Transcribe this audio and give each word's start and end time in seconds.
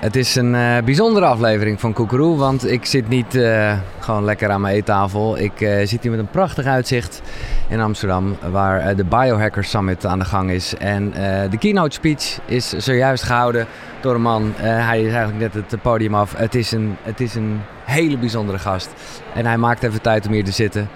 Het 0.00 0.16
is 0.16 0.36
een 0.36 0.54
uh, 0.54 0.78
bijzondere 0.84 1.26
aflevering 1.26 1.80
van 1.80 1.92
Koekeroe, 1.92 2.36
want 2.36 2.70
ik 2.70 2.84
zit 2.84 3.08
niet 3.08 3.34
uh, 3.34 3.78
gewoon 3.98 4.24
lekker 4.24 4.50
aan 4.50 4.60
mijn 4.60 4.74
eettafel. 4.74 5.38
Ik 5.38 5.60
uh, 5.60 5.86
zit 5.86 6.02
hier 6.02 6.10
met 6.10 6.20
een 6.20 6.30
prachtig 6.30 6.64
uitzicht 6.64 7.22
in 7.68 7.80
Amsterdam, 7.80 8.36
waar 8.50 8.96
de 8.96 9.04
Biohacker 9.04 9.64
Summit 9.64 10.06
aan 10.06 10.18
de 10.18 10.24
gang 10.24 10.50
is. 10.50 10.74
En 10.76 11.10
de 11.50 11.58
keynote 11.58 11.94
speech 11.94 12.38
is 12.44 12.68
zojuist 12.68 13.22
gehouden 13.22 13.66
door 14.00 14.14
een 14.14 14.22
man. 14.22 14.52
hij 14.56 15.02
is 15.02 15.12
eigenlijk 15.12 15.54
net 15.54 15.70
het 15.70 15.82
podium 15.82 16.14
af. 16.14 16.36
Het 16.36 16.54
is, 16.54 16.72
een, 16.72 16.96
het 17.02 17.20
is 17.20 17.34
een 17.34 17.60
hele 17.84 18.18
bijzondere 18.18 18.58
gast. 18.58 18.90
En 19.34 19.46
hij 19.46 19.56
maakt 19.56 19.82
even 19.82 20.02
tijd 20.02 20.26
om 20.26 20.32
hier 20.32 20.44
te 20.44 20.52
zitten. 20.52 20.88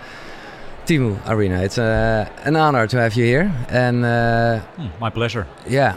Timo 0.83 1.17
Arena, 1.27 1.59
it's 1.61 1.79
an 1.79 2.55
honor 2.55 2.89
to 2.89 2.99
have 2.99 3.21
you 3.21 3.29
here. 3.29 3.49
And, 3.89 4.05
hmm, 4.75 4.91
My 5.01 5.11
pleasure. 5.11 5.45
Yeah. 5.67 5.95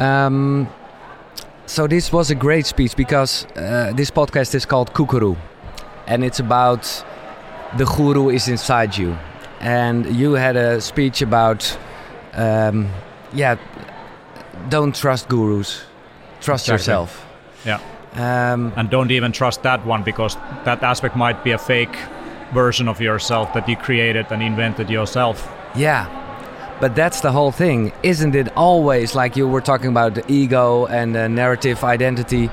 Um, 0.00 0.68
so 1.66 1.86
this 1.86 2.12
was 2.12 2.30
a 2.30 2.34
great 2.34 2.66
speech 2.66 2.96
because 2.96 3.44
uh, 3.56 3.92
this 3.94 4.10
podcast 4.10 4.54
is 4.54 4.64
called 4.64 4.92
Kukuru, 4.94 5.36
and 6.06 6.24
it's 6.24 6.40
about 6.40 7.04
the 7.76 7.84
guru 7.84 8.30
is 8.30 8.48
inside 8.48 8.96
you, 8.96 9.16
and 9.60 10.06
you 10.14 10.32
had 10.32 10.56
a 10.56 10.80
speech 10.80 11.22
about, 11.22 11.78
um, 12.34 12.88
yeah, 13.32 13.56
don't 14.68 14.94
trust 14.94 15.28
gurus, 15.28 15.82
trust 16.40 16.68
exactly. 16.68 16.72
yourself. 16.72 17.26
Yeah. 17.64 17.80
Um, 18.14 18.72
and 18.76 18.88
don't 18.88 19.10
even 19.10 19.32
trust 19.32 19.62
that 19.64 19.84
one 19.84 20.02
because 20.02 20.36
that 20.64 20.82
aspect 20.82 21.16
might 21.16 21.44
be 21.44 21.50
a 21.50 21.58
fake 21.58 21.96
version 22.54 22.88
of 22.88 23.00
yourself 23.00 23.52
that 23.52 23.68
you 23.68 23.76
created 23.76 24.26
and 24.30 24.42
invented 24.42 24.88
yourself. 24.88 25.52
Yeah, 25.74 26.06
but 26.80 26.94
that's 26.94 27.20
the 27.20 27.32
whole 27.32 27.52
thing. 27.52 27.92
Isn't 28.02 28.34
it 28.34 28.54
always 28.56 29.14
like 29.14 29.36
you 29.36 29.48
were 29.48 29.60
talking 29.60 29.88
about 29.88 30.14
the 30.14 30.24
ego 30.30 30.86
and 30.86 31.14
the 31.14 31.28
narrative 31.28 31.82
identity? 31.82 32.50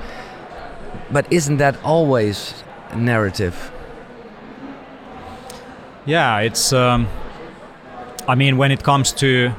But 1.10 1.30
isn't 1.32 1.58
that 1.58 1.76
always 1.84 2.64
narrative? 2.96 3.70
Yeah, 6.06 6.40
it's. 6.40 6.72
Um, 6.72 7.08
I 8.26 8.34
mean, 8.34 8.56
when 8.56 8.70
it 8.70 8.82
comes 8.82 9.12
to 9.12 9.52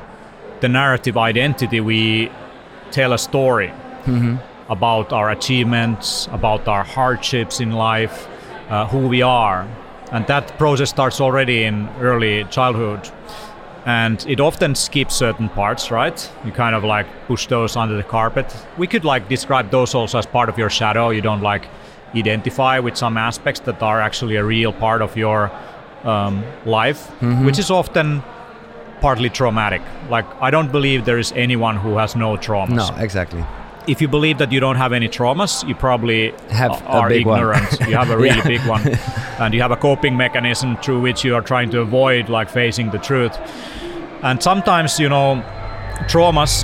the 0.62 0.70
narrative 0.70 1.18
identity, 1.18 1.80
we 1.80 2.32
tell 2.92 3.14
a 3.14 3.18
story 3.18 3.68
mm-hmm. 4.06 4.38
about 4.72 5.14
our 5.14 5.30
achievements, 5.30 6.28
about 6.32 6.68
our 6.68 6.84
hardships 6.84 7.60
in 7.60 7.72
life, 7.72 8.28
uh, 8.70 8.88
who 8.88 9.08
we 9.08 9.22
are. 9.22 9.68
And 10.12 10.26
that 10.28 10.58
process 10.58 10.90
starts 10.90 11.20
already 11.22 11.64
in 11.64 11.90
early 12.00 12.46
childhood 12.46 13.12
and 13.86 14.26
it 14.28 14.40
often 14.40 14.74
skips 14.76 15.16
certain 15.16 15.48
parts 15.50 15.92
right? 15.92 16.32
You 16.44 16.52
kind 16.52 16.76
of 16.76 16.84
like 16.84 17.06
push 17.28 17.48
those 17.48 17.76
under 17.76 17.96
the 17.96 18.04
carpet. 18.04 18.54
We 18.78 18.88
could 18.88 19.06
like 19.06 19.30
describe 19.30 19.70
those 19.70 19.94
also 19.94 20.18
as 20.18 20.26
part 20.26 20.50
of 20.50 20.58
your 20.58 20.70
shadow. 20.70 21.10
You 21.12 21.22
don't 21.22 21.42
like 21.42 21.68
identify 22.16 22.80
with 22.80 22.98
some 22.98 23.18
aspects 23.18 23.60
that 23.62 23.82
are 23.82 24.02
actually 24.02 24.38
a 24.38 24.44
real 24.44 24.72
part 24.74 25.02
of 25.02 25.18
your 25.18 25.52
um, 26.04 26.44
life 26.66 27.08
mm-hmm. 27.20 27.46
which 27.46 27.60
is 27.60 27.70
often 27.72 28.24
partly 29.02 29.30
traumatic. 29.30 29.82
Like 30.10 30.26
i 30.42 30.50
don't 30.50 30.72
believe 30.72 31.06
there 31.06 31.20
is 31.20 31.32
anyone 31.34 31.76
who 31.78 31.98
has 31.98 32.16
no 32.16 32.38
traumas. 32.38 32.90
No 32.90 33.04
exactly 33.04 33.44
if 33.88 34.02
you 34.02 34.08
believe 34.08 34.38
that 34.40 34.52
you 34.52 34.60
don't 34.60 34.76
have 34.76 34.94
any 34.94 35.08
traumas, 35.08 35.68
you 35.68 35.76
probably 35.76 36.32
have 36.50 36.82
are 36.88 37.12
ignorant. 37.12 37.80
you 37.82 37.96
have 37.96 38.10
a 38.10 38.18
really 38.26 38.38
yeah. 38.38 38.48
big 38.48 38.62
one, 38.68 38.88
and 39.40 39.54
you 39.54 39.62
have 39.62 39.72
a 39.72 39.78
coping 39.78 40.18
mechanism 40.18 40.78
through 40.78 41.02
which 41.02 41.24
you 41.24 41.36
are 41.36 41.42
trying 41.42 41.70
to 41.72 41.82
avoid 41.82 42.30
like 42.30 42.50
facing 42.50 42.92
the 42.92 42.98
truth. 42.98 43.38
And 44.24 44.42
sometimes, 44.42 45.00
you 45.00 45.10
know, 45.10 45.44
traumas 46.08 46.64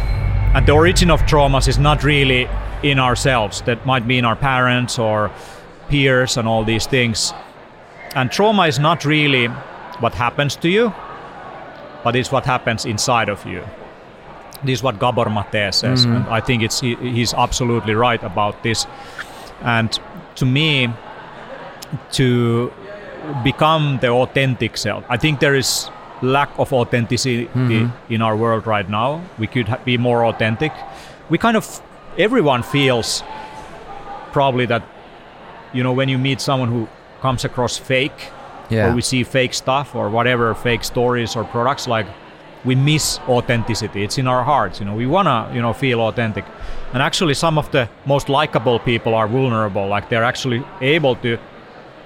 and 0.53 0.65
the 0.65 0.71
origin 0.71 1.11
of 1.11 1.21
traumas 1.21 1.67
is 1.67 1.77
not 1.77 2.03
really 2.03 2.47
in 2.83 2.99
ourselves. 2.99 3.61
That 3.61 3.85
might 3.85 4.07
be 4.07 4.17
in 4.17 4.25
our 4.25 4.35
parents 4.35 4.99
or 4.99 5.31
peers 5.89 6.37
and 6.37 6.47
all 6.47 6.63
these 6.63 6.87
things. 6.87 7.33
And 8.15 8.31
trauma 8.31 8.67
is 8.67 8.79
not 8.79 9.05
really 9.05 9.47
what 9.99 10.13
happens 10.13 10.55
to 10.57 10.69
you, 10.69 10.93
but 12.03 12.15
it's 12.15 12.31
what 12.31 12.45
happens 12.45 12.85
inside 12.85 13.29
of 13.29 13.45
you. 13.45 13.63
This 14.63 14.79
is 14.79 14.83
what 14.83 14.99
Gabor 14.99 15.29
Mate 15.29 15.73
says, 15.73 16.05
mm-hmm. 16.05 16.15
and 16.15 16.25
I 16.27 16.39
think 16.39 16.63
it's 16.63 16.79
he, 16.79 16.95
he's 16.95 17.33
absolutely 17.33 17.95
right 17.95 18.21
about 18.23 18.61
this. 18.63 18.85
And 19.61 19.97
to 20.35 20.45
me, 20.45 20.89
to 22.13 22.71
become 23.43 23.99
the 24.01 24.09
authentic 24.09 24.77
self, 24.77 25.03
I 25.09 25.17
think 25.17 25.39
there 25.39 25.55
is 25.55 25.89
lack 26.21 26.49
of 26.59 26.71
authenticity 26.71 27.47
mm-hmm. 27.47 28.13
in 28.13 28.21
our 28.21 28.35
world 28.35 28.67
right 28.67 28.87
now. 28.87 29.23
We 29.39 29.47
could 29.47 29.67
ha- 29.67 29.79
be 29.83 29.97
more 29.97 30.25
authentic. 30.25 30.71
We 31.29 31.37
kind 31.37 31.57
of 31.57 31.81
everyone 32.17 32.63
feels 32.63 33.23
probably 34.31 34.65
that 34.65 34.83
you 35.73 35.83
know 35.83 35.93
when 35.93 36.09
you 36.09 36.17
meet 36.17 36.41
someone 36.41 36.69
who 36.69 36.87
comes 37.21 37.45
across 37.45 37.77
fake 37.77 38.29
yeah. 38.69 38.91
or 38.91 38.95
we 38.95 39.01
see 39.01 39.23
fake 39.23 39.53
stuff 39.53 39.95
or 39.95 40.09
whatever 40.09 40.53
fake 40.55 40.83
stories 40.83 41.35
or 41.35 41.43
products 41.43 41.87
like 41.87 42.07
we 42.63 42.75
miss 42.75 43.19
authenticity. 43.27 44.03
It's 44.03 44.17
in 44.17 44.27
our 44.27 44.43
hearts 44.43 44.79
you 44.79 44.85
know. 44.85 44.95
We 44.95 45.07
want 45.07 45.27
to 45.27 45.55
you 45.55 45.61
know 45.61 45.73
feel 45.73 46.01
authentic. 46.01 46.45
And 46.93 47.01
actually 47.01 47.33
some 47.33 47.57
of 47.57 47.71
the 47.71 47.89
most 48.05 48.29
likable 48.29 48.79
people 48.79 49.15
are 49.15 49.27
vulnerable. 49.27 49.87
Like 49.87 50.09
they're 50.09 50.23
actually 50.23 50.63
able 50.81 51.15
to 51.17 51.37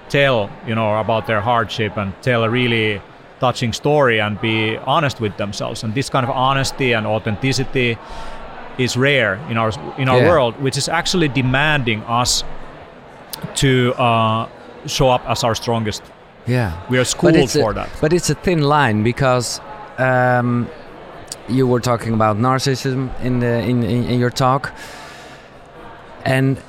tell 0.08 0.50
you 0.66 0.74
know 0.74 0.98
about 0.98 1.26
their 1.26 1.40
hardship 1.40 1.96
and 1.96 2.12
tell 2.22 2.44
a 2.44 2.50
really 2.50 3.00
touching 3.40 3.72
story 3.72 4.18
and 4.20 4.40
be 4.40 4.76
honest 4.78 5.20
with 5.20 5.36
themselves. 5.36 5.82
And 5.82 5.94
this 5.94 6.08
kind 6.08 6.24
of 6.24 6.30
honesty 6.30 6.92
and 6.92 7.06
authenticity 7.06 7.98
is 8.78 8.96
rare 8.96 9.34
in 9.50 9.56
our 9.56 9.72
in 9.98 10.08
our 10.08 10.20
yeah. 10.20 10.28
world 10.28 10.54
which 10.60 10.76
is 10.76 10.88
actually 10.88 11.28
demanding 11.28 12.02
us 12.02 12.44
to 13.54 13.94
uh, 13.94 14.48
show 14.86 15.10
up 15.10 15.22
as 15.28 15.44
our 15.44 15.54
strongest. 15.54 16.02
Yeah. 16.46 16.80
We 16.88 16.98
are 16.98 17.04
schooled 17.04 17.50
for 17.50 17.72
a, 17.72 17.74
that. 17.74 17.90
but 18.00 18.12
it's 18.12 18.30
a 18.30 18.34
thin 18.34 18.62
line 18.62 19.02
because 19.02 19.60
um, 19.98 20.68
you 21.48 21.66
were 21.66 21.80
talking 21.80 22.14
about 22.14 22.36
narcissism 22.36 23.10
in 23.22 23.40
the 23.40 23.60
in, 23.60 23.82
in, 23.82 24.04
in 24.04 24.20
your 24.20 24.30
talk. 24.30 24.72
And 26.24 26.60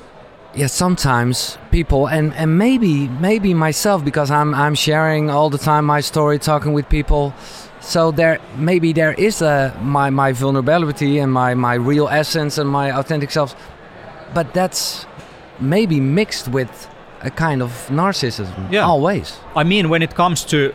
yeah 0.54 0.66
sometimes 0.66 1.58
people 1.70 2.08
and 2.08 2.32
and 2.34 2.58
maybe 2.58 3.08
maybe 3.20 3.52
myself 3.52 4.02
because 4.02 4.30
i'm 4.30 4.54
i'm 4.54 4.74
sharing 4.74 5.30
all 5.30 5.50
the 5.50 5.58
time 5.58 5.84
my 5.84 6.00
story 6.00 6.38
talking 6.38 6.72
with 6.72 6.88
people. 6.88 7.34
So 7.80 8.10
there 8.10 8.38
maybe 8.56 8.92
there 8.92 9.12
is 9.12 9.40
a 9.40 9.72
my 9.80 10.10
my 10.10 10.32
vulnerability 10.32 11.18
and 11.18 11.32
my 11.32 11.54
my 11.54 11.74
real 11.74 12.08
essence 12.08 12.58
and 12.58 12.68
my 12.68 12.90
authentic 12.90 13.30
self. 13.30 13.54
But 14.34 14.52
that's 14.52 15.06
maybe 15.60 16.00
mixed 16.00 16.48
with 16.48 16.88
a 17.22 17.30
kind 17.30 17.62
of 17.62 17.70
narcissism 17.88 18.72
yeah. 18.72 18.84
always. 18.84 19.38
I 19.54 19.64
mean 19.64 19.88
when 19.88 20.02
it 20.02 20.14
comes 20.14 20.44
to 20.46 20.74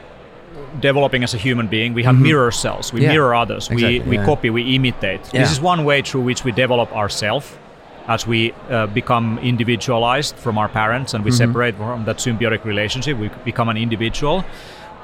developing 0.80 1.24
as 1.24 1.34
a 1.34 1.38
human 1.38 1.68
being 1.68 1.94
we 1.94 2.04
have 2.04 2.16
mm-hmm. 2.16 2.24
mirror 2.24 2.52
cells 2.52 2.92
we 2.94 3.02
yeah. 3.02 3.12
mirror 3.12 3.34
others 3.34 3.70
exactly, 3.70 4.00
we 4.00 4.10
we 4.10 4.16
yeah. 4.18 4.26
copy 4.26 4.50
we 4.50 4.76
imitate 4.76 5.22
yeah. 5.34 5.42
this 5.42 5.52
is 5.52 5.60
one 5.60 5.84
way 5.84 6.02
through 6.02 6.22
which 6.22 6.44
we 6.44 6.52
develop 6.52 6.92
ourselves 6.96 7.58
as 8.08 8.28
we 8.28 8.52
uh, 8.70 8.88
become 8.88 9.40
individualized 9.40 10.36
from 10.36 10.58
our 10.58 10.68
parents 10.68 11.14
and 11.14 11.24
we 11.24 11.32
mm-hmm. 11.32 11.38
separate 11.38 11.76
from 11.76 12.06
that 12.06 12.18
symbiotic 12.18 12.64
relationship, 12.66 13.18
we 13.18 13.30
become 13.46 13.70
an 13.70 13.78
individual. 13.78 14.44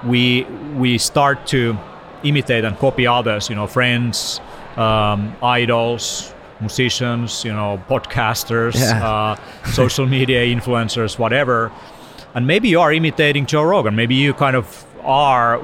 We 0.05 0.43
we 0.75 0.97
start 0.97 1.45
to 1.47 1.77
imitate 2.23 2.65
and 2.65 2.77
copy 2.77 3.07
others, 3.07 3.49
you 3.49 3.55
know, 3.55 3.67
friends, 3.67 4.41
um, 4.75 5.35
idols, 5.41 6.33
musicians, 6.59 7.45
you 7.45 7.53
know, 7.53 7.81
podcasters, 7.89 8.75
uh, 8.75 9.35
social 9.71 10.05
media 10.05 10.43
influencers, 10.43 11.17
whatever. 11.17 11.71
And 12.35 12.45
maybe 12.45 12.69
you 12.69 12.79
are 12.79 12.93
imitating 12.93 13.45
Joe 13.45 13.63
Rogan. 13.63 13.95
Maybe 13.95 14.15
you 14.15 14.33
kind 14.33 14.55
of 14.55 14.85
are 15.03 15.59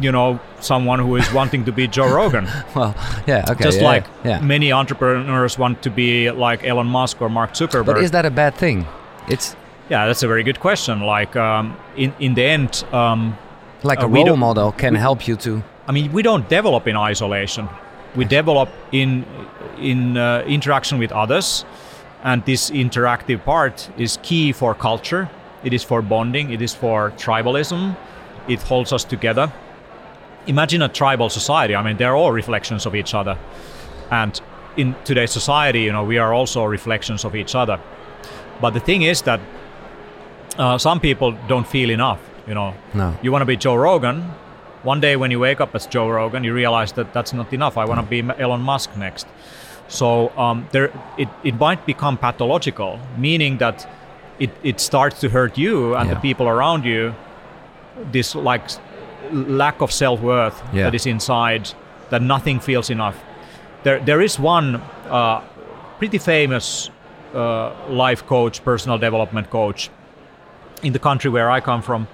you 0.00 0.10
know 0.10 0.40
someone 0.60 0.98
who 0.98 1.16
is 1.16 1.32
wanting 1.32 1.64
to 1.64 1.72
be 1.72 1.86
Joe 1.86 2.12
Rogan. 2.14 2.48
well, 2.74 2.94
yeah, 3.26 3.44
okay. 3.48 3.64
Just 3.64 3.80
yeah, 3.80 3.84
like 3.84 4.06
yeah. 4.24 4.40
many 4.40 4.72
entrepreneurs 4.72 5.58
want 5.58 5.82
to 5.82 5.90
be 5.90 6.30
like 6.30 6.64
Elon 6.64 6.86
Musk 6.86 7.20
or 7.20 7.28
Mark 7.28 7.52
Zuckerberg. 7.52 7.86
But 7.86 7.98
is 7.98 8.10
that 8.12 8.26
a 8.26 8.30
bad 8.30 8.54
thing? 8.54 8.86
It's 9.28 9.56
yeah, 9.88 10.06
that's 10.06 10.22
a 10.22 10.28
very 10.28 10.42
good 10.42 10.60
question. 10.60 11.00
Like 11.00 11.36
um, 11.36 11.76
in 11.96 12.14
in 12.18 12.34
the 12.34 12.44
end, 12.44 12.84
um, 12.92 13.36
like 13.82 14.00
uh, 14.00 14.06
a 14.06 14.08
role 14.08 14.36
model 14.36 14.72
can 14.72 14.94
we, 14.94 14.98
help 14.98 15.28
you 15.28 15.36
to. 15.36 15.62
I 15.86 15.92
mean, 15.92 16.12
we 16.12 16.22
don't 16.22 16.48
develop 16.48 16.86
in 16.86 16.96
isolation. 16.96 17.68
We 18.16 18.24
develop 18.24 18.70
in 18.92 19.24
in 19.78 20.16
uh, 20.16 20.44
interaction 20.46 20.98
with 20.98 21.12
others, 21.12 21.64
and 22.22 22.44
this 22.44 22.70
interactive 22.70 23.44
part 23.44 23.90
is 23.98 24.18
key 24.22 24.52
for 24.52 24.74
culture. 24.74 25.28
It 25.62 25.72
is 25.72 25.82
for 25.82 26.02
bonding. 26.02 26.52
It 26.52 26.60
is 26.60 26.74
for 26.74 27.10
tribalism. 27.12 27.96
It 28.48 28.62
holds 28.62 28.92
us 28.92 29.04
together 29.04 29.52
imagine 30.46 30.82
a 30.82 30.88
tribal 30.88 31.28
society. 31.28 31.74
I 31.74 31.82
mean, 31.82 31.96
they're 31.96 32.16
all 32.16 32.32
reflections 32.32 32.86
of 32.86 32.94
each 32.94 33.14
other. 33.14 33.38
And 34.10 34.40
in 34.76 34.94
today's 35.04 35.30
society, 35.30 35.82
you 35.82 35.92
know, 35.92 36.04
we 36.04 36.18
are 36.18 36.32
also 36.32 36.64
reflections 36.64 37.24
of 37.24 37.34
each 37.34 37.54
other. 37.54 37.80
But 38.60 38.70
the 38.70 38.80
thing 38.80 39.02
is 39.02 39.22
that 39.22 39.40
uh, 40.58 40.78
some 40.78 41.00
people 41.00 41.36
don't 41.48 41.66
feel 41.66 41.90
enough. 41.90 42.20
You 42.46 42.54
know, 42.54 42.74
no. 42.92 43.16
you 43.22 43.32
want 43.32 43.42
to 43.42 43.46
be 43.46 43.56
Joe 43.56 43.74
Rogan. 43.74 44.22
One 44.82 45.00
day 45.00 45.16
when 45.16 45.30
you 45.30 45.40
wake 45.40 45.60
up 45.60 45.74
as 45.74 45.86
Joe 45.86 46.08
Rogan, 46.10 46.44
you 46.44 46.52
realize 46.52 46.92
that 46.92 47.14
that's 47.14 47.32
not 47.32 47.52
enough. 47.52 47.78
I 47.78 47.86
want 47.86 48.00
to 48.00 48.06
be 48.06 48.20
Elon 48.38 48.60
Musk 48.60 48.96
next. 48.96 49.26
So 49.88 50.30
um, 50.36 50.68
there, 50.72 50.92
it, 51.16 51.28
it 51.42 51.54
might 51.54 51.86
become 51.86 52.18
pathological, 52.18 53.00
meaning 53.16 53.58
that 53.58 53.88
it, 54.38 54.50
it 54.62 54.80
starts 54.80 55.20
to 55.20 55.30
hurt 55.30 55.56
you 55.56 55.94
and 55.94 56.08
yeah. 56.08 56.14
the 56.14 56.20
people 56.20 56.48
around 56.48 56.84
you. 56.84 57.14
This 58.12 58.34
like 58.34 58.62
lack 59.32 59.80
of 59.80 59.92
self 59.92 60.20
worth 60.20 60.62
yeah. 60.72 60.84
that 60.84 60.94
is 60.94 61.06
inside, 61.06 61.70
that 62.10 62.22
nothing 62.22 62.60
feels 62.60 62.90
enough. 62.90 63.22
There, 63.82 64.00
there 64.00 64.20
is 64.20 64.38
one 64.38 64.76
uh, 65.08 65.40
pretty 65.98 66.18
famous 66.18 66.90
uh, 67.34 67.72
life 67.88 68.26
coach, 68.26 68.64
personal 68.64 68.98
development 68.98 69.50
coach 69.50 69.90
in 70.82 70.92
the 70.92 70.98
country 70.98 71.30
where 71.30 71.50
I 71.50 71.60
come 71.60 71.82
from. 71.82 72.06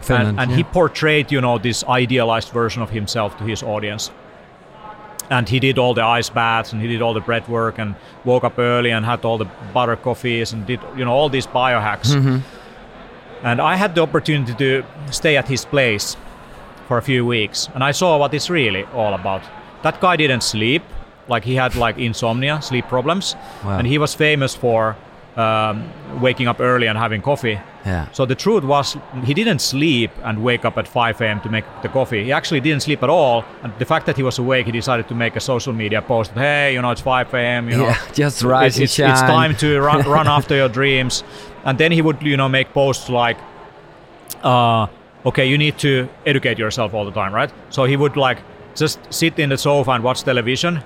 Finland, 0.00 0.28
and, 0.28 0.40
and 0.40 0.50
yeah. 0.50 0.56
he 0.58 0.64
portrayed, 0.64 1.30
you 1.30 1.40
know, 1.40 1.58
this 1.58 1.84
idealized 1.84 2.50
version 2.50 2.82
of 2.82 2.90
himself 2.90 3.36
to 3.38 3.44
his 3.44 3.62
audience. 3.62 4.10
And 5.28 5.48
he 5.48 5.60
did 5.60 5.78
all 5.78 5.94
the 5.94 6.02
ice 6.02 6.30
baths 6.30 6.72
and 6.72 6.82
he 6.82 6.88
did 6.88 7.02
all 7.02 7.14
the 7.14 7.20
breath 7.20 7.48
work 7.48 7.78
and 7.78 7.94
woke 8.24 8.42
up 8.42 8.58
early 8.58 8.90
and 8.90 9.04
had 9.04 9.24
all 9.24 9.38
the 9.38 9.46
butter 9.72 9.96
coffees 9.96 10.52
and 10.52 10.66
did, 10.66 10.80
you 10.96 11.04
know, 11.04 11.12
all 11.12 11.28
these 11.28 11.46
biohacks. 11.46 12.14
Mm-hmm. 12.14 12.38
And 13.42 13.60
I 13.60 13.76
had 13.76 13.94
the 13.94 14.02
opportunity 14.02 14.54
to 14.54 14.84
stay 15.10 15.36
at 15.36 15.48
his 15.48 15.64
place 15.64 16.16
for 16.88 16.98
a 16.98 17.02
few 17.02 17.24
weeks 17.24 17.68
and 17.74 17.84
I 17.84 17.92
saw 17.92 18.18
what 18.18 18.34
it's 18.34 18.50
really 18.50 18.84
all 18.94 19.14
about. 19.14 19.42
That 19.82 20.00
guy 20.00 20.16
didn't 20.16 20.42
sleep, 20.42 20.82
like 21.28 21.44
he 21.44 21.54
had 21.54 21.74
like 21.74 21.98
insomnia, 21.98 22.60
sleep 22.60 22.86
problems, 22.88 23.36
wow. 23.64 23.78
and 23.78 23.86
he 23.86 23.96
was 23.96 24.14
famous 24.14 24.54
for 24.54 24.96
um, 25.36 25.88
waking 26.20 26.48
up 26.48 26.60
early 26.60 26.86
and 26.86 26.98
having 26.98 27.22
coffee. 27.22 27.58
Yeah. 27.86 28.10
So 28.12 28.26
the 28.26 28.34
truth 28.34 28.64
was, 28.64 28.96
he 29.24 29.32
didn't 29.32 29.60
sleep 29.60 30.10
and 30.22 30.42
wake 30.42 30.64
up 30.64 30.76
at 30.76 30.86
5 30.86 31.20
a.m. 31.20 31.40
to 31.40 31.48
make 31.48 31.64
the 31.82 31.88
coffee. 31.88 32.24
He 32.24 32.32
actually 32.32 32.60
didn't 32.60 32.82
sleep 32.82 33.02
at 33.02 33.08
all. 33.08 33.44
And 33.62 33.72
the 33.78 33.84
fact 33.84 34.06
that 34.06 34.16
he 34.16 34.22
was 34.22 34.38
awake, 34.38 34.66
he 34.66 34.72
decided 34.72 35.08
to 35.08 35.14
make 35.14 35.36
a 35.36 35.40
social 35.40 35.72
media 35.72 36.02
post. 36.02 36.32
Hey, 36.32 36.74
you 36.74 36.82
know, 36.82 36.90
it's 36.90 37.00
5 37.00 37.32
a.m. 37.34 37.70
You 37.70 37.76
know, 37.78 37.84
yeah, 37.84 38.12
just 38.12 38.42
rise 38.42 38.78
it's, 38.78 38.98
it's, 38.98 39.10
it's 39.10 39.20
time 39.20 39.56
to 39.56 39.80
run, 39.80 40.02
run 40.08 40.26
after 40.26 40.54
your 40.54 40.68
dreams. 40.68 41.24
And 41.64 41.78
then 41.78 41.92
he 41.92 42.02
would, 42.02 42.22
you 42.22 42.36
know, 42.36 42.48
make 42.48 42.72
posts 42.72 43.08
like, 43.08 43.38
uh, 44.42 44.86
okay, 45.24 45.46
you 45.46 45.56
need 45.56 45.78
to 45.78 46.08
educate 46.26 46.58
yourself 46.58 46.92
all 46.94 47.04
the 47.04 47.12
time, 47.12 47.34
right? 47.34 47.52
So 47.70 47.84
he 47.84 47.96
would 47.96 48.16
like 48.16 48.38
just 48.74 48.98
sit 49.12 49.38
in 49.38 49.50
the 49.50 49.58
sofa 49.58 49.92
and 49.92 50.04
watch 50.04 50.22
television 50.22 50.82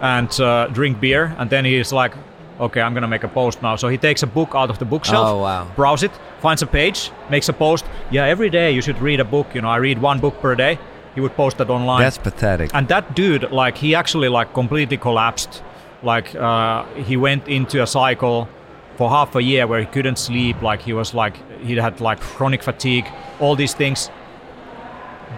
and 0.00 0.40
uh, 0.40 0.68
drink 0.68 1.00
beer, 1.00 1.34
and 1.38 1.50
then 1.50 1.64
he's 1.64 1.92
like, 1.92 2.14
okay, 2.60 2.80
I'm 2.80 2.94
gonna 2.94 3.08
make 3.08 3.24
a 3.24 3.28
post 3.28 3.62
now. 3.62 3.76
So 3.76 3.88
he 3.88 3.98
takes 3.98 4.22
a 4.22 4.26
book 4.26 4.50
out 4.54 4.70
of 4.70 4.78
the 4.78 4.84
bookshelf, 4.84 5.28
oh, 5.28 5.38
wow. 5.42 5.70
browse 5.76 6.02
it, 6.02 6.12
finds 6.40 6.62
a 6.62 6.66
page, 6.66 7.10
makes 7.30 7.48
a 7.48 7.52
post. 7.52 7.84
Yeah, 8.10 8.24
every 8.24 8.50
day 8.50 8.70
you 8.72 8.82
should 8.82 9.00
read 9.00 9.20
a 9.20 9.24
book. 9.24 9.54
You 9.54 9.62
know, 9.62 9.68
I 9.68 9.76
read 9.76 10.00
one 10.00 10.20
book 10.20 10.40
per 10.40 10.54
day. 10.54 10.78
He 11.14 11.20
would 11.20 11.34
post 11.34 11.58
that 11.58 11.70
online. 11.70 12.00
That's 12.00 12.18
pathetic. 12.18 12.70
And 12.74 12.86
that 12.88 13.14
dude, 13.16 13.50
like, 13.50 13.76
he 13.78 13.94
actually 13.94 14.28
like 14.28 14.54
completely 14.54 14.96
collapsed. 14.96 15.62
Like, 16.02 16.34
uh, 16.34 16.84
he 16.94 17.16
went 17.16 17.48
into 17.48 17.82
a 17.82 17.86
cycle 17.86 18.48
for 18.96 19.10
half 19.10 19.34
a 19.34 19.42
year 19.42 19.66
where 19.66 19.80
he 19.80 19.86
couldn't 19.86 20.16
sleep. 20.16 20.62
Like, 20.62 20.82
he 20.82 20.92
was 20.92 21.14
like, 21.14 21.36
he 21.60 21.74
had 21.76 22.00
like 22.00 22.20
chronic 22.20 22.62
fatigue, 22.62 23.06
all 23.40 23.56
these 23.56 23.74
things. 23.74 24.10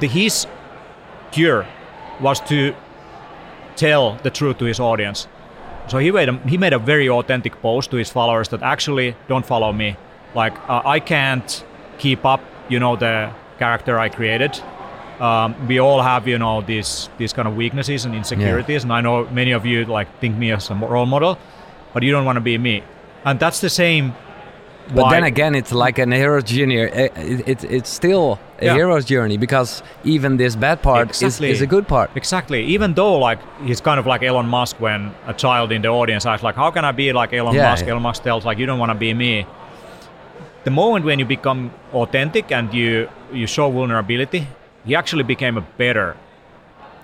The, 0.00 0.06
his 0.06 0.46
cure 1.32 1.66
was 2.20 2.40
to 2.40 2.74
tell 3.76 4.16
the 4.22 4.30
truth 4.30 4.58
to 4.58 4.66
his 4.66 4.80
audience 4.80 5.28
so 5.90 5.98
he 5.98 6.10
made 6.12 6.28
a, 6.28 6.36
he 6.48 6.56
made 6.56 6.72
a 6.72 6.78
very 6.78 7.08
authentic 7.08 7.60
post 7.60 7.90
to 7.90 7.96
his 7.96 8.10
followers 8.10 8.48
that 8.48 8.62
actually 8.62 9.16
don't 9.28 9.44
follow 9.44 9.72
me. 9.72 9.96
Like 10.34 10.56
uh, 10.68 10.82
I 10.84 11.00
can't 11.00 11.64
keep 11.98 12.24
up, 12.24 12.40
you 12.68 12.78
know, 12.78 12.94
the 12.96 13.32
character 13.58 13.98
I 13.98 14.08
created. 14.08 14.60
Um, 15.18 15.54
we 15.66 15.80
all 15.80 16.00
have, 16.00 16.28
you 16.28 16.38
know, 16.38 16.62
these 16.62 17.10
these 17.18 17.32
kind 17.32 17.48
of 17.48 17.56
weaknesses 17.56 18.04
and 18.04 18.14
insecurities, 18.14 18.82
yeah. 18.82 18.86
and 18.86 18.92
I 18.92 19.00
know 19.00 19.28
many 19.30 19.52
of 19.52 19.66
you 19.66 19.84
like 19.84 20.08
think 20.20 20.36
me 20.36 20.52
as 20.52 20.70
a 20.70 20.74
role 20.74 21.06
model, 21.06 21.38
but 21.92 22.02
you 22.02 22.12
don't 22.12 22.24
want 22.24 22.36
to 22.36 22.40
be 22.40 22.56
me. 22.56 22.82
And 23.24 23.38
that's 23.38 23.60
the 23.60 23.68
same 23.68 24.14
but 24.94 25.04
Why? 25.04 25.14
then 25.14 25.24
again, 25.24 25.54
it's 25.54 25.72
like 25.72 25.98
an 25.98 26.12
hero's 26.12 26.44
journey. 26.44 26.78
It, 26.78 27.12
it, 27.16 27.64
it's 27.64 27.90
still 27.90 28.38
a 28.58 28.66
yeah. 28.66 28.74
hero's 28.74 29.04
journey 29.04 29.36
because 29.36 29.82
even 30.04 30.36
this 30.36 30.56
bad 30.56 30.82
part 30.82 31.08
exactly. 31.08 31.50
is, 31.50 31.58
is 31.58 31.62
a 31.62 31.66
good 31.66 31.86
part. 31.86 32.10
Exactly. 32.16 32.64
Even 32.64 32.94
though 32.94 33.18
like 33.18 33.38
he's 33.62 33.80
kind 33.80 34.00
of 34.00 34.06
like 34.06 34.22
Elon 34.22 34.46
Musk 34.46 34.80
when 34.80 35.14
a 35.26 35.34
child 35.34 35.72
in 35.72 35.82
the 35.82 35.88
audience 35.88 36.26
asks 36.26 36.42
like, 36.42 36.56
"How 36.56 36.70
can 36.70 36.84
I 36.84 36.92
be 36.92 37.12
like 37.12 37.32
Elon 37.32 37.54
yeah, 37.54 37.70
Musk?" 37.70 37.84
Yeah. 37.84 37.92
Elon 37.92 38.02
Musk 38.02 38.22
tells 38.22 38.44
like, 38.44 38.58
"You 38.58 38.66
don't 38.66 38.78
want 38.78 38.90
to 38.90 38.98
be 38.98 39.14
me." 39.14 39.46
The 40.64 40.70
moment 40.70 41.04
when 41.04 41.18
you 41.18 41.24
become 41.24 41.70
authentic 41.92 42.52
and 42.52 42.72
you 42.74 43.08
you 43.32 43.46
show 43.46 43.70
vulnerability, 43.70 44.46
he 44.84 44.94
actually 44.94 45.24
became 45.24 45.56
a 45.56 45.64
better 45.78 46.16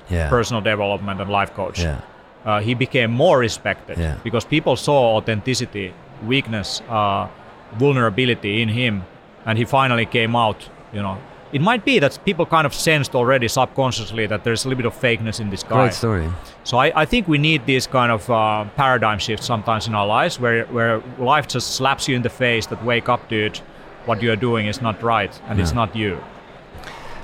personal 0.08 0.60
development 0.60 1.20
and 1.20 1.30
life 1.30 1.54
coach. 1.54 1.84
Uh, 1.84 2.60
he 2.60 2.74
became 2.74 3.10
more 3.10 3.38
respected 3.38 3.98
because 4.22 4.44
people 4.44 4.76
saw 4.76 5.16
authenticity, 5.16 5.92
weakness. 6.24 6.80
Uh, 6.88 7.28
vulnerability 7.74 8.62
in 8.62 8.68
him 8.68 9.04
and 9.44 9.58
he 9.58 9.64
finally 9.64 10.06
came 10.06 10.36
out 10.36 10.68
you 10.92 11.02
know 11.02 11.18
it 11.52 11.60
might 11.60 11.84
be 11.84 11.98
that 12.00 12.18
people 12.24 12.44
kind 12.44 12.66
of 12.66 12.74
sensed 12.74 13.14
already 13.14 13.48
subconsciously 13.48 14.26
that 14.26 14.42
there's 14.44 14.64
a 14.64 14.68
little 14.68 14.82
bit 14.82 14.86
of 14.86 14.94
fakeness 15.00 15.40
in 15.40 15.48
this 15.48 15.62
guy. 15.62 15.84
Great 15.84 15.94
story. 15.94 16.28
So 16.64 16.76
I, 16.78 17.02
I 17.02 17.04
think 17.06 17.28
we 17.28 17.38
need 17.38 17.64
these 17.66 17.86
kind 17.86 18.10
of 18.10 18.28
uh, 18.28 18.64
paradigm 18.76 19.18
shifts 19.18 19.46
sometimes 19.46 19.86
in 19.86 19.94
our 19.94 20.06
lives 20.06 20.40
where, 20.40 20.66
where 20.66 21.02
life 21.18 21.46
just 21.46 21.76
slaps 21.76 22.08
you 22.08 22.16
in 22.16 22.22
the 22.22 22.30
face 22.30 22.66
that 22.66 22.84
wake 22.84 23.08
up, 23.08 23.28
dude, 23.28 23.58
what 24.06 24.20
you're 24.22 24.36
doing 24.36 24.66
is 24.66 24.82
not 24.82 25.02
right 25.02 25.40
and 25.46 25.60
it's 25.60 25.72
not 25.72 25.94
you. 25.94 26.18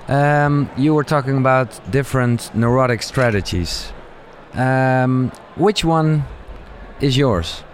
Um, 0.08 0.70
you 0.76 0.94
were 0.94 1.04
talking 1.04 1.36
about 1.38 1.68
different 1.90 2.54
neurotic 2.54 3.02
strategies. 3.02 3.92
Um, 4.54 5.32
which 5.56 5.84
one 5.84 6.24
is 7.00 7.16
yours? 7.16 7.64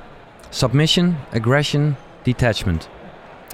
Submission, 0.50 1.16
aggression, 1.32 1.96
detachment? 2.32 2.88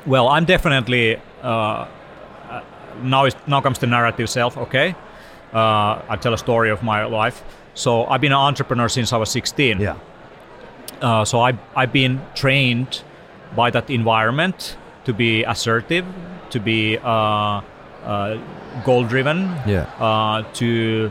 Well, 0.06 0.28
I'm 0.28 0.44
definitely 0.44 1.16
uh, 1.42 1.48
uh, 1.48 2.62
now. 3.02 3.24
Is, 3.26 3.36
now 3.46 3.60
comes 3.60 3.78
the 3.78 3.86
narrative 3.86 4.28
self. 4.28 4.56
Okay, 4.56 4.94
uh, 5.52 6.12
I 6.12 6.16
tell 6.20 6.34
a 6.34 6.38
story 6.38 6.70
of 6.70 6.82
my 6.82 7.04
life. 7.04 7.42
So 7.74 8.04
I've 8.06 8.20
been 8.20 8.32
an 8.32 8.38
entrepreneur 8.38 8.88
since 8.88 9.12
I 9.12 9.16
was 9.16 9.30
16. 9.30 9.80
Yeah. 9.80 9.96
Uh, 11.00 11.24
so 11.24 11.40
I 11.40 11.50
I've 11.74 11.92
been 11.92 12.20
trained 12.34 13.02
by 13.56 13.70
that 13.70 13.90
environment 13.90 14.76
to 15.04 15.12
be 15.12 15.44
assertive, 15.44 16.04
to 16.50 16.60
be 16.60 16.98
uh, 16.98 17.60
uh, 18.04 18.38
goal 18.84 19.04
driven. 19.04 19.38
Yeah. 19.66 20.44
to 20.54 21.10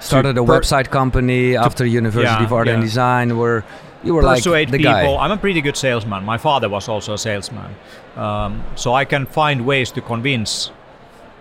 started 0.00 0.38
a 0.38 0.44
per- 0.44 0.60
website 0.60 0.90
company 0.90 1.56
after 1.56 1.84
University 1.84 2.42
yeah, 2.42 2.44
of 2.44 2.52
Art 2.52 2.66
yeah. 2.66 2.74
and 2.74 2.82
Design 2.82 3.36
where 3.36 3.64
you 4.04 4.14
were 4.14 4.22
persuade 4.22 4.70
like 4.70 4.72
the 4.72 4.78
people. 4.78 5.16
Guy. 5.16 5.24
I'm 5.24 5.30
a 5.30 5.36
pretty 5.36 5.60
good 5.60 5.76
salesman. 5.76 6.24
My 6.24 6.38
father 6.38 6.68
was 6.68 6.88
also 6.88 7.14
a 7.14 7.18
salesman, 7.18 7.74
um, 8.16 8.62
so 8.74 8.94
I 8.94 9.04
can 9.04 9.26
find 9.26 9.66
ways 9.66 9.90
to 9.92 10.00
convince. 10.00 10.70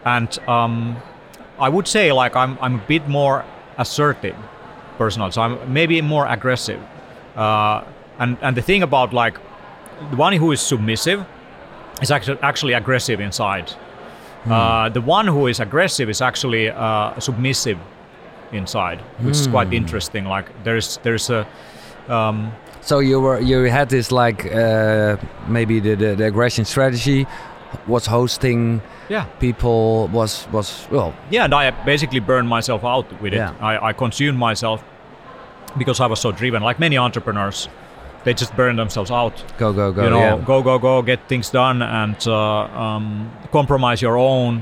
And 0.05 0.37
um, 0.47 0.97
I 1.59 1.69
would 1.69 1.87
say 1.87 2.11
like 2.11 2.35
I'm 2.35 2.57
I'm 2.61 2.75
a 2.75 2.83
bit 2.87 3.07
more 3.07 3.45
assertive, 3.77 4.35
personal. 4.97 5.31
So 5.31 5.41
I'm 5.41 5.73
maybe 5.73 6.01
more 6.01 6.27
aggressive. 6.27 6.81
Uh, 7.35 7.83
and 8.19 8.37
and 8.41 8.55
the 8.55 8.61
thing 8.61 8.83
about 8.83 9.13
like 9.13 9.37
the 10.09 10.15
one 10.15 10.33
who 10.33 10.51
is 10.51 10.61
submissive 10.61 11.25
is 12.01 12.11
actually 12.11 12.39
actually 12.41 12.73
aggressive 12.73 13.19
inside. 13.19 13.69
Hmm. 14.43 14.51
Uh, 14.51 14.89
the 14.89 15.01
one 15.01 15.27
who 15.27 15.47
is 15.47 15.59
aggressive 15.59 16.09
is 16.09 16.21
actually 16.21 16.69
uh, 16.69 17.19
submissive 17.19 17.77
inside, 18.51 18.99
which 19.19 19.35
mm. 19.35 19.41
is 19.41 19.47
quite 19.47 19.67
hmm. 19.67 19.73
interesting. 19.73 20.25
Like 20.25 20.47
there's 20.63 20.97
there's 21.03 21.29
a 21.29 21.47
um, 22.09 22.51
so 22.81 22.99
you 22.99 23.19
were 23.19 23.39
you 23.39 23.63
had 23.63 23.89
this 23.89 24.11
like 24.11 24.45
uh, 24.53 25.17
maybe 25.47 25.79
the, 25.79 25.95
the, 25.95 26.15
the 26.15 26.25
aggression 26.25 26.65
strategy 26.65 27.27
was 27.87 28.05
hosting 28.05 28.81
yeah 29.09 29.23
people 29.39 30.07
was 30.09 30.47
was 30.51 30.87
well 30.91 31.13
yeah 31.29 31.45
and 31.45 31.53
I 31.53 31.71
basically 31.85 32.19
burned 32.19 32.49
myself 32.49 32.83
out 32.83 33.21
with 33.21 33.33
it. 33.33 33.39
I, 33.39 33.89
I 33.89 33.93
consumed 33.93 34.37
myself 34.37 34.83
because 35.77 35.99
I 35.99 36.07
was 36.07 36.19
so 36.19 36.31
driven. 36.31 36.63
Like 36.63 36.79
many 36.79 36.97
entrepreneurs, 36.97 37.69
they 38.23 38.33
just 38.33 38.55
burn 38.55 38.75
themselves 38.75 39.11
out. 39.11 39.43
Go 39.57 39.73
go 39.73 39.91
go! 39.91 40.03
You 40.03 40.09
know, 40.09 40.19
yeah. 40.19 40.43
go 40.45 40.61
go 40.61 40.79
go, 40.79 41.01
get 41.01 41.27
things 41.27 41.49
done, 41.49 41.81
and 41.81 42.17
uh, 42.27 42.63
um, 42.63 43.31
compromise 43.51 44.01
your 44.01 44.17
own 44.17 44.61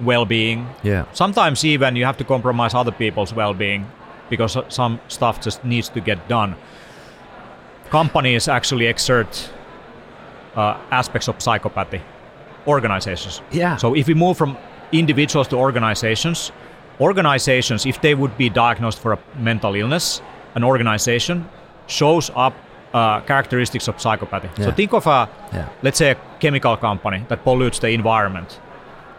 well-being. 0.00 0.66
Yeah. 0.82 1.06
Sometimes 1.12 1.64
even 1.64 1.96
you 1.96 2.04
have 2.04 2.16
to 2.16 2.24
compromise 2.24 2.74
other 2.74 2.92
people's 2.92 3.32
well-being 3.32 3.86
because 4.30 4.56
some 4.68 5.00
stuff 5.08 5.40
just 5.40 5.64
needs 5.64 5.88
to 5.90 6.00
get 6.00 6.28
done. 6.28 6.56
Companies 7.90 8.48
actually 8.48 8.86
exert 8.86 9.50
uh, 10.56 10.78
aspects 10.90 11.28
of 11.28 11.38
psychopathy, 11.38 12.00
organizations. 12.66 13.42
Yeah. 13.50 13.76
So 13.76 13.94
if 13.94 14.06
we 14.06 14.14
move 14.14 14.36
from 14.36 14.56
individuals 14.92 15.48
to 15.48 15.56
organizations, 15.56 16.52
organizations, 17.00 17.86
if 17.86 18.00
they 18.00 18.14
would 18.14 18.36
be 18.38 18.48
diagnosed 18.48 18.98
for 18.98 19.12
a 19.12 19.18
mental 19.38 19.74
illness, 19.74 20.22
an 20.54 20.64
organization 20.64 21.48
shows 21.86 22.30
up 22.34 22.54
uh, 22.92 23.20
characteristics 23.22 23.88
of 23.88 23.96
psychopathy. 23.96 24.48
Yeah. 24.56 24.66
So 24.66 24.72
think 24.72 24.92
of 24.92 25.06
a, 25.06 25.28
yeah. 25.52 25.68
let's 25.82 25.98
say, 25.98 26.12
a 26.12 26.16
chemical 26.38 26.76
company 26.76 27.24
that 27.28 27.42
pollutes 27.42 27.80
the 27.80 27.88
environment 27.88 28.60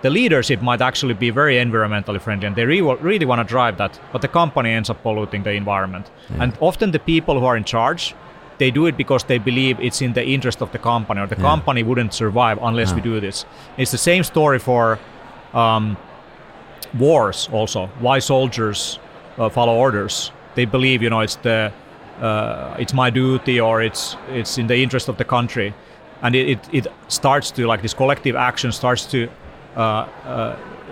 the 0.06 0.12
leadership 0.12 0.62
might 0.62 0.82
actually 0.82 1.16
be 1.16 1.32
very 1.32 1.56
environmentally 1.56 2.22
friendly 2.22 2.46
and 2.46 2.56
they 2.56 2.64
really, 2.64 2.96
really 3.02 3.26
want 3.26 3.40
to 3.40 3.48
drive 3.56 3.76
that, 3.80 4.00
but 4.12 4.22
the 4.22 4.28
company 4.28 4.70
ends 4.70 4.88
up 4.92 5.02
polluting 5.02 5.42
the 5.42 5.54
environment. 5.64 6.06
Yeah. 6.30 6.44
And 6.44 6.58
often 6.60 6.92
the 6.92 7.00
people 7.00 7.40
who 7.40 7.46
are 7.48 7.58
in 7.58 7.64
charge, 7.64 8.14
they 8.60 8.70
do 8.70 8.86
it 8.86 8.98
because 8.98 9.24
they 9.24 9.40
believe 9.40 9.80
it's 9.80 10.04
in 10.04 10.14
the 10.14 10.24
interest 10.24 10.62
of 10.62 10.72
the 10.72 10.78
company 10.78 11.22
or 11.22 11.28
the 11.28 11.36
yeah. 11.36 11.52
company 11.52 11.82
wouldn't 11.82 12.14
survive 12.14 12.60
unless 12.62 12.94
we 12.94 13.02
do 13.02 13.20
this. 13.20 13.46
It's 13.78 13.90
the 13.90 14.04
same 14.12 14.24
story 14.24 14.60
for 14.60 15.00
um, 15.56 15.98
wars 17.00 17.50
also. 17.52 17.88
Why 18.00 18.20
soldiers 18.20 19.00
uh, 19.40 19.50
follow 19.50 19.74
orders? 19.74 20.32
They 20.54 20.66
believe, 20.66 21.02
you 21.02 21.10
know, 21.10 21.22
it's 21.22 21.38
the 21.38 21.72
uh, 22.22 22.78
it's 22.78 22.94
my 22.94 23.10
duty 23.10 23.60
or 23.60 23.82
it's 23.82 24.18
it's 24.30 24.60
in 24.60 24.68
the 24.68 24.78
interest 24.84 25.10
of 25.10 25.18
the 25.18 25.26
country 25.26 25.74
and 26.22 26.36
it, 26.36 26.48
it, 26.48 26.60
it 26.72 26.88
starts 27.08 27.52
to 27.52 27.66
like 27.68 27.82
this 27.82 27.94
collective 27.94 28.36
action 28.36 28.72
starts 28.72 29.06
to 29.06 29.28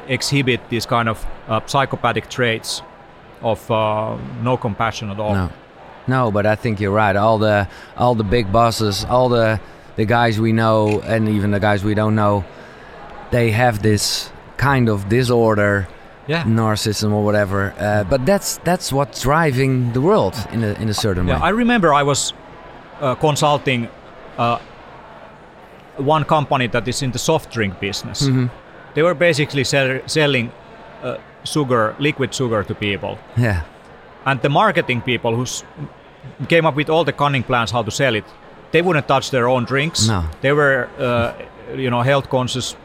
exhibit 0.08 0.60
these 0.70 0.86
kind 0.86 1.08
of 1.10 1.26
uh, 1.48 1.62
psychopathic 1.66 2.30
traits 2.30 2.82
of 3.42 3.70
uh, 3.72 4.18
no 4.42 4.58
compassion 4.58 5.10
at 5.10 5.20
all 5.20 5.34
no. 5.34 5.50
no 6.08 6.32
but 6.32 6.46
i 6.46 6.56
think 6.56 6.80
you're 6.80 6.92
right 6.92 7.16
all 7.16 7.38
the 7.38 7.68
all 7.98 8.16
the 8.16 8.24
big 8.24 8.52
bosses 8.52 9.06
all 9.06 9.30
the 9.30 9.60
the 9.96 10.06
guys 10.06 10.40
we 10.40 10.52
know 10.52 11.02
and 11.02 11.30
even 11.30 11.52
the 11.52 11.60
guys 11.60 11.84
we 11.84 11.94
don't 11.94 12.16
know 12.16 12.44
they 13.32 13.52
have 13.52 13.82
this 13.82 14.32
kind 14.58 14.90
of 14.90 15.10
disorder 15.10 15.88
yeah. 16.28 16.44
narcissism 16.44 17.12
or 17.12 17.24
whatever. 17.24 17.74
Uh, 17.78 18.04
but 18.04 18.26
that's 18.26 18.58
that's 18.64 18.92
what's 18.94 19.22
driving 19.22 19.92
the 19.94 20.02
world 20.02 20.36
in 20.52 20.64
a 20.64 20.74
in 20.74 20.90
a 20.90 20.94
certain 20.94 21.28
yeah, 21.28 21.36
way. 21.36 21.42
I 21.42 21.50
remember 21.50 21.94
I 21.94 22.04
was 22.04 22.34
uh, 23.02 23.16
consulting 23.16 23.90
uh, 24.38 24.60
one 25.98 26.24
company 26.24 26.68
that 26.68 26.88
is 26.88 27.02
in 27.02 27.12
the 27.12 27.20
soft 27.20 27.52
drink 27.52 27.80
business. 27.80 28.24
Mm-hmm. 28.24 28.48
They 28.94 29.02
were 29.02 29.14
basically 29.14 29.64
sell- 29.64 30.02
selling 30.06 30.52
uh, 31.02 31.18
sugar, 31.44 31.96
liquid 32.00 32.34
sugar 32.34 32.64
to 32.64 32.76
people. 32.76 33.18
Yeah. 33.38 33.64
And 34.26 34.42
the 34.42 34.50
marketing 34.50 35.02
people 35.02 35.36
who 35.36 35.46
came 36.48 36.66
up 36.66 36.76
with 36.76 36.90
all 36.90 37.04
the 37.04 37.14
cunning 37.14 37.44
plans 37.44 37.72
how 37.72 37.84
to 37.84 37.92
sell 37.92 38.16
it, 38.16 38.26
they 38.72 38.82
wouldn't 38.82 39.08
touch 39.08 39.32
their 39.32 39.48
own 39.48 39.66
drinks. 39.66 40.08
No. 40.08 40.24
They 40.42 40.54
were, 40.54 40.90
uh, 40.98 41.34
you 41.76 41.90
know, 41.90 42.02
health 42.02 42.30
conscious 42.30 42.76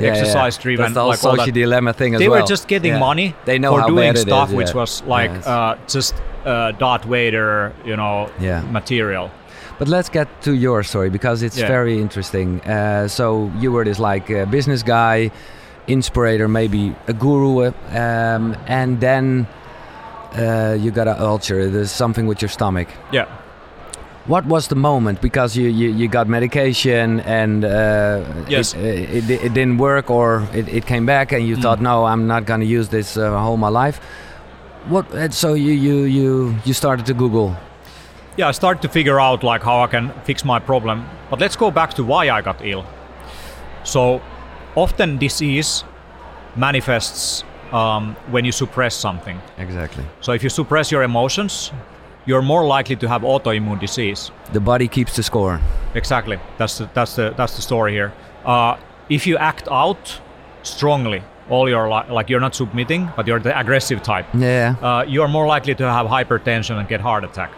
yeah, 0.00 0.08
exercise 0.08 0.56
yeah. 0.56 0.62
driven. 0.62 0.82
That's 0.82 0.94
the 0.94 1.00
whole 1.00 1.08
like 1.10 1.18
social 1.18 1.52
dilemma 1.52 1.92
thing 1.92 2.14
as 2.14 2.20
they 2.20 2.28
well. 2.28 2.42
were 2.42 2.46
just 2.46 2.68
getting 2.68 2.92
yeah. 2.92 2.98
money 2.98 3.34
they 3.44 3.58
know 3.58 3.78
for 3.78 3.86
doing 3.86 4.16
stuff 4.16 4.50
is, 4.50 4.54
which 4.54 4.74
was 4.74 5.02
like 5.02 5.30
uh, 5.46 5.76
just 5.88 6.14
uh, 6.44 6.72
Darth 6.72 7.04
Vader, 7.04 7.72
you 7.84 7.96
know, 7.96 8.30
material. 8.70 9.30
But 9.78 9.88
let's 9.88 10.08
get 10.08 10.42
to 10.42 10.54
your 10.54 10.82
story 10.82 11.10
because 11.10 11.42
it's 11.42 11.58
very 11.58 12.00
interesting. 12.00 12.60
Uh, 12.62 13.08
so 13.08 13.52
you 13.58 13.72
were 13.72 13.84
this 13.84 13.98
like 13.98 14.30
uh, 14.30 14.46
business 14.46 14.82
guy, 14.82 15.30
inspirator, 15.86 16.48
maybe 16.48 16.94
a 17.08 17.12
guru, 17.12 17.66
um, 17.66 18.56
and 18.66 19.00
then 19.00 19.46
uh, 20.32 20.76
you 20.80 20.90
got 20.90 21.08
a 21.08 21.20
ulcer. 21.20 21.68
There's 21.68 21.92
something 21.92 22.26
with 22.26 22.40
your 22.40 22.48
stomach. 22.48 22.88
Yeah 23.12 23.26
what 24.26 24.44
was 24.46 24.68
the 24.68 24.74
moment 24.74 25.20
because 25.20 25.56
you, 25.56 25.68
you, 25.68 25.88
you 25.90 26.08
got 26.08 26.28
medication 26.28 27.20
and 27.20 27.64
uh, 27.64 28.24
yes. 28.48 28.74
it, 28.74 29.30
it, 29.30 29.30
it, 29.30 29.54
didn't 29.54 29.78
work 29.78 30.10
or 30.10 30.46
it, 30.52 30.68
it 30.68 30.86
came 30.86 31.06
back 31.06 31.32
and 31.32 31.46
you 31.46 31.56
mm. 31.56 31.62
thought 31.62 31.80
no 31.80 32.04
i'm 32.04 32.26
not 32.26 32.44
going 32.44 32.60
to 32.60 32.66
use 32.66 32.88
this 32.88 33.16
uh, 33.16 33.38
whole 33.38 33.56
my 33.56 33.68
life 33.68 33.98
what 34.88 35.10
uh, 35.14 35.30
so 35.30 35.54
you, 35.54 35.72
you 35.72 36.02
you 36.02 36.56
you 36.64 36.74
started 36.74 37.06
to 37.06 37.14
google 37.14 37.56
yeah 38.36 38.48
i 38.48 38.52
started 38.52 38.82
to 38.82 38.88
figure 38.88 39.18
out 39.20 39.42
like 39.42 39.62
how 39.62 39.82
i 39.82 39.86
can 39.86 40.12
fix 40.24 40.44
my 40.44 40.58
problem 40.58 41.08
but 41.30 41.40
let's 41.40 41.56
go 41.56 41.70
back 41.70 41.94
to 41.94 42.04
why 42.04 42.28
i 42.30 42.40
got 42.42 42.64
ill 42.64 42.84
so 43.84 44.20
often 44.74 45.18
disease 45.18 45.84
manifests 46.56 47.44
um, 47.72 48.14
when 48.30 48.44
you 48.44 48.52
suppress 48.52 48.94
something 48.94 49.40
exactly 49.58 50.04
so 50.20 50.32
if 50.32 50.42
you 50.42 50.48
suppress 50.48 50.92
your 50.92 51.02
emotions 51.02 51.72
you're 52.26 52.42
more 52.42 52.66
likely 52.66 52.96
to 52.96 53.08
have 53.08 53.22
autoimmune 53.22 53.80
disease. 53.80 54.30
The 54.52 54.60
body 54.60 54.88
keeps 54.88 55.16
the 55.16 55.22
score. 55.22 55.60
Exactly. 55.94 56.38
That's 56.58 56.78
the, 56.78 56.90
that's 56.92 57.16
the 57.16 57.32
that's 57.36 57.56
the 57.56 57.62
story 57.62 57.92
here. 57.92 58.12
Uh, 58.44 58.76
if 59.08 59.26
you 59.26 59.38
act 59.38 59.68
out 59.70 60.20
strongly 60.62 61.22
all 61.48 61.68
your 61.68 61.88
li- 61.88 62.10
like 62.10 62.28
you're 62.28 62.40
not 62.40 62.54
submitting, 62.54 63.08
but 63.16 63.26
you're 63.26 63.38
the 63.38 63.56
aggressive 63.58 64.02
type. 64.02 64.26
Yeah. 64.34 64.74
Uh, 64.82 65.04
you're 65.06 65.28
more 65.28 65.46
likely 65.46 65.76
to 65.76 65.84
have 65.90 66.06
hypertension 66.06 66.76
and 66.78 66.88
get 66.88 67.00
heart 67.00 67.22
attack. 67.22 67.52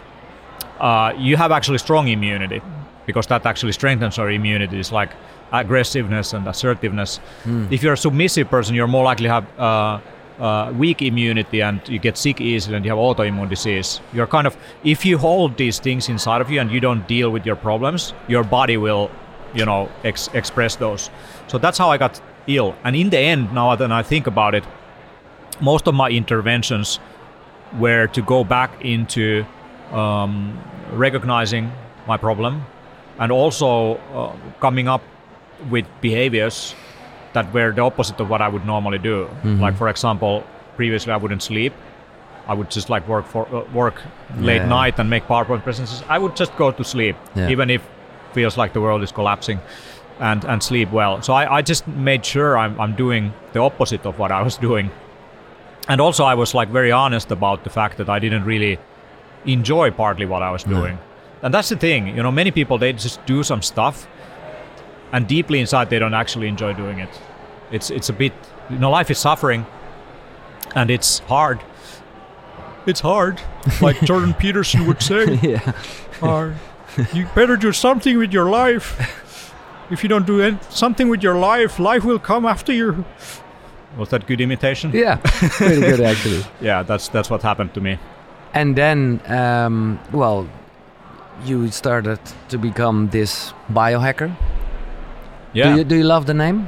Uh, 0.79 1.13
you 1.17 1.37
have 1.37 1.51
actually 1.51 1.77
strong 1.77 2.07
immunity 2.07 2.61
because 3.05 3.27
that 3.27 3.45
actually 3.45 3.71
strengthens 3.71 4.17
our 4.19 4.29
immunity. 4.29 4.79
It's 4.79 4.91
like 4.91 5.11
aggressiveness 5.51 6.33
and 6.33 6.47
assertiveness. 6.47 7.19
Mm. 7.43 7.71
If 7.71 7.83
you're 7.83 7.93
a 7.93 7.97
submissive 7.97 8.49
person, 8.49 8.75
you're 8.75 8.87
more 8.87 9.03
likely 9.03 9.25
to 9.25 9.33
have 9.33 9.59
uh, 9.59 9.99
uh, 10.39 10.71
weak 10.77 11.01
immunity 11.01 11.61
and 11.61 11.81
you 11.89 11.99
get 11.99 12.17
sick 12.17 12.39
easily 12.39 12.75
and 12.77 12.85
you 12.85 12.91
have 12.91 12.99
autoimmune 12.99 13.49
disease. 13.49 13.99
You're 14.13 14.27
kind 14.27 14.47
of, 14.47 14.55
if 14.83 15.05
you 15.05 15.17
hold 15.17 15.57
these 15.57 15.79
things 15.79 16.07
inside 16.07 16.41
of 16.41 16.49
you 16.49 16.61
and 16.61 16.71
you 16.71 16.79
don't 16.79 17.07
deal 17.07 17.29
with 17.31 17.45
your 17.45 17.55
problems, 17.55 18.13
your 18.27 18.43
body 18.43 18.77
will, 18.77 19.11
you 19.53 19.65
know, 19.65 19.89
ex- 20.03 20.29
express 20.33 20.75
those. 20.75 21.09
So 21.47 21.57
that's 21.57 21.77
how 21.77 21.89
I 21.89 21.97
got 21.97 22.21
ill. 22.47 22.75
And 22.83 22.95
in 22.95 23.09
the 23.09 23.17
end, 23.19 23.53
now 23.53 23.75
that 23.75 23.91
I 23.91 24.03
think 24.03 24.27
about 24.27 24.55
it, 24.55 24.63
most 25.59 25.87
of 25.87 25.93
my 25.95 26.09
interventions 26.09 26.99
were 27.77 28.07
to 28.07 28.21
go 28.21 28.43
back 28.43 28.71
into 28.85 29.45
um, 29.91 30.59
recognizing 30.93 31.71
my 32.07 32.17
problem 32.17 32.65
and 33.19 33.31
also 33.31 33.95
uh, 34.13 34.35
coming 34.59 34.87
up 34.87 35.01
with 35.69 35.85
behaviors 36.01 36.73
that 37.33 37.53
were 37.53 37.71
the 37.71 37.81
opposite 37.81 38.19
of 38.19 38.29
what 38.29 38.41
I 38.41 38.47
would 38.47 38.65
normally 38.65 38.97
do. 38.97 39.25
Mm-hmm. 39.25 39.61
Like 39.61 39.75
for 39.75 39.89
example, 39.89 40.43
previously 40.75 41.11
I 41.11 41.17
wouldn't 41.17 41.43
sleep. 41.43 41.73
I 42.47 42.53
would 42.53 42.71
just 42.71 42.89
like 42.89 43.07
work 43.07 43.27
for 43.27 43.47
uh, 43.55 43.63
work 43.73 44.01
late 44.37 44.63
yeah. 44.63 44.67
night 44.67 44.99
and 44.99 45.09
make 45.09 45.23
PowerPoint 45.25 45.63
presentations. 45.63 46.03
I 46.09 46.17
would 46.17 46.35
just 46.35 46.55
go 46.57 46.71
to 46.71 46.83
sleep, 46.83 47.15
yeah. 47.35 47.49
even 47.49 47.69
if 47.69 47.87
feels 48.33 48.57
like 48.57 48.73
the 48.73 48.81
world 48.81 49.03
is 49.03 49.11
collapsing, 49.11 49.59
and 50.19 50.43
and 50.45 50.63
sleep 50.63 50.91
well. 50.91 51.21
So 51.21 51.33
I, 51.33 51.57
I 51.57 51.61
just 51.61 51.87
made 51.87 52.25
sure 52.25 52.57
I'm 52.57 52.79
I'm 52.79 52.95
doing 52.95 53.33
the 53.53 53.59
opposite 53.59 54.05
of 54.05 54.17
what 54.17 54.31
I 54.31 54.41
was 54.41 54.57
doing, 54.69 54.89
and 55.87 56.01
also 56.01 56.23
I 56.23 56.33
was 56.33 56.55
like 56.55 56.69
very 56.69 56.91
honest 56.91 57.31
about 57.31 57.63
the 57.63 57.69
fact 57.69 57.97
that 57.97 58.09
I 58.09 58.17
didn't 58.19 58.45
really 58.45 58.79
enjoy 59.45 59.91
partly 59.91 60.25
what 60.25 60.41
I 60.41 60.51
was 60.51 60.63
doing. 60.63 60.97
And 61.41 61.53
that's 61.53 61.69
the 61.69 61.77
thing, 61.77 62.07
you 62.07 62.21
know, 62.21 62.31
many 62.31 62.51
people 62.51 62.77
they 62.77 62.91
just 62.93 63.25
do 63.25 63.43
some 63.43 63.61
stuff 63.61 64.07
and 65.11 65.27
deeply 65.27 65.59
inside 65.59 65.89
they 65.89 65.99
don't 65.99 66.13
actually 66.13 66.47
enjoy 66.47 66.73
doing 66.73 66.99
it. 66.99 67.09
It's 67.71 67.89
it's 67.89 68.09
a 68.09 68.13
bit 68.13 68.33
you 68.69 68.77
know 68.77 68.89
life 68.89 69.11
is 69.11 69.17
suffering, 69.17 69.65
and 70.75 70.89
it's 70.89 71.19
hard. 71.19 71.59
It's 72.85 72.99
hard, 72.99 73.41
like 73.81 73.99
Jordan 74.01 74.33
Peterson 74.33 74.87
would 74.87 75.01
say. 75.01 75.35
yeah. 75.43 75.73
Uh, 76.21 76.53
you 77.13 77.27
better 77.35 77.55
do 77.55 77.71
something 77.71 78.17
with 78.17 78.33
your 78.33 78.49
life. 78.49 79.53
If 79.91 80.03
you 80.03 80.09
don't 80.09 80.25
do 80.25 80.41
any, 80.41 80.57
something 80.69 81.09
with 81.09 81.23
your 81.23 81.35
life, 81.35 81.79
life 81.79 82.03
will 82.03 82.19
come 82.19 82.45
after 82.45 82.71
you. 82.71 83.05
Was 83.97 84.09
that 84.09 84.27
good 84.27 84.39
imitation? 84.39 84.91
Yeah, 84.93 85.15
pretty 85.23 85.81
good 85.81 86.01
actually. 86.01 86.43
yeah, 86.61 86.83
that's 86.83 87.07
that's 87.09 87.29
what 87.29 87.41
happened 87.41 87.73
to 87.73 87.81
me. 87.81 87.97
And 88.53 88.75
then, 88.75 89.21
um, 89.27 89.99
well, 90.11 90.47
you 91.45 91.69
started 91.71 92.19
to 92.49 92.57
become 92.57 93.09
this 93.09 93.53
biohacker. 93.71 94.35
Yeah. 95.53 95.71
Do 95.71 95.77
you, 95.77 95.83
do 95.83 95.95
you 95.95 96.03
love 96.03 96.25
the 96.25 96.33
name? 96.33 96.67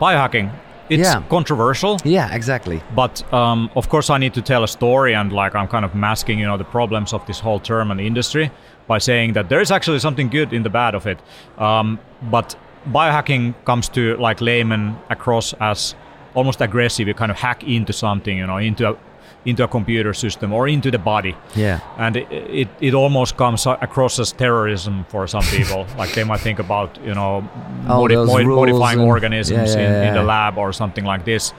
Biohacking. 0.00 0.52
It's 0.88 1.08
yeah. 1.08 1.22
controversial. 1.28 1.98
Yeah, 2.04 2.34
exactly. 2.34 2.82
But 2.94 3.32
um, 3.32 3.70
of 3.76 3.88
course, 3.88 4.10
I 4.10 4.18
need 4.18 4.34
to 4.34 4.42
tell 4.42 4.64
a 4.64 4.68
story, 4.68 5.14
and 5.14 5.32
like 5.32 5.54
I'm 5.54 5.68
kind 5.68 5.84
of 5.84 5.94
masking, 5.94 6.38
you 6.38 6.46
know, 6.46 6.58
the 6.58 6.64
problems 6.64 7.12
of 7.12 7.24
this 7.26 7.40
whole 7.40 7.60
term 7.60 7.90
and 7.90 8.00
industry 8.00 8.50
by 8.88 8.98
saying 8.98 9.32
that 9.34 9.48
there 9.48 9.60
is 9.60 9.70
actually 9.70 10.00
something 10.00 10.28
good 10.28 10.52
in 10.52 10.62
the 10.62 10.70
bad 10.70 10.94
of 10.94 11.06
it. 11.06 11.18
Um, 11.56 11.98
but 12.30 12.56
biohacking 12.88 13.54
comes 13.64 13.88
to 13.90 14.16
like 14.16 14.40
layman 14.40 14.96
across 15.08 15.54
as 15.60 15.94
almost 16.34 16.60
aggressive. 16.60 17.06
You 17.08 17.14
kind 17.14 17.30
of 17.30 17.38
hack 17.38 17.62
into 17.64 17.92
something, 17.92 18.36
you 18.36 18.46
know, 18.46 18.58
into 18.58 18.90
a 18.90 18.96
into 19.44 19.64
a 19.64 19.68
computer 19.68 20.14
system 20.14 20.52
or 20.52 20.68
into 20.68 20.90
the 20.90 20.98
body. 20.98 21.36
Yeah. 21.54 21.80
And 21.98 22.16
it, 22.16 22.30
it, 22.30 22.68
it 22.80 22.94
almost 22.94 23.36
comes 23.36 23.66
across 23.66 24.18
as 24.18 24.32
terrorism 24.32 25.04
for 25.08 25.26
some 25.26 25.42
people. 25.56 25.86
like 25.98 26.12
they 26.14 26.24
might 26.24 26.40
think 26.40 26.58
about, 26.58 26.96
you 27.04 27.14
know, 27.14 27.40
modi- 27.84 28.16
mod- 28.16 28.46
modifying 28.46 29.00
organisms 29.00 29.74
yeah, 29.74 29.80
yeah, 29.80 30.02
in, 30.02 30.08
in, 30.08 30.14
the 30.14 30.22
lab 30.22 30.58
or 30.58 30.72
something 30.72 31.04
like 31.04 31.24
this. 31.24 31.52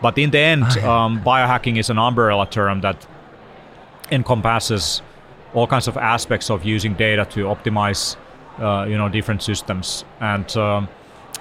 But 0.00 0.18
in 0.18 0.30
the 0.30 0.38
end, 0.38 0.64
um, 0.78 1.22
biohacking 1.22 1.78
is 1.78 1.88
an 1.90 1.98
umbrella 1.98 2.46
term 2.46 2.80
that 2.80 3.06
encompasses 4.10 5.00
all 5.54 5.66
kinds 5.68 5.86
of 5.86 5.96
aspects 5.96 6.50
of 6.50 6.64
using 6.64 6.94
data 6.94 7.24
to 7.26 7.44
optimize, 7.44 8.16
uh, 8.58 8.84
you 8.88 8.98
know, 8.98 9.08
different 9.08 9.42
systems. 9.42 10.04
And 10.20 10.56
um, 10.56 10.88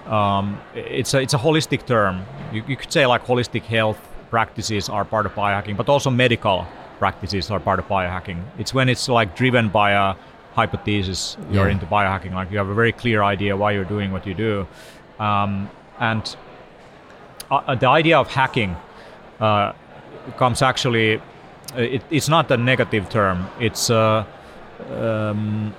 um, 0.06 0.62
it's, 0.76 1.16
a, 1.16 1.22
it's 1.22 1.34
a 1.34 1.40
holistic 1.40 1.88
term. 1.88 2.24
You, 2.54 2.64
you 2.68 2.78
could 2.78 2.92
say 2.92 3.08
like 3.08 3.26
holistic 3.26 3.64
health 3.64 3.98
practices 4.32 4.90
are 4.90 5.06
part 5.06 5.26
of 5.28 5.34
biohacking, 5.36 5.78
but 5.78 5.88
also 5.90 6.10
medical 6.10 6.66
practices 6.98 7.52
are 7.52 7.60
part 7.60 7.80
of 7.80 7.88
biohacking. 7.88 8.40
It's 8.58 8.74
when 8.74 8.90
it's 8.90 9.08
like 9.08 9.36
driven 9.36 9.70
by 9.70 9.92
a 9.92 10.16
hypothesis 10.54 11.38
you're 11.52 11.68
yeah. 11.68 11.74
into 11.74 11.86
biohacking, 11.86 12.34
like 12.34 12.50
you 12.52 12.58
have 12.58 12.70
a 12.70 12.74
very 12.74 12.94
clear 12.94 13.22
idea 13.24 13.56
why 13.56 13.72
you're 13.72 13.92
doing 13.96 14.12
what 14.12 14.26
you 14.26 14.34
do. 14.34 14.68
Um, 15.20 15.70
and 16.00 16.36
uh, 17.52 17.76
the 17.76 17.88
idea 17.88 18.18
of 18.18 18.28
hacking 18.30 18.76
uh, 19.40 19.74
comes 20.38 20.62
actually. 20.62 21.18
Uh, 21.76 21.96
it, 21.96 22.04
it's 22.10 22.28
not 22.28 22.52
a 22.52 22.58
negative 22.58 23.10
term. 23.10 23.48
It's 23.60 23.90
uh, 23.90 24.26
um, 24.90 25.74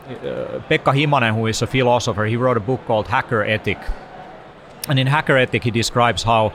Pekka 0.68 0.92
Himanen, 0.94 1.34
who 1.34 1.46
is 1.46 1.60
a 1.62 1.66
philosopher. 1.66 2.24
He 2.24 2.36
wrote 2.36 2.56
a 2.56 2.60
book 2.60 2.80
called 2.86 3.08
Hacker 3.08 3.42
Ethic, 3.42 3.78
and 4.88 4.98
in 4.98 5.06
Hacker 5.06 5.36
Ethic, 5.36 5.64
he 5.64 5.70
describes 5.70 6.22
how 6.22 6.52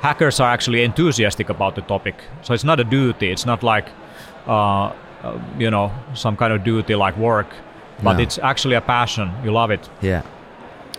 hackers 0.00 0.40
are 0.40 0.50
actually 0.50 0.82
enthusiastic 0.82 1.48
about 1.48 1.74
the 1.74 1.82
topic. 1.82 2.24
So 2.42 2.54
it's 2.54 2.64
not 2.64 2.80
a 2.80 2.84
duty. 2.84 3.30
It's 3.30 3.46
not 3.46 3.62
like 3.62 3.88
uh, 4.46 4.92
you 5.58 5.70
know 5.70 5.92
some 6.14 6.36
kind 6.36 6.52
of 6.52 6.64
duty 6.64 6.94
like 6.94 7.16
work, 7.16 7.48
but 8.02 8.14
no. 8.14 8.22
it's 8.22 8.38
actually 8.38 8.74
a 8.74 8.80
passion. 8.80 9.30
You 9.44 9.52
love 9.52 9.70
it. 9.70 9.88
Yeah 10.00 10.22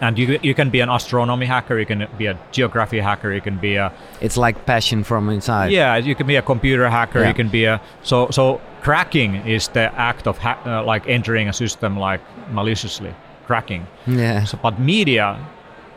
and 0.01 0.17
you 0.17 0.39
you 0.41 0.53
can 0.53 0.69
be 0.69 0.79
an 0.81 0.89
astronomy 0.89 1.45
hacker 1.45 1.79
you 1.79 1.85
can 1.85 2.07
be 2.17 2.25
a 2.25 2.37
geography 2.51 2.99
hacker 2.99 3.31
you 3.31 3.39
can 3.39 3.57
be 3.57 3.75
a 3.75 3.93
it's 4.19 4.35
like 4.35 4.65
passion 4.65 5.03
from 5.03 5.29
inside 5.29 5.71
yeah 5.71 5.95
you 5.95 6.15
can 6.15 6.27
be 6.27 6.35
a 6.35 6.41
computer 6.41 6.89
hacker 6.89 7.21
yeah. 7.21 7.27
you 7.27 7.33
can 7.33 7.47
be 7.47 7.65
a 7.65 7.79
so 8.01 8.29
so 8.31 8.59
cracking 8.81 9.35
is 9.47 9.67
the 9.69 9.93
act 9.95 10.27
of 10.27 10.37
ha- 10.39 10.59
uh, 10.65 10.83
like 10.83 11.07
entering 11.07 11.47
a 11.47 11.53
system 11.53 11.97
like 11.97 12.21
maliciously 12.49 13.13
cracking 13.45 13.85
yeah 14.07 14.43
so, 14.43 14.57
but 14.61 14.79
media 14.79 15.39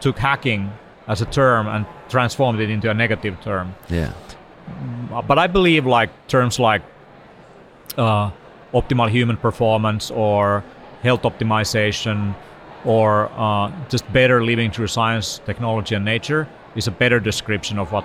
took 0.00 0.18
hacking 0.18 0.70
as 1.08 1.20
a 1.20 1.26
term 1.26 1.66
and 1.66 1.86
transformed 2.08 2.60
it 2.60 2.70
into 2.70 2.90
a 2.90 2.94
negative 2.94 3.40
term 3.40 3.74
yeah 3.88 4.12
mm, 4.68 5.26
but 5.26 5.38
i 5.38 5.46
believe 5.46 5.86
like 5.86 6.10
terms 6.28 6.58
like 6.58 6.82
uh, 7.96 8.30
optimal 8.72 9.08
human 9.08 9.36
performance 9.36 10.10
or 10.10 10.64
health 11.02 11.22
optimization 11.22 12.34
or 12.84 13.30
uh, 13.32 13.70
just 13.88 14.10
better 14.12 14.44
living 14.44 14.70
through 14.70 14.86
science, 14.86 15.40
technology, 15.46 15.94
and 15.94 16.04
nature 16.04 16.46
is 16.76 16.86
a 16.86 16.90
better 16.90 17.18
description 17.18 17.78
of 17.78 17.92
what 17.92 18.04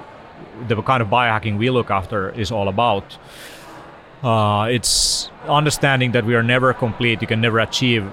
the 0.67 0.81
kind 0.83 1.01
of 1.01 1.09
biohacking 1.09 1.57
we 1.57 1.69
look 1.69 1.91
after 1.91 2.29
is 2.31 2.51
all 2.51 2.69
about. 2.69 3.17
Uh, 4.23 4.67
it's 4.69 5.29
understanding 5.47 6.11
that 6.11 6.25
we 6.25 6.35
are 6.35 6.43
never 6.43 6.73
complete. 6.73 7.21
You 7.21 7.27
can 7.27 7.41
never 7.41 7.59
achieve 7.59 8.05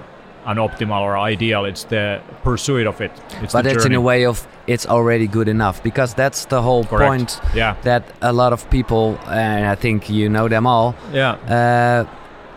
an 0.47 0.57
optimal 0.57 1.01
or 1.01 1.17
ideal. 1.17 1.65
It's 1.65 1.83
the 1.83 2.21
pursuit 2.43 2.87
of 2.87 3.01
it. 3.01 3.11
It's 3.41 3.53
but 3.53 3.67
it's 3.67 3.85
in 3.85 3.93
a 3.93 4.01
way 4.01 4.25
of 4.25 4.47
it's 4.65 4.87
already 4.87 5.27
good 5.27 5.47
enough 5.47 5.83
because 5.83 6.13
that's 6.13 6.45
the 6.45 6.61
whole 6.61 6.85
Correct. 6.85 7.09
point. 7.09 7.41
Yeah. 7.53 7.75
That 7.83 8.03
a 8.21 8.31
lot 8.31 8.53
of 8.53 8.69
people, 8.69 9.19
and 9.27 9.65
I 9.65 9.75
think 9.75 10.09
you 10.09 10.29
know 10.29 10.47
them 10.47 10.65
all. 10.65 10.95
Yeah. 11.13 11.33
Uh, 11.33 12.05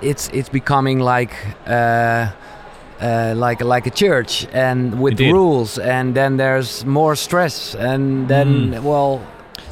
it's 0.00 0.28
it's 0.32 0.49
becoming 0.49 1.00
like. 1.00 1.35
Uh, 1.66 2.30
uh, 3.02 3.32
like 3.35 3.62
like 3.62 3.87
a 3.87 3.90
church 3.90 4.47
and 4.52 5.00
with 5.00 5.12
Indeed. 5.12 5.32
rules 5.32 5.78
and 5.78 6.14
then 6.14 6.37
there's 6.37 6.85
more 6.85 7.16
stress 7.16 7.75
and 7.75 8.28
then 8.28 8.73
mm. 8.73 8.82
well 8.82 9.23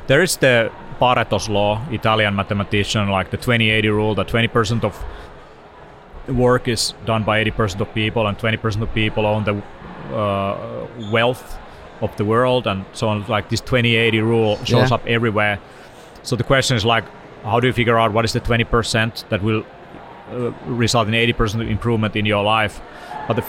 there 0.06 0.22
is 0.22 0.38
the 0.38 0.72
Pareto's 0.98 1.46
law 1.46 1.78
Italian 1.90 2.34
mathematician 2.34 3.10
like 3.10 3.30
the 3.30 3.36
2080 3.36 3.88
rule 3.90 4.14
that 4.14 4.28
20% 4.28 4.82
of 4.82 5.04
work 6.28 6.68
is 6.68 6.94
done 7.06 7.24
by 7.24 7.42
80% 7.44 7.80
of 7.80 7.92
people 7.94 8.26
and 8.26 8.38
20% 8.38 8.82
of 8.82 8.92
people 8.94 9.26
own 9.26 9.44
the 9.44 9.62
uh, 10.14 10.86
wealth 11.10 11.58
of 12.00 12.16
the 12.16 12.24
world 12.24 12.66
and 12.66 12.84
so 12.92 13.08
on 13.08 13.26
like 13.26 13.48
this 13.48 13.60
2080 13.60 14.20
rule 14.20 14.56
shows 14.58 14.90
yeah. 14.90 14.94
up 14.94 15.06
everywhere 15.06 15.58
so 16.22 16.36
the 16.36 16.44
question 16.44 16.76
is 16.76 16.84
like 16.84 17.04
how 17.42 17.58
do 17.58 17.66
you 17.66 17.72
figure 17.72 17.98
out 17.98 18.12
what 18.12 18.24
is 18.24 18.32
the 18.32 18.40
20% 18.40 19.28
that 19.30 19.42
will 19.42 19.64
uh, 20.30 20.52
result 20.66 21.08
in 21.08 21.14
80% 21.14 21.68
improvement 21.68 22.14
in 22.14 22.24
your 22.24 22.44
life 22.44 22.80
but 23.26 23.34
the 23.34 23.44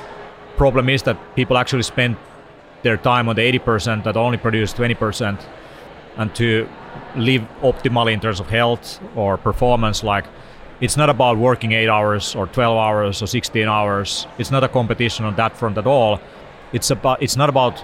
problem 0.58 0.90
is 0.90 1.04
that 1.04 1.18
people 1.36 1.58
actually 1.58 1.84
spend 1.84 2.18
their 2.84 2.98
time 2.98 3.30
on 3.30 3.36
the 3.36 3.60
80% 3.60 4.04
that 4.04 4.16
only 4.18 4.38
produce 4.38 4.74
20%. 4.74 5.42
And 6.18 6.36
to 6.36 6.68
live 7.16 7.44
optimally 7.62 8.14
in 8.14 8.20
terms 8.20 8.40
of 8.40 8.50
health 8.50 9.00
or 9.16 9.38
performance, 9.38 10.04
like 10.04 10.26
it's 10.82 10.96
not 10.96 11.10
about 11.10 11.38
working 11.38 11.74
eight 11.74 11.90
hours 11.90 12.36
or 12.36 12.48
12 12.48 12.78
hours 12.78 13.22
or 13.22 13.28
16 13.28 13.68
hours. 13.68 14.28
It's 14.38 14.52
not 14.52 14.64
a 14.64 14.70
competition 14.70 15.26
on 15.26 15.36
that 15.36 15.58
front 15.58 15.78
at 15.78 15.86
all. 15.86 16.22
It's 16.72 16.90
about 16.92 17.22
it's 17.22 17.36
not 17.36 17.50
about 17.50 17.84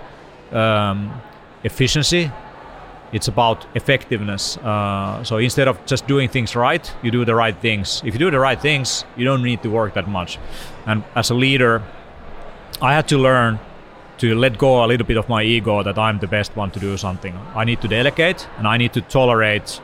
um, 0.51 1.21
efficiency. 1.63 2.31
It's 3.11 3.27
about 3.27 3.65
effectiveness. 3.75 4.57
Uh, 4.57 5.23
so 5.23 5.37
instead 5.37 5.67
of 5.67 5.85
just 5.85 6.07
doing 6.07 6.27
things 6.27 6.55
right, 6.55 6.91
you 7.03 7.11
do 7.11 7.23
the 7.23 7.35
right 7.35 7.55
things. 7.55 8.01
If 8.05 8.13
you 8.13 8.19
do 8.19 8.31
the 8.31 8.39
right 8.39 8.59
things, 8.59 9.05
you 9.15 9.25
don't 9.25 9.43
need 9.43 9.61
to 9.63 9.69
work 9.69 9.93
that 9.93 10.07
much. 10.07 10.39
And 10.85 11.03
as 11.15 11.29
a 11.29 11.33
leader, 11.35 11.81
I 12.81 12.93
had 12.93 13.07
to 13.09 13.17
learn 13.17 13.59
to 14.17 14.35
let 14.35 14.57
go 14.57 14.83
a 14.83 14.87
little 14.87 15.05
bit 15.05 15.17
of 15.17 15.29
my 15.29 15.43
ego 15.43 15.83
that 15.83 15.97
I'm 15.97 16.19
the 16.19 16.27
best 16.27 16.55
one 16.55 16.71
to 16.71 16.79
do 16.79 16.97
something. 16.97 17.37
I 17.53 17.63
need 17.63 17.81
to 17.81 17.87
delegate 17.87 18.47
and 18.57 18.67
I 18.67 18.77
need 18.77 18.93
to 18.93 19.01
tolerate 19.01 19.81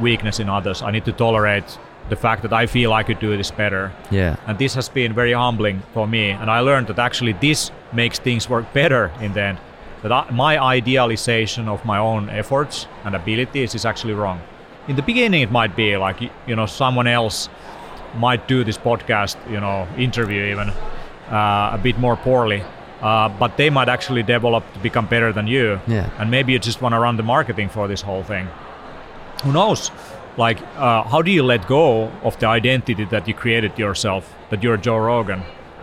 weakness 0.00 0.40
in 0.40 0.48
others. 0.48 0.82
I 0.82 0.90
need 0.90 1.04
to 1.04 1.12
tolerate 1.12 1.78
the 2.08 2.16
fact 2.16 2.42
that 2.42 2.52
I 2.52 2.66
feel 2.66 2.92
I 2.92 3.02
could 3.02 3.18
do 3.18 3.36
this 3.36 3.50
better. 3.50 3.92
Yeah. 4.10 4.36
And 4.46 4.58
this 4.58 4.74
has 4.74 4.88
been 4.88 5.12
very 5.12 5.32
humbling 5.32 5.82
for 5.92 6.06
me. 6.06 6.30
And 6.30 6.50
I 6.50 6.60
learned 6.60 6.86
that 6.88 6.98
actually 6.98 7.32
this 7.32 7.70
makes 7.92 8.18
things 8.18 8.48
work 8.48 8.72
better 8.72 9.10
in 9.20 9.32
the 9.32 9.42
end. 9.42 9.58
That 10.02 10.12
I, 10.12 10.30
my 10.30 10.58
idealization 10.62 11.68
of 11.68 11.84
my 11.84 11.98
own 11.98 12.28
efforts 12.30 12.86
and 13.04 13.14
abilities 13.16 13.74
is 13.74 13.84
actually 13.84 14.14
wrong. 14.14 14.40
In 14.88 14.96
the 14.96 15.02
beginning, 15.02 15.42
it 15.42 15.50
might 15.50 15.74
be 15.74 15.96
like, 15.96 16.20
you 16.46 16.54
know, 16.54 16.66
someone 16.66 17.08
else 17.08 17.48
might 18.16 18.46
do 18.46 18.62
this 18.62 18.78
podcast, 18.78 19.36
you 19.50 19.60
know, 19.60 19.88
interview 19.98 20.44
even 20.44 20.68
uh, 20.68 21.70
a 21.72 21.80
bit 21.82 21.98
more 21.98 22.16
poorly. 22.16 22.62
Uh, 23.02 23.28
but 23.28 23.56
they 23.56 23.68
might 23.68 23.88
actually 23.88 24.22
develop 24.22 24.64
to 24.72 24.78
become 24.78 25.06
better 25.06 25.32
than 25.32 25.46
you. 25.46 25.80
Yeah. 25.86 26.08
And 26.18 26.30
maybe 26.30 26.52
you 26.52 26.58
just 26.58 26.80
want 26.80 26.94
to 26.94 26.98
run 26.98 27.16
the 27.16 27.22
marketing 27.22 27.68
for 27.68 27.88
this 27.88 28.00
whole 28.00 28.22
thing. 28.22 28.48
Who 29.44 29.52
knows? 29.52 29.90
Like, 30.36 30.60
uh, 30.76 31.02
how 31.04 31.22
do 31.22 31.30
you 31.30 31.42
let 31.42 31.66
go 31.66 32.08
of 32.22 32.38
the 32.38 32.46
identity 32.46 33.04
that 33.06 33.26
you 33.26 33.34
created 33.34 33.78
yourself, 33.78 34.34
that 34.50 34.62
you're 34.62 34.76
Joe 34.76 34.98
Rogan? 34.98 35.42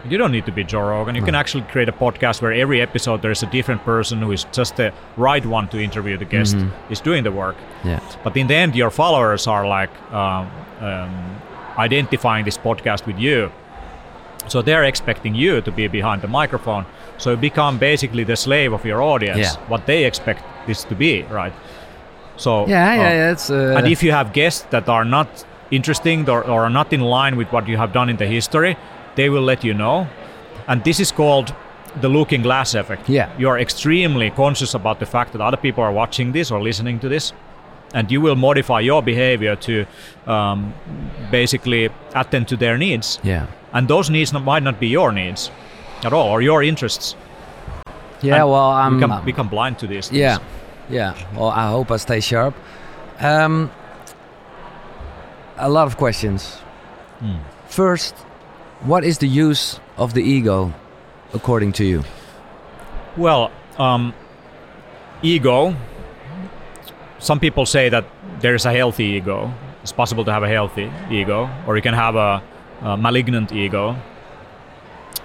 You 0.09 0.17
don't 0.17 0.31
need 0.31 0.45
to 0.45 0.51
be 0.51 0.63
Joe 0.63 0.81
Rogan. 0.81 1.15
You 1.15 1.21
no. 1.21 1.25
can 1.25 1.35
actually 1.35 1.63
create 1.63 1.87
a 1.87 1.93
podcast 1.93 2.41
where 2.41 2.51
every 2.51 2.81
episode 2.81 3.21
there 3.21 3.31
is 3.31 3.41
a 3.41 3.47
different 3.47 3.83
person 3.83 4.21
who 4.21 4.31
is 4.31 4.43
just 4.51 4.75
the 4.75 4.93
right 5.15 5.45
one 5.45 5.69
to 5.69 5.79
interview 5.79 6.17
the 6.17 6.25
guest, 6.25 6.57
mm-hmm. 6.57 6.91
is 6.91 6.99
doing 6.99 7.23
the 7.23 7.31
work. 7.31 7.55
Yeah. 7.83 8.01
But 8.23 8.35
in 8.35 8.47
the 8.47 8.55
end, 8.55 8.75
your 8.75 8.91
followers 8.91 9.47
are 9.47 9.65
like 9.65 9.89
um, 10.11 10.51
um, 10.81 11.41
identifying 11.77 12.43
this 12.45 12.57
podcast 12.57 13.05
with 13.07 13.17
you. 13.17 13.51
So 14.49 14.61
they're 14.61 14.83
expecting 14.83 15.35
you 15.35 15.61
to 15.61 15.71
be 15.71 15.87
behind 15.87 16.21
the 16.21 16.27
microphone. 16.27 16.85
So 17.17 17.31
you 17.31 17.37
become 17.37 17.79
basically 17.79 18.25
the 18.25 18.35
slave 18.35 18.73
of 18.73 18.85
your 18.85 19.01
audience. 19.01 19.39
Yeah. 19.39 19.69
What 19.69 19.85
they 19.85 20.03
expect 20.03 20.43
this 20.67 20.83
to 20.85 20.95
be, 20.95 21.23
right? 21.23 21.53
So 22.37 22.67
yeah, 22.67 22.95
yeah, 22.95 23.01
uh, 23.01 23.03
yeah. 23.03 23.31
It's, 23.31 23.49
uh... 23.49 23.75
and 23.77 23.87
if 23.87 24.03
you 24.03 24.11
have 24.11 24.33
guests 24.33 24.65
that 24.69 24.89
are 24.89 25.05
not 25.05 25.45
interesting 25.71 26.29
or, 26.29 26.43
or 26.43 26.63
are 26.63 26.69
not 26.69 26.93
in 26.93 27.01
line 27.01 27.35
with 27.35 27.51
what 27.51 27.67
you 27.67 27.77
have 27.77 27.93
done 27.93 28.09
in 28.09 28.17
the 28.17 28.27
history, 28.27 28.77
they 29.15 29.29
will 29.29 29.43
let 29.43 29.63
you 29.63 29.73
know. 29.73 30.07
And 30.67 30.83
this 30.83 30.99
is 30.99 31.11
called 31.11 31.53
the 32.01 32.09
looking 32.09 32.41
glass 32.41 32.73
effect. 32.73 33.09
Yeah. 33.09 33.29
You 33.37 33.49
are 33.49 33.59
extremely 33.59 34.29
conscious 34.31 34.73
about 34.73 34.99
the 34.99 35.05
fact 35.05 35.31
that 35.33 35.41
other 35.41 35.57
people 35.57 35.83
are 35.83 35.91
watching 35.91 36.31
this 36.31 36.51
or 36.51 36.61
listening 36.61 36.99
to 36.99 37.09
this. 37.09 37.33
And 37.93 38.11
you 38.11 38.21
will 38.21 38.35
modify 38.35 38.79
your 38.79 39.03
behavior 39.03 39.55
to 39.55 39.85
um, 40.25 40.73
basically 41.29 41.89
attend 42.15 42.47
to 42.47 42.57
their 42.57 42.77
needs. 42.77 43.19
Yeah. 43.23 43.45
And 43.71 43.87
those 43.87 44.09
needs 44.09 44.33
might 44.33 44.63
not 44.63 44.79
be 44.79 44.87
your 44.87 45.11
needs 45.11 45.51
at 46.03 46.13
all 46.13 46.29
or 46.29 46.41
your 46.41 46.63
interests. 46.63 47.15
Yeah, 48.21 48.35
and 48.35 48.49
well, 48.49 48.69
I'm 48.71 48.99
become, 48.99 49.25
become 49.25 49.49
blind 49.49 49.79
to 49.79 49.87
this. 49.87 50.11
Yeah, 50.11 50.37
yeah. 50.93 51.13
Well, 51.35 51.49
I 51.49 51.69
hope 51.69 51.91
I 51.91 51.97
stay 51.97 52.19
sharp. 52.19 52.53
Um, 53.19 53.71
a 55.57 55.69
lot 55.69 55.87
of 55.87 55.97
questions. 55.97 56.55
Hmm. 57.19 57.37
First, 57.67 58.15
what 58.81 59.03
is 59.03 59.17
the 59.17 59.27
use 59.27 59.79
of 59.97 60.13
the 60.13 60.21
ego, 60.21 60.71
according 61.33 61.73
to 61.73 61.83
you? 61.83 62.03
Well, 63.17 63.51
um, 63.77 64.13
ego. 65.21 65.75
Some 67.19 67.39
people 67.39 67.65
say 67.65 67.89
that 67.89 68.05
there 68.39 68.53
is 68.55 68.65
a 68.65 68.73
healthy 68.73 69.05
ego. 69.05 69.51
It's 69.81 69.93
possible 69.93 70.25
to 70.25 70.31
have 70.31 70.43
a 70.43 70.49
healthy 70.49 70.91
ego, 71.09 71.49
or 71.65 71.75
you 71.75 71.81
can 71.81 71.93
have 71.93 72.15
a, 72.15 72.41
a 72.81 72.97
malignant 72.97 73.51
ego. 73.51 73.95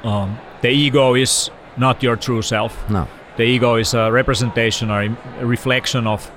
Um, 0.02 0.38
the 0.62 0.70
ego 0.70 1.14
is 1.14 1.50
not 1.76 2.02
your 2.02 2.16
true 2.16 2.42
self. 2.42 2.88
No. 2.88 3.06
The 3.38 3.44
ego 3.44 3.76
is 3.76 3.94
a 3.94 4.10
representation 4.12 4.90
or 4.90 5.02
a 5.40 5.46
reflection 5.46 6.06
of 6.06 6.30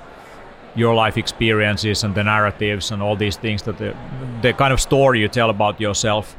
your 0.74 0.94
life 0.94 1.18
experiences 1.18 2.04
and 2.04 2.14
the 2.14 2.24
narratives 2.24 2.90
and 2.90 3.02
all 3.02 3.16
these 3.16 3.36
things 3.36 3.62
that 3.62 3.76
the, 3.76 3.94
the 4.40 4.54
kind 4.54 4.72
of 4.72 4.80
story 4.80 5.20
you 5.20 5.28
tell 5.28 5.50
about 5.50 5.78
yourself 5.78 6.34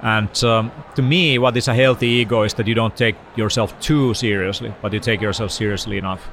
and 0.00 0.44
um, 0.44 0.70
to 0.94 1.02
me, 1.02 1.38
what 1.38 1.56
is 1.56 1.68
a 1.68 1.74
healthy 1.74 2.06
ego 2.06 2.42
is 2.42 2.54
that 2.54 2.66
you 2.66 2.74
don't 2.74 2.94
take 2.96 3.16
yourself 3.34 3.78
too 3.80 4.12
seriously, 4.14 4.74
but 4.82 4.92
you 4.92 5.00
take 5.00 5.20
yourself 5.22 5.50
seriously 5.50 5.96
enough. 5.96 6.28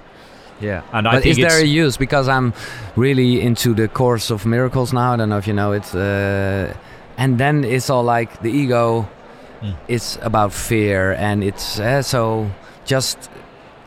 Yeah. 0.59 0.81
And 0.91 1.07
I 1.07 1.15
but 1.15 1.25
is 1.25 1.37
there 1.37 1.61
a 1.61 1.65
use? 1.65 1.97
Because 1.97 2.27
I'm 2.27 2.53
really 2.95 3.41
into 3.41 3.73
the 3.73 3.87
Course 3.87 4.29
of 4.31 4.45
Miracles 4.45 4.91
now. 4.91 5.13
I 5.13 5.15
don't 5.15 5.29
know 5.29 5.37
if 5.37 5.47
you 5.47 5.53
know 5.53 5.71
it. 5.71 5.95
Uh, 5.95 6.73
and 7.17 7.37
then 7.37 7.63
it's 7.63 7.89
all 7.89 8.03
like 8.03 8.41
the 8.41 8.51
ego 8.51 9.07
mm. 9.61 9.75
it's 9.87 10.17
about 10.21 10.51
fear 10.51 11.13
and 11.13 11.43
it's 11.43 11.79
uh, 11.79 12.01
so 12.01 12.49
just 12.85 13.29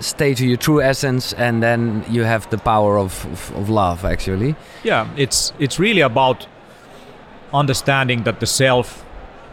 stay 0.00 0.34
to 0.34 0.46
your 0.46 0.56
true 0.56 0.80
essence, 0.80 1.32
and 1.32 1.62
then 1.62 2.04
you 2.08 2.24
have 2.24 2.48
the 2.50 2.58
power 2.58 2.98
of, 2.98 3.24
of, 3.26 3.56
of 3.56 3.68
love. 3.68 4.04
Actually, 4.04 4.54
yeah, 4.84 5.08
it's 5.16 5.52
it's 5.58 5.78
really 5.78 6.02
about 6.02 6.46
understanding 7.52 8.24
that 8.24 8.40
the 8.40 8.46
self 8.46 9.04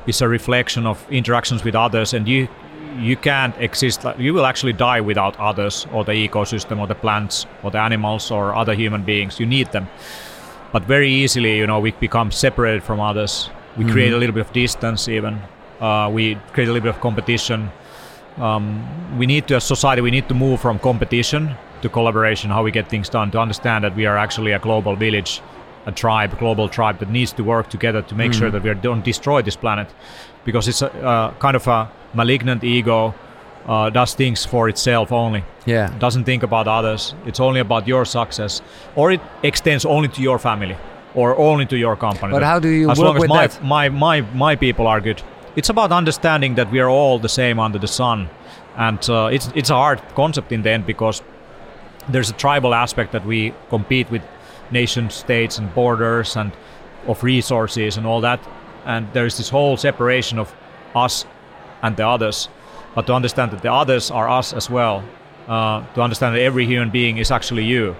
is 0.08 0.22
a 0.22 0.28
reflection 0.28 0.86
of 0.86 1.06
interactions 1.10 1.64
with 1.64 1.76
others, 1.76 2.14
and 2.14 2.28
you 2.28 2.48
you 2.98 3.16
can't 3.16 3.56
exist. 3.58 4.06
You 4.18 4.34
will 4.34 4.46
actually 4.46 4.74
die 4.74 5.02
without 5.02 5.40
others, 5.40 5.88
or 5.92 6.04
the 6.04 6.14
ecosystem, 6.14 6.80
or 6.80 6.88
the 6.88 6.96
plants, 6.96 7.46
or 7.64 7.72
the 7.72 7.80
animals, 7.80 8.32
or 8.32 8.56
other 8.56 8.76
human 8.76 9.04
beings. 9.04 9.40
You 9.40 9.46
need 9.46 9.72
them, 9.72 9.88
but 10.72 10.84
very 10.84 11.10
easily, 11.10 11.58
you 11.58 11.68
know, 11.68 11.80
we 11.80 11.92
become 11.92 12.32
separated 12.32 12.84
from 12.84 13.00
others. 13.00 13.50
We 13.78 13.84
mm-hmm. 13.84 13.94
create 13.94 14.14
a 14.14 14.18
little 14.18 14.34
bit 14.34 14.46
of 14.46 14.54
distance, 14.54 15.08
even. 15.08 15.40
Uh, 15.80 16.10
we 16.14 16.36
create 16.54 16.70
a 16.70 16.72
little 16.72 16.84
bit 16.84 16.96
of 16.96 17.02
competition. 17.02 17.72
Um, 18.38 19.18
we 19.18 19.26
need 19.26 19.48
to, 19.48 19.56
as 19.56 19.64
society, 19.64 20.02
we 20.02 20.12
need 20.12 20.28
to 20.28 20.34
move 20.34 20.60
from 20.60 20.80
competition 20.80 21.56
to 21.82 21.90
collaboration. 21.90 22.50
How 22.50 22.64
we 22.64 22.72
get 22.72 22.90
things 22.90 23.10
done 23.10 23.32
to 23.32 23.40
understand 23.40 23.84
that 23.84 23.96
we 23.96 24.06
are 24.06 24.18
actually 24.18 24.52
a 24.52 24.60
global 24.60 24.96
village 24.96 25.42
a 25.86 25.92
tribe, 25.92 26.38
global 26.40 26.70
tribe 26.70 27.00
that 27.00 27.10
needs 27.10 27.34
to 27.34 27.44
work 27.44 27.70
together 27.70 28.02
to 28.02 28.16
make 28.16 28.32
mm. 28.32 28.40
sure 28.40 28.52
that 28.52 28.64
we 28.64 28.74
don't 28.76 29.04
destroy 29.04 29.42
this 29.42 29.56
planet, 29.56 29.88
because 30.46 30.68
it's 30.68 30.82
a 30.82 30.92
uh, 31.06 31.34
kind 31.40 31.56
of 31.56 31.68
a 31.68 31.90
malignant 32.14 32.64
ego. 32.64 33.14
Uh, 33.66 33.90
does 33.90 34.14
things 34.14 34.46
for 34.46 34.68
itself 34.68 35.14
only. 35.14 35.42
Yeah. 35.66 35.98
Doesn't 35.98 36.26
think 36.26 36.44
about 36.44 36.68
others. 36.68 37.16
It's 37.26 37.40
only 37.40 37.62
about 37.62 37.88
your 37.88 38.04
success, 38.04 38.62
or 38.94 39.14
it 39.14 39.22
extends 39.42 39.86
only 39.86 40.10
to 40.10 40.22
your 40.22 40.38
family, 40.38 40.76
or 41.16 41.38
only 41.38 41.66
to 41.68 41.78
your 41.78 41.96
company. 41.96 42.34
But 42.34 42.44
how 42.44 42.60
do 42.60 42.68
you 42.68 42.92
as 42.92 43.00
work 43.00 43.06
long 43.06 43.16
as 43.16 43.22
with 43.22 43.30
my, 43.30 43.48
that? 43.48 43.64
My 43.64 43.88
my 43.88 44.22
my 44.34 44.56
people 44.58 44.86
are 44.86 45.00
good. 45.00 45.22
It's 45.56 45.70
about 45.70 45.92
understanding 45.92 46.56
that 46.56 46.72
we 46.72 46.80
are 46.80 46.90
all 46.90 47.20
the 47.20 47.30
same 47.30 47.60
under 47.60 47.80
the 47.80 47.88
sun, 47.88 48.30
and 48.76 49.10
uh, 49.10 49.30
it's 49.32 49.52
it's 49.56 49.70
a 49.70 49.76
hard 49.76 50.02
concept 50.16 50.52
in 50.52 50.64
the 50.64 50.72
end 50.72 50.86
because 50.86 51.22
there's 52.10 52.30
a 52.30 52.34
tribal 52.34 52.74
aspect 52.74 53.12
that 53.12 53.26
we 53.26 53.54
compete 53.70 54.10
with 54.12 54.22
nation 54.72 55.10
states 55.10 55.60
and 55.60 55.74
borders 55.76 56.36
and 56.36 56.52
of 57.08 57.24
resources 57.24 57.98
and 57.98 58.06
all 58.06 58.22
that. 58.22 58.40
And 58.86 59.08
there's 59.14 59.38
this 59.38 59.50
whole 59.50 59.78
separation 59.78 60.40
of 60.40 60.54
us 60.96 61.26
and 61.82 61.96
the 61.96 62.08
others. 62.08 62.50
But 62.96 63.08
to 63.08 63.14
understand 63.14 63.52
that 63.52 63.62
the 63.62 63.72
others 63.72 64.12
are 64.12 64.30
us 64.30 64.54
as 64.54 64.70
well, 64.70 65.04
uh, 65.48 65.84
to 65.94 66.02
understand 66.02 66.36
that 66.36 66.42
every 66.42 66.66
human 66.66 66.90
being 66.90 67.18
is 67.18 67.32
actually 67.32 67.64
you, 67.64 67.96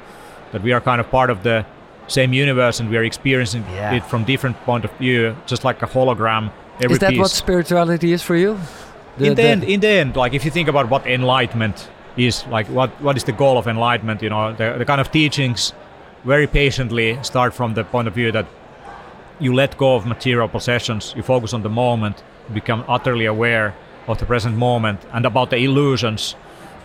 that 0.52 0.62
we 0.62 0.72
are 0.72 0.82
kind 0.82 1.00
of 1.00 1.10
part 1.10 1.30
of 1.30 1.44
the 1.44 1.66
same 2.08 2.34
universe 2.34 2.80
and 2.80 2.90
we 2.90 2.98
are 2.98 3.04
experiencing 3.04 3.64
yeah. 3.72 3.94
it 3.94 4.04
from 4.06 4.24
different 4.24 4.58
point 4.66 4.86
of 4.86 4.92
view, 4.98 5.36
just 5.46 5.64
like 5.64 5.82
a 5.82 5.88
hologram. 5.88 6.52
Every 6.82 6.94
is 6.94 7.00
that 7.00 7.12
piece. 7.12 7.20
what 7.20 7.32
spirituality 7.32 8.14
is 8.14 8.22
for 8.22 8.36
you? 8.36 8.60
The, 9.18 9.26
in 9.26 9.30
the, 9.36 9.36
the 9.36 9.48
end, 9.48 9.64
in 9.64 9.80
the 9.80 9.88
end, 9.88 10.16
like 10.16 10.34
if 10.34 10.44
you 10.44 10.52
think 10.52 10.68
about 10.68 10.90
what 10.90 11.06
enlightenment 11.06 11.90
is, 12.18 12.46
like 12.48 12.68
what 12.68 12.90
what 13.02 13.16
is 13.16 13.24
the 13.24 13.32
goal 13.32 13.58
of 13.58 13.68
enlightenment? 13.68 14.22
You 14.22 14.30
know, 14.30 14.54
the, 14.54 14.76
the 14.78 14.86
kind 14.86 15.00
of 15.00 15.12
teachings 15.12 15.74
very 16.24 16.48
patiently 16.48 17.20
start 17.22 17.54
from 17.54 17.74
the 17.74 17.84
point 17.84 18.08
of 18.08 18.16
view 18.16 18.32
that 18.32 18.48
you 19.40 19.54
let 19.54 19.78
go 19.78 19.96
of 19.96 20.06
material 20.06 20.48
possessions, 20.48 21.14
you 21.16 21.24
focus 21.24 21.54
on 21.54 21.62
the 21.62 21.70
moment, 21.70 22.24
become 22.54 22.84
utterly 22.88 23.26
aware 23.26 23.76
of 24.08 24.18
the 24.18 24.26
present 24.26 24.56
moment 24.58 25.00
and 25.14 25.26
about 25.26 25.50
the 25.50 25.58
illusions 25.58 26.36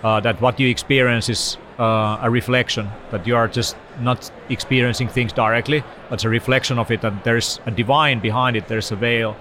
uh, 0.02 0.20
that 0.20 0.40
what 0.40 0.60
you 0.60 0.68
experience 0.68 1.28
is 1.28 1.56
uh, 1.78 2.18
a 2.22 2.30
reflection, 2.30 2.88
that 3.10 3.26
you 3.26 3.36
are 3.36 3.48
just 3.48 3.76
not 4.00 4.30
experiencing 4.48 5.08
things 5.08 5.32
directly, 5.32 5.82
but 6.08 6.14
it's 6.14 6.24
a 6.24 6.28
reflection 6.28 6.78
of 6.78 6.90
it, 6.90 7.04
and 7.04 7.22
there's 7.24 7.60
a 7.66 7.70
divine 7.70 8.20
behind 8.20 8.56
it, 8.56 8.68
there's 8.68 8.92
a 8.92 8.96
veil 8.96 9.36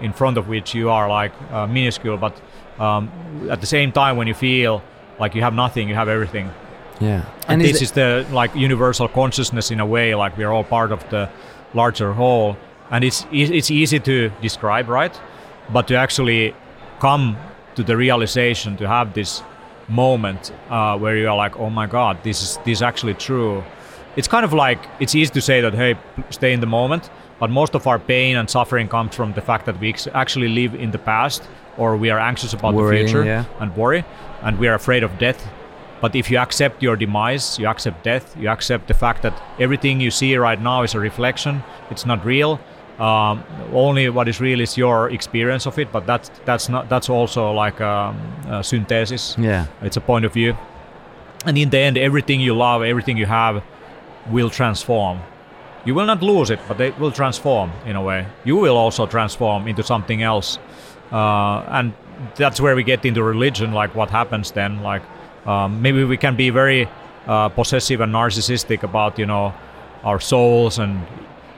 in 0.00 0.12
front 0.12 0.38
of 0.38 0.48
which 0.48 0.74
you 0.74 0.90
are 0.90 1.08
like 1.08 1.32
uh, 1.50 1.66
minuscule, 1.66 2.16
but 2.16 2.40
um, 2.78 3.10
at 3.50 3.60
the 3.60 3.66
same 3.66 3.92
time, 3.92 4.16
when 4.16 4.26
you 4.26 4.34
feel 4.34 4.82
like 5.18 5.34
you 5.34 5.42
have 5.42 5.54
nothing, 5.54 5.88
you 5.88 5.94
have 5.94 6.08
everything. 6.08 6.50
Yeah, 7.00 7.24
and, 7.48 7.60
and 7.60 7.62
this 7.62 7.76
is, 7.76 7.82
is 7.82 7.92
the 7.92 8.26
like 8.30 8.54
universal 8.54 9.08
consciousness 9.08 9.70
in 9.70 9.80
a 9.80 9.86
way, 9.86 10.14
like 10.14 10.36
we 10.36 10.44
are 10.44 10.52
all 10.52 10.64
part 10.64 10.92
of 10.92 11.08
the 11.10 11.28
larger 11.74 12.12
whole, 12.12 12.56
and 12.90 13.04
it's 13.04 13.26
it's 13.32 13.70
easy 13.70 14.00
to 14.00 14.30
describe, 14.40 14.88
right? 14.88 15.18
But 15.72 15.88
to 15.88 15.96
actually 15.96 16.54
come 17.00 17.36
to 17.74 17.82
the 17.82 17.96
realization, 17.96 18.76
to 18.78 18.88
have 18.88 19.12
this 19.12 19.42
moment 19.88 20.52
uh, 20.70 20.98
where 20.98 21.16
you 21.16 21.28
are 21.28 21.36
like, 21.36 21.56
oh 21.58 21.70
my 21.70 21.86
God, 21.86 22.18
this 22.22 22.42
is 22.42 22.56
this 22.64 22.78
is 22.78 22.82
actually 22.82 23.14
true. 23.14 23.62
It's 24.16 24.28
kind 24.28 24.44
of 24.44 24.52
like 24.52 24.78
it's 24.98 25.14
easy 25.14 25.32
to 25.34 25.40
say 25.40 25.60
that 25.60 25.74
hey, 25.74 25.96
stay 26.30 26.52
in 26.52 26.60
the 26.60 26.66
moment, 26.66 27.10
but 27.38 27.50
most 27.50 27.74
of 27.74 27.86
our 27.86 27.98
pain 27.98 28.36
and 28.36 28.48
suffering 28.48 28.88
comes 28.88 29.14
from 29.14 29.32
the 29.34 29.40
fact 29.40 29.66
that 29.66 29.78
we 29.80 29.94
actually 30.14 30.48
live 30.48 30.74
in 30.74 30.90
the 30.90 30.98
past, 30.98 31.42
or 31.76 31.96
we 31.96 32.10
are 32.10 32.18
anxious 32.18 32.52
about 32.52 32.74
Worrying, 32.74 33.06
the 33.06 33.12
future 33.12 33.24
yeah. 33.24 33.44
and 33.60 33.76
worry, 33.76 34.04
and 34.42 34.58
we 34.58 34.68
are 34.68 34.74
afraid 34.74 35.02
of 35.02 35.18
death 35.18 35.46
but 36.00 36.14
if 36.14 36.30
you 36.30 36.38
accept 36.38 36.82
your 36.82 36.96
demise, 36.96 37.58
you 37.58 37.66
accept 37.66 38.04
death, 38.04 38.36
you 38.38 38.48
accept 38.48 38.88
the 38.88 38.94
fact 38.94 39.22
that 39.22 39.40
everything 39.58 40.00
you 40.00 40.10
see 40.10 40.36
right 40.36 40.60
now 40.60 40.82
is 40.82 40.94
a 40.94 41.00
reflection, 41.00 41.62
it's 41.90 42.04
not 42.04 42.24
real. 42.24 42.60
Um, 42.98 43.44
only 43.72 44.08
what 44.08 44.28
is 44.28 44.40
real 44.40 44.60
is 44.60 44.76
your 44.76 45.10
experience 45.10 45.66
of 45.66 45.78
it, 45.78 45.92
but 45.92 46.06
that's 46.06 46.30
that's 46.44 46.68
not 46.68 46.88
that's 46.88 47.10
also 47.10 47.52
like 47.52 47.80
a, 47.80 48.14
a 48.48 48.64
synthesis. 48.64 49.36
Yeah, 49.38 49.66
it's 49.82 49.96
a 49.96 50.00
point 50.00 50.24
of 50.24 50.32
view, 50.32 50.56
and 51.44 51.58
in 51.58 51.68
the 51.68 51.78
end, 51.78 51.98
everything 51.98 52.40
you 52.40 52.54
love, 52.54 52.82
everything 52.82 53.18
you 53.18 53.26
have, 53.26 53.62
will 54.30 54.48
transform. 54.48 55.20
You 55.86 55.94
will 55.94 56.06
not 56.06 56.20
lose 56.22 56.50
it, 56.50 56.58
but 56.66 56.80
it 56.80 56.98
will 56.98 57.12
transform 57.12 57.70
in 57.86 57.94
a 57.94 58.02
way. 58.02 58.26
You 58.44 58.56
will 58.56 58.76
also 58.76 59.06
transform 59.06 59.68
into 59.68 59.82
something 59.82 60.20
else, 60.20 60.58
uh, 61.12 61.60
and 61.68 61.92
that's 62.34 62.60
where 62.60 62.74
we 62.74 62.82
get 62.82 63.04
into 63.04 63.22
religion. 63.22 63.72
Like 63.72 63.94
what 63.94 64.10
happens 64.10 64.50
then? 64.50 64.82
Like 64.82 65.02
um, 65.46 65.80
maybe 65.80 66.02
we 66.04 66.16
can 66.16 66.34
be 66.34 66.50
very 66.50 66.88
uh, 67.26 67.48
possessive 67.50 68.00
and 68.00 68.12
narcissistic 68.12 68.82
about 68.82 69.18
you 69.18 69.26
know 69.26 69.54
our 70.02 70.20
souls 70.20 70.78
and 70.78 71.06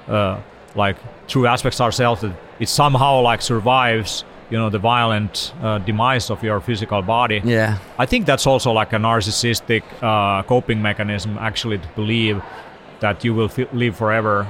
uh, 0.08 0.38
like 0.74 0.96
true 1.26 1.46
aspects 1.46 1.80
ourselves 1.80 2.20
that 2.20 2.34
it 2.60 2.68
somehow 2.68 3.20
like 3.20 3.42
survives 3.42 4.24
you 4.50 4.58
know 4.58 4.70
the 4.70 4.78
violent 4.78 5.52
uh, 5.62 5.78
demise 5.78 6.30
of 6.30 6.42
your 6.42 6.60
physical 6.60 7.02
body 7.02 7.42
yeah 7.44 7.78
i 7.98 8.06
think 8.06 8.24
that's 8.24 8.46
also 8.46 8.72
like 8.72 8.92
a 8.94 8.96
narcissistic 8.96 9.82
uh, 10.00 10.42
coping 10.44 10.80
mechanism 10.80 11.36
actually 11.38 11.78
to 11.78 11.88
believe 11.94 12.42
that 13.00 13.24
you 13.24 13.34
will 13.34 13.50
f- 13.56 13.72
live 13.72 13.96
forever 13.96 14.46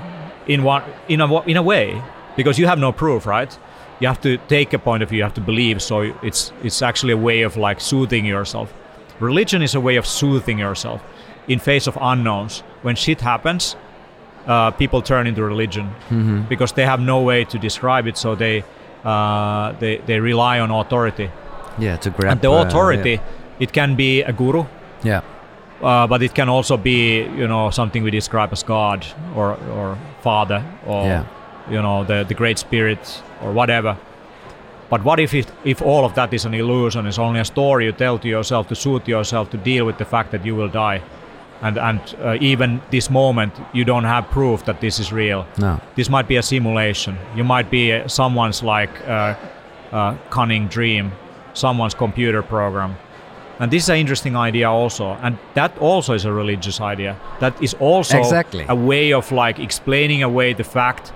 in 0.46 0.62
one 0.62 0.82
in 1.08 1.20
a 1.20 1.42
in 1.42 1.56
a 1.56 1.62
way 1.62 2.02
because 2.36 2.58
you 2.58 2.66
have 2.66 2.78
no 2.78 2.92
proof 2.92 3.26
right 3.26 3.58
you 4.00 4.06
have 4.06 4.20
to 4.20 4.38
take 4.48 4.72
a 4.72 4.78
point 4.78 5.02
of 5.02 5.08
view 5.08 5.18
you 5.18 5.22
have 5.24 5.34
to 5.34 5.40
believe 5.40 5.82
so 5.82 6.00
it's 6.22 6.52
it's 6.62 6.82
actually 6.82 7.12
a 7.12 7.16
way 7.16 7.42
of 7.42 7.56
like 7.56 7.80
soothing 7.80 8.24
yourself 8.24 8.72
Religion 9.20 9.62
is 9.62 9.74
a 9.74 9.80
way 9.80 9.96
of 9.96 10.06
soothing 10.06 10.58
yourself 10.58 11.02
in 11.48 11.58
face 11.58 11.86
of 11.86 11.98
unknowns. 12.00 12.60
When 12.82 12.94
shit 12.94 13.20
happens, 13.20 13.76
uh, 14.46 14.70
people 14.70 15.02
turn 15.02 15.26
into 15.26 15.42
religion 15.42 15.90
mm-hmm. 16.08 16.42
because 16.42 16.72
they 16.72 16.84
have 16.84 17.00
no 17.00 17.22
way 17.22 17.44
to 17.44 17.58
describe 17.58 18.06
it, 18.06 18.16
so 18.16 18.34
they 18.34 18.64
uh, 19.04 19.72
they 19.80 19.98
they 20.06 20.20
rely 20.20 20.60
on 20.60 20.70
authority. 20.70 21.30
Yeah, 21.78 21.96
to 21.96 22.10
grab. 22.10 22.32
And 22.32 22.40
the 22.40 22.52
authority, 22.52 23.18
uh, 23.18 23.20
yeah. 23.20 23.60
it 23.60 23.72
can 23.72 23.96
be 23.96 24.22
a 24.22 24.32
guru. 24.32 24.66
Yeah. 25.02 25.22
Uh, 25.82 26.06
but 26.08 26.22
it 26.22 26.34
can 26.34 26.48
also 26.48 26.76
be, 26.76 27.22
you 27.36 27.46
know, 27.46 27.70
something 27.70 28.02
we 28.02 28.10
describe 28.10 28.52
as 28.52 28.62
God 28.64 29.06
or 29.36 29.56
or 29.70 29.96
Father 30.22 30.64
or 30.86 31.04
yeah. 31.06 31.24
you 31.70 31.80
know 31.80 32.04
the 32.04 32.24
the 32.24 32.34
Great 32.34 32.58
Spirit 32.58 33.22
or 33.42 33.52
whatever. 33.52 33.96
But 34.90 35.04
what 35.04 35.20
if 35.20 35.34
it, 35.34 35.46
if 35.64 35.82
all 35.82 36.04
of 36.04 36.14
that 36.14 36.32
is 36.32 36.46
an 36.46 36.54
illusion? 36.54 37.06
It's 37.06 37.18
only 37.18 37.40
a 37.40 37.44
story 37.44 37.84
you 37.84 37.92
tell 37.92 38.18
to 38.18 38.28
yourself 38.28 38.68
to 38.68 38.74
suit 38.74 39.06
yourself 39.06 39.50
to 39.50 39.56
deal 39.58 39.84
with 39.84 39.98
the 39.98 40.04
fact 40.04 40.30
that 40.30 40.44
you 40.46 40.56
will 40.56 40.68
die, 40.68 41.02
and 41.62 41.78
and 41.78 42.00
uh, 42.22 42.36
even 42.40 42.80
this 42.90 43.10
moment 43.10 43.52
you 43.72 43.84
don't 43.84 44.04
have 44.04 44.28
proof 44.30 44.64
that 44.64 44.80
this 44.80 44.98
is 44.98 45.12
real. 45.12 45.46
No. 45.58 45.78
This 45.94 46.08
might 46.08 46.26
be 46.26 46.38
a 46.38 46.42
simulation. 46.42 47.16
You 47.36 47.44
might 47.44 47.70
be 47.70 47.92
uh, 47.92 48.08
someone's 48.08 48.62
like 48.62 48.90
uh, 49.06 49.34
uh, 49.92 50.16
cunning 50.30 50.68
dream, 50.68 51.12
someone's 51.54 51.94
computer 51.94 52.42
program. 52.42 52.96
And 53.60 53.72
this 53.72 53.84
is 53.84 53.88
an 53.88 53.96
interesting 53.96 54.36
idea 54.36 54.70
also, 54.70 55.16
and 55.20 55.36
that 55.54 55.76
also 55.78 56.14
is 56.14 56.24
a 56.24 56.32
religious 56.32 56.80
idea. 56.80 57.16
That 57.40 57.60
is 57.60 57.74
also 57.74 58.18
exactly. 58.18 58.64
a 58.68 58.74
way 58.74 59.12
of 59.12 59.32
like 59.32 59.58
explaining 59.58 60.22
away 60.22 60.54
the 60.54 60.64
fact 60.64 61.12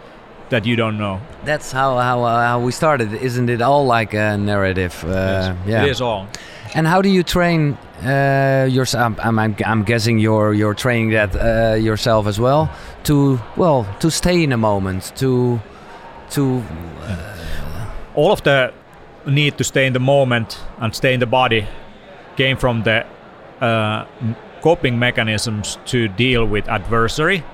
that 0.51 0.67
you 0.67 0.75
don't 0.77 0.99
know. 0.99 1.21
That's 1.45 1.73
how 1.73 1.99
how, 1.99 2.25
uh, 2.25 2.47
how 2.47 2.61
we 2.61 2.73
started, 2.73 3.13
isn't 3.13 3.49
it? 3.49 3.63
All 3.63 3.87
like 3.87 4.13
a 4.15 4.37
narrative. 4.37 5.05
Uh, 5.05 5.09
yes, 5.09 5.57
yeah, 5.67 5.85
it 5.85 5.91
is 5.91 6.01
all. 6.01 6.27
And 6.75 6.87
how 6.87 7.01
do 7.03 7.09
you 7.09 7.23
train 7.23 7.79
uh, 8.05 8.67
yourself? 8.71 9.19
I'm, 9.21 9.39
I'm, 9.39 9.57
I'm, 9.65 9.85
guessing 9.85 10.19
you're 10.19 10.53
you're 10.53 10.75
training 10.75 11.11
that 11.11 11.35
uh, 11.37 11.75
yourself 11.75 12.27
as 12.27 12.41
well 12.41 12.69
to 13.05 13.39
well 13.57 13.87
to 14.01 14.11
stay 14.11 14.43
in 14.43 14.53
a 14.53 14.59
moment 14.59 15.13
to 15.17 15.61
to. 16.31 16.63
Uh, 17.03 17.29
all 18.15 18.33
of 18.33 18.43
the 18.43 18.73
need 19.27 19.57
to 19.57 19.65
stay 19.65 19.87
in 19.87 19.93
the 19.93 20.01
moment 20.01 20.59
and 20.79 20.95
stay 20.95 21.15
in 21.15 21.21
the 21.21 21.27
body 21.27 21.67
came 22.37 22.57
from 22.57 22.83
the 22.83 23.07
uh, 23.61 24.07
coping 24.63 24.99
mechanisms 24.99 25.79
to 25.87 26.09
deal 26.09 26.45
with 26.47 26.69
adversary 26.69 27.45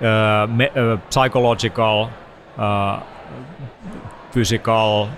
uh, 0.00 0.46
me, 0.48 0.66
uh, 0.68 0.96
psychological, 1.10 2.10
uh, 2.56 3.02
physical 4.30 5.10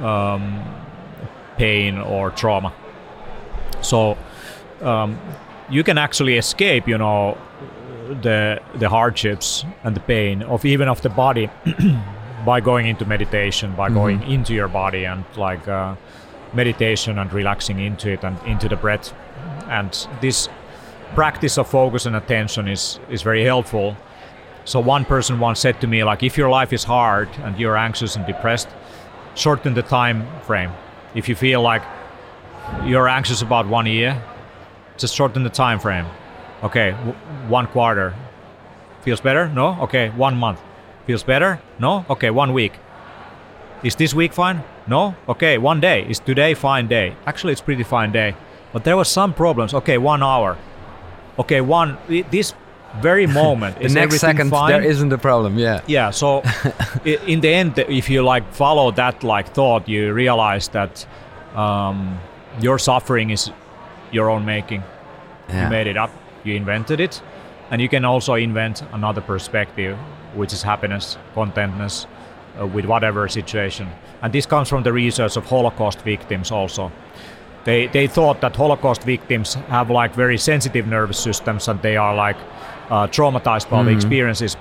um, 0.00 0.64
pain 1.56 1.98
or 1.98 2.30
trauma. 2.30 2.72
So 3.82 4.18
um, 4.80 5.18
you 5.70 5.84
can 5.84 5.98
actually 5.98 6.36
escape, 6.38 6.88
you 6.88 6.98
know, 6.98 7.38
the 8.22 8.60
the 8.74 8.88
hardships 8.88 9.64
and 9.82 9.96
the 9.96 10.00
pain 10.00 10.42
of 10.42 10.64
even 10.64 10.88
of 10.88 11.00
the 11.00 11.08
body 11.08 11.48
by 12.44 12.60
going 12.60 12.86
into 12.86 13.06
meditation, 13.06 13.74
by 13.74 13.86
mm-hmm. 13.86 13.94
going 13.94 14.22
into 14.22 14.54
your 14.54 14.68
body 14.68 15.04
and 15.04 15.24
like 15.36 15.66
uh, 15.68 15.94
meditation 16.54 17.18
and 17.18 17.32
relaxing 17.32 17.78
into 17.78 18.10
it 18.10 18.24
and 18.24 18.38
into 18.46 18.68
the 18.68 18.76
breath. 18.76 19.12
And 19.68 19.90
this 20.20 20.48
practice 21.14 21.58
of 21.58 21.68
focus 21.68 22.06
and 22.06 22.16
attention 22.16 22.68
is 22.68 22.98
is 23.10 23.22
very 23.22 23.44
helpful. 23.44 23.96
So 24.64 24.80
one 24.80 25.04
person 25.04 25.40
once 25.40 25.60
said 25.60 25.80
to 25.80 25.86
me, 25.86 26.04
like, 26.04 26.22
if 26.22 26.38
your 26.38 26.48
life 26.48 26.72
is 26.72 26.84
hard 26.84 27.28
and 27.44 27.58
you're 27.58 27.76
anxious 27.76 28.16
and 28.16 28.26
depressed, 28.26 28.68
shorten 29.34 29.74
the 29.74 29.82
time 29.82 30.26
frame. 30.42 30.72
If 31.14 31.28
you 31.28 31.34
feel 31.34 31.60
like 31.60 31.82
you're 32.84 33.08
anxious 33.08 33.42
about 33.42 33.68
one 33.68 33.86
year, 33.86 34.22
just 34.96 35.14
shorten 35.14 35.42
the 35.42 35.50
time 35.50 35.78
frame. 35.78 36.06
Okay, 36.62 36.92
w- 36.92 37.12
one 37.48 37.66
quarter 37.66 38.14
feels 39.02 39.20
better. 39.20 39.48
No, 39.48 39.76
okay, 39.82 40.08
one 40.10 40.36
month 40.36 40.60
feels 41.06 41.22
better. 41.22 41.60
No, 41.78 42.06
okay, 42.08 42.30
one 42.30 42.54
week. 42.54 42.72
Is 43.84 43.96
this 43.96 44.14
week 44.14 44.32
fine? 44.32 44.64
No, 44.86 45.14
okay, 45.28 45.58
one 45.58 45.80
day. 45.80 46.06
Is 46.08 46.18
today 46.18 46.54
fine 46.54 46.88
day? 46.88 47.14
Actually, 47.26 47.52
it's 47.52 47.60
pretty 47.60 47.84
fine 47.84 48.12
day, 48.12 48.34
but 48.72 48.84
there 48.84 48.96
was 48.96 49.08
some 49.08 49.34
problems. 49.34 49.74
Okay, 49.74 49.98
one 49.98 50.22
hour. 50.22 50.56
Okay, 51.38 51.60
one 51.60 51.98
this 52.30 52.54
very 53.00 53.26
moment 53.42 53.78
the 53.80 53.88
next 53.88 54.20
second 54.20 54.50
fine? 54.50 54.70
there 54.70 54.80
isn't 54.80 55.12
a 55.12 55.18
problem 55.18 55.58
yeah 55.58 55.80
yeah 55.88 56.10
so 56.10 56.44
in 57.04 57.40
the 57.40 57.48
end 57.52 57.76
if 57.76 58.08
you 58.08 58.22
like 58.22 58.44
follow 58.54 58.92
that 58.92 59.24
like 59.24 59.48
thought 59.52 59.88
you 59.88 60.12
realize 60.12 60.68
that 60.68 61.04
um, 61.56 62.20
your 62.60 62.78
suffering 62.78 63.30
is 63.30 63.50
your 64.12 64.30
own 64.30 64.44
making. 64.44 64.82
Yeah. 65.48 65.64
You 65.64 65.70
made 65.70 65.86
it 65.86 65.96
up, 65.96 66.10
you 66.44 66.54
invented 66.54 67.00
it, 67.00 67.20
and 67.70 67.80
you 67.80 67.88
can 67.88 68.04
also 68.04 68.34
invent 68.34 68.82
another 68.92 69.20
perspective, 69.20 69.98
which 70.34 70.52
is 70.52 70.62
happiness, 70.62 71.18
contentness 71.34 72.06
uh, 72.60 72.66
with 72.66 72.84
whatever 72.84 73.28
situation. 73.28 73.88
And 74.22 74.32
this 74.32 74.46
comes 74.46 74.68
from 74.68 74.82
the 74.82 74.92
research 74.92 75.36
of 75.36 75.46
Holocaust 75.46 76.00
victims 76.02 76.50
also. 76.50 76.90
They, 77.64 77.86
they 77.86 78.06
thought 78.06 78.40
that 78.42 78.56
Holocaust 78.56 79.02
victims 79.04 79.54
have 79.54 79.90
like 79.90 80.14
very 80.14 80.38
sensitive 80.38 80.86
nervous 80.86 81.18
systems 81.18 81.68
and 81.68 81.80
they 81.82 81.96
are 81.96 82.14
like 82.14 82.36
uh, 82.90 83.06
traumatized 83.06 83.70
by 83.70 83.78
mm-hmm. 83.78 83.86
the 83.86 83.92
experiences. 83.92 84.56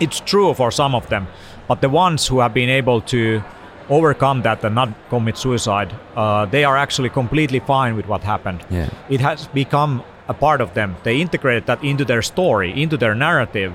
It's 0.00 0.20
true 0.20 0.54
for 0.54 0.70
some 0.70 0.94
of 0.94 1.08
them, 1.08 1.28
but 1.68 1.80
the 1.80 1.88
ones 1.88 2.26
who 2.26 2.40
have 2.40 2.54
been 2.54 2.70
able 2.70 3.00
to 3.02 3.42
overcome 3.88 4.42
that 4.42 4.64
and 4.64 4.74
not 4.74 4.90
commit 5.08 5.36
suicide, 5.36 5.94
uh, 6.16 6.46
they 6.46 6.64
are 6.64 6.76
actually 6.76 7.08
completely 7.08 7.60
fine 7.60 7.96
with 7.96 8.06
what 8.06 8.22
happened. 8.22 8.64
Yeah. 8.70 8.90
It 9.08 9.20
has 9.20 9.46
become 9.48 10.02
a 10.28 10.34
part 10.34 10.60
of 10.60 10.74
them. 10.74 10.96
They 11.02 11.20
integrate 11.20 11.66
that 11.66 11.82
into 11.82 12.04
their 12.04 12.22
story, 12.22 12.82
into 12.82 12.96
their 12.96 13.14
narrative. 13.14 13.72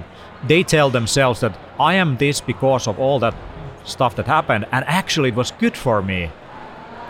They 0.48 0.64
tell 0.64 0.90
themselves 0.90 1.40
that 1.40 1.58
I 1.80 1.96
am 1.96 2.18
this 2.18 2.42
because 2.42 2.88
of 2.88 3.00
all 3.00 3.20
that 3.20 3.34
stuff 3.86 4.16
that 4.16 4.28
happened, 4.28 4.66
and 4.72 4.86
actually 4.86 5.30
it 5.30 5.36
was 5.36 5.52
good 5.52 5.76
for 5.76 6.02
me. 6.02 6.30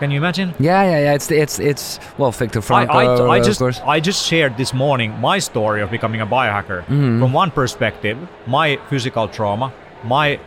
Can 0.00 0.10
you 0.10 0.18
imagine? 0.18 0.54
Yeah, 0.58 0.82
yeah, 0.82 0.98
yeah. 1.00 1.14
It's 1.14 1.30
it's 1.30 1.58
it's 1.60 2.00
well, 2.18 2.32
Viktor 2.32 2.60
Frankl. 2.60 2.90
I, 2.90 3.04
I, 3.04 3.38
I 3.38 3.40
just 3.40 3.62
I 3.62 4.00
just 4.00 4.26
shared 4.26 4.56
this 4.56 4.74
morning 4.74 5.12
my 5.20 5.38
story 5.38 5.82
of 5.82 5.90
becoming 5.90 6.20
a 6.20 6.26
biohacker. 6.26 6.82
Mm-hmm. 6.86 7.20
From 7.20 7.32
one 7.32 7.50
perspective, 7.52 8.18
my 8.46 8.76
physical 8.90 9.28
trauma, 9.28 9.72
my 10.02 10.40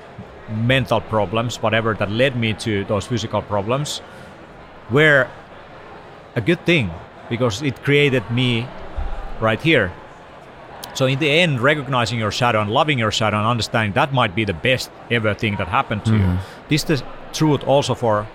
mental 0.50 1.00
problems, 1.00 1.62
whatever 1.62 1.94
that 1.94 2.12
led 2.12 2.36
me 2.36 2.54
to 2.56 2.84
those 2.86 3.08
physical 3.08 3.42
problems, 3.42 4.02
were 4.92 5.28
a 6.36 6.42
good 6.42 6.66
thing 6.66 6.92
because 7.30 7.62
it 7.62 7.84
created 7.84 8.30
me 8.30 8.68
right 9.42 9.62
here. 9.62 9.92
So 10.94 11.06
in 11.06 11.20
the 11.20 11.30
end, 11.30 11.60
recognizing 11.60 12.18
your 12.18 12.32
shadow 12.32 12.60
and 12.60 12.72
loving 12.72 12.98
your 12.98 13.12
shadow 13.12 13.38
and 13.38 13.46
understanding 13.46 13.94
that 13.94 14.14
might 14.14 14.34
be 14.34 14.46
the 14.46 14.54
best 14.54 14.90
ever 15.12 15.34
thing 15.34 15.56
that 15.58 15.68
happened 15.68 16.06
to 16.06 16.12
mm-hmm. 16.12 16.32
you. 16.32 16.40
This 16.70 16.90
is 16.90 17.02
the 17.02 17.06
truth 17.34 17.64
also 17.64 17.94
for 17.94 18.28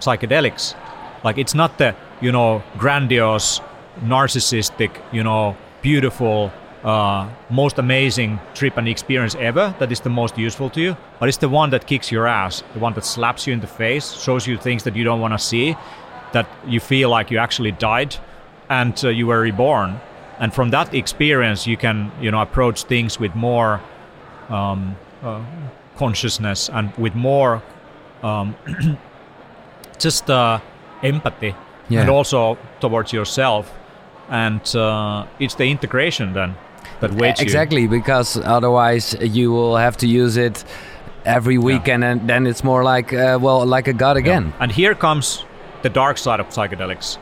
psychedelics. 0.00 0.74
Like 1.22 1.38
it's 1.38 1.54
not 1.54 1.78
the 1.78 1.94
you 2.20 2.32
know 2.32 2.62
grandiose, 2.76 3.60
narcissistic, 4.00 4.90
you 5.12 5.22
know 5.22 5.56
beautiful 5.80 6.52
uh, 6.84 7.28
most 7.50 7.78
amazing 7.78 8.38
trip 8.54 8.76
and 8.76 8.88
experience 8.88 9.34
ever 9.36 9.74
that 9.78 9.90
is 9.90 10.00
the 10.00 10.10
most 10.10 10.38
useful 10.38 10.70
to 10.70 10.80
you, 10.80 10.96
but 11.18 11.28
it's 11.28 11.38
the 11.38 11.48
one 11.48 11.70
that 11.70 11.86
kicks 11.86 12.12
your 12.12 12.26
ass, 12.26 12.62
the 12.72 12.78
one 12.78 12.94
that 12.94 13.04
slaps 13.04 13.46
you 13.46 13.52
in 13.52 13.60
the 13.60 13.66
face, 13.66 14.12
shows 14.12 14.46
you 14.46 14.56
things 14.56 14.84
that 14.84 14.94
you 14.94 15.04
don't 15.04 15.20
want 15.20 15.34
to 15.34 15.38
see, 15.38 15.76
that 16.32 16.48
you 16.66 16.80
feel 16.80 17.10
like 17.10 17.30
you 17.30 17.38
actually 17.38 17.72
died 17.72 18.16
and 18.70 19.04
uh, 19.04 19.08
you 19.08 19.26
were 19.26 19.40
reborn. 19.40 20.00
And 20.40 20.54
from 20.54 20.70
that 20.70 20.94
experience, 20.94 21.66
you 21.66 21.76
can 21.76 22.12
you 22.20 22.30
know 22.30 22.40
approach 22.40 22.84
things 22.84 23.18
with 23.18 23.34
more 23.34 23.80
um, 24.48 24.96
uh, 25.22 25.44
consciousness 25.96 26.70
and 26.70 26.94
with 26.96 27.14
more 27.14 27.62
um, 28.22 28.54
just 29.98 30.30
uh, 30.30 30.60
empathy, 31.02 31.54
yeah. 31.88 32.00
and 32.00 32.10
also 32.10 32.56
towards 32.80 33.12
yourself. 33.12 33.72
And 34.30 34.60
uh, 34.76 35.26
it's 35.40 35.54
the 35.54 35.64
integration 35.64 36.34
then 36.34 36.54
that 37.00 37.12
waits 37.14 37.40
exactly 37.40 37.82
you. 37.82 37.88
because 37.88 38.36
otherwise 38.36 39.16
you 39.20 39.50
will 39.50 39.76
have 39.76 39.96
to 39.98 40.06
use 40.06 40.36
it 40.36 40.64
every 41.24 41.58
weekend 41.58 42.02
yeah. 42.02 42.10
and 42.10 42.28
then 42.28 42.46
it's 42.46 42.64
more 42.64 42.82
like 42.82 43.12
uh, 43.12 43.38
well 43.40 43.64
like 43.66 43.88
a 43.88 43.92
god 43.92 44.16
again 44.16 44.46
yeah. 44.46 44.62
and 44.62 44.72
here 44.72 44.94
comes 44.94 45.44
the 45.82 45.88
dark 45.88 46.18
side 46.18 46.40
of 46.40 46.48
psychedelics 46.48 47.18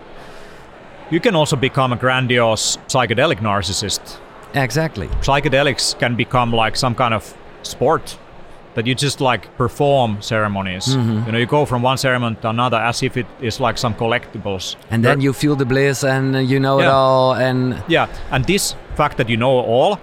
you 1.11 1.21
can 1.21 1.35
also 1.35 1.57
become 1.57 1.92
a 1.92 1.97
grandiose 1.97 2.77
psychedelic 2.88 3.38
narcissist 3.38 4.19
exactly 4.55 5.09
psychedelics 5.21 5.99
can 5.99 6.16
become 6.16 6.53
like 6.53 6.77
some 6.77 6.95
kind 6.95 7.14
of 7.14 7.37
sport 7.62 8.19
that 8.77 8.87
you 8.87 8.95
just 8.95 9.23
like 9.23 9.49
perform 9.57 10.21
ceremonies. 10.21 10.87
Mm-hmm. 10.88 11.27
You 11.27 11.33
know, 11.33 11.38
you 11.38 11.47
go 11.47 11.64
from 11.64 11.83
one 11.83 11.97
ceremony 11.97 12.37
to 12.42 12.51
another 12.51 12.77
as 12.77 13.03
if 13.03 13.16
it 13.16 13.27
is 13.40 13.59
like 13.59 13.79
some 13.79 13.95
collectibles. 13.95 14.77
And 14.90 15.03
then 15.03 15.23
you 15.23 15.33
feel 15.33 15.57
the 15.57 15.64
bliss 15.64 16.05
and 16.05 16.47
you 16.49 16.61
know 16.61 16.79
yeah. 16.79 16.85
it 16.85 16.88
all. 16.90 17.35
And 17.35 17.83
yeah, 17.88 18.07
and 18.31 18.45
this 18.45 18.77
fact 18.95 19.16
that 19.16 19.31
you 19.31 19.38
know 19.38 19.51
all, 19.51 19.99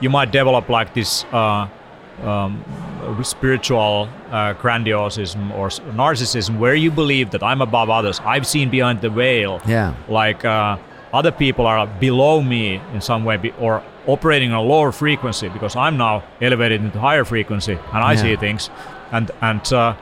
you 0.00 0.08
might 0.08 0.32
develop 0.32 0.70
like 0.70 0.94
this 0.94 1.24
uh, 1.32 1.68
um, 2.24 2.64
spiritual 3.22 4.08
uh, 4.30 4.54
grandiosism 4.54 5.50
or 5.56 5.68
narcissism 5.94 6.58
where 6.58 6.74
you 6.74 6.90
believe 6.90 7.30
that 7.30 7.42
I'm 7.42 7.60
above 7.60 7.90
others. 7.90 8.20
I've 8.24 8.46
seen 8.46 8.70
behind 8.70 9.00
the 9.00 9.10
veil. 9.10 9.60
Yeah. 9.66 9.94
Like 10.08 10.44
uh, 10.44 10.78
other 11.12 11.32
people 11.32 11.66
are 11.66 11.86
below 11.86 12.42
me 12.42 12.80
in 12.92 13.00
some 13.00 13.24
way 13.24 13.36
be, 13.36 13.52
or 13.52 13.82
operating 14.06 14.52
on 14.52 14.58
a 14.58 14.62
lower 14.62 14.92
frequency 14.92 15.48
because 15.48 15.76
I'm 15.76 15.96
now 15.96 16.24
elevated 16.40 16.82
into 16.82 16.98
higher 16.98 17.24
frequency 17.24 17.72
and 17.72 18.04
I 18.04 18.12
yeah. 18.12 18.22
see 18.22 18.36
things. 18.36 18.70
And 19.10 19.30
and 19.40 19.72
uh, 19.72 19.96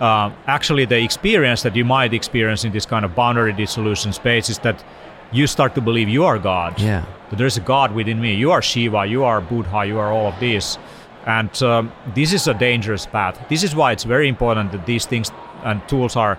uh, 0.00 0.32
actually, 0.46 0.86
the 0.86 1.02
experience 1.02 1.62
that 1.62 1.76
you 1.76 1.84
might 1.84 2.14
experience 2.14 2.64
in 2.64 2.72
this 2.72 2.86
kind 2.86 3.04
of 3.04 3.14
boundary 3.14 3.52
dissolution 3.52 4.12
space 4.12 4.48
is 4.48 4.58
that 4.60 4.82
you 5.30 5.46
start 5.46 5.74
to 5.74 5.80
believe 5.80 6.08
you 6.08 6.24
are 6.24 6.38
God. 6.38 6.80
Yeah. 6.80 7.04
That 7.28 7.36
there's 7.36 7.56
a 7.56 7.60
God 7.60 7.92
within 7.92 8.20
me. 8.20 8.34
You 8.34 8.50
are 8.50 8.62
Shiva. 8.62 9.06
You 9.06 9.24
are 9.24 9.40
Buddha. 9.40 9.84
You 9.84 9.98
are 9.98 10.10
all 10.10 10.28
of 10.28 10.40
these. 10.40 10.78
And 11.26 11.62
um, 11.62 11.92
this 12.14 12.32
is 12.32 12.48
a 12.48 12.54
dangerous 12.54 13.06
path. 13.06 13.38
This 13.48 13.62
is 13.62 13.74
why 13.74 13.92
it's 13.92 14.04
very 14.04 14.28
important 14.28 14.72
that 14.72 14.86
these 14.86 15.06
things 15.06 15.30
and 15.64 15.86
tools 15.88 16.16
are 16.16 16.38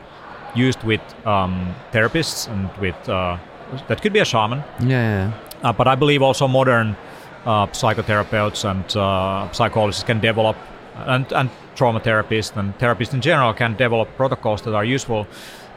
used 0.55 0.83
with 0.83 1.01
um, 1.25 1.75
therapists 1.91 2.51
and 2.51 2.69
with 2.81 3.09
uh, 3.09 3.37
that 3.87 4.01
could 4.01 4.13
be 4.13 4.19
a 4.19 4.25
shaman. 4.25 4.59
Yeah. 4.79 4.87
yeah. 4.87 5.33
Uh, 5.63 5.71
but 5.71 5.87
I 5.87 5.95
believe 5.95 6.21
also 6.21 6.47
modern 6.47 6.95
uh, 7.45 7.67
psychotherapists 7.67 8.69
and 8.69 8.97
uh, 8.97 9.51
psychologists 9.51 10.03
can 10.03 10.19
develop, 10.19 10.57
and, 10.95 11.31
and 11.31 11.49
trauma 11.75 11.99
therapists 11.99 12.55
and 12.57 12.77
therapists 12.77 13.13
in 13.13 13.21
general 13.21 13.53
can 13.53 13.75
develop 13.75 14.09
protocols 14.17 14.61
that 14.63 14.73
are 14.73 14.85
useful. 14.85 15.27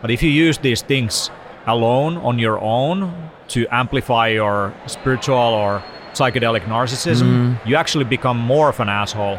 But 0.00 0.10
if 0.10 0.22
you 0.22 0.30
use 0.30 0.58
these 0.58 0.82
things 0.82 1.30
alone 1.66 2.16
on 2.18 2.38
your 2.38 2.58
own 2.60 3.30
to 3.48 3.66
amplify 3.70 4.28
your 4.28 4.74
spiritual 4.86 5.36
or 5.36 5.82
psychedelic 6.14 6.62
narcissism, 6.62 7.22
mm. 7.22 7.66
you 7.66 7.76
actually 7.76 8.04
become 8.04 8.38
more 8.38 8.68
of 8.68 8.80
an 8.80 8.88
asshole. 8.88 9.38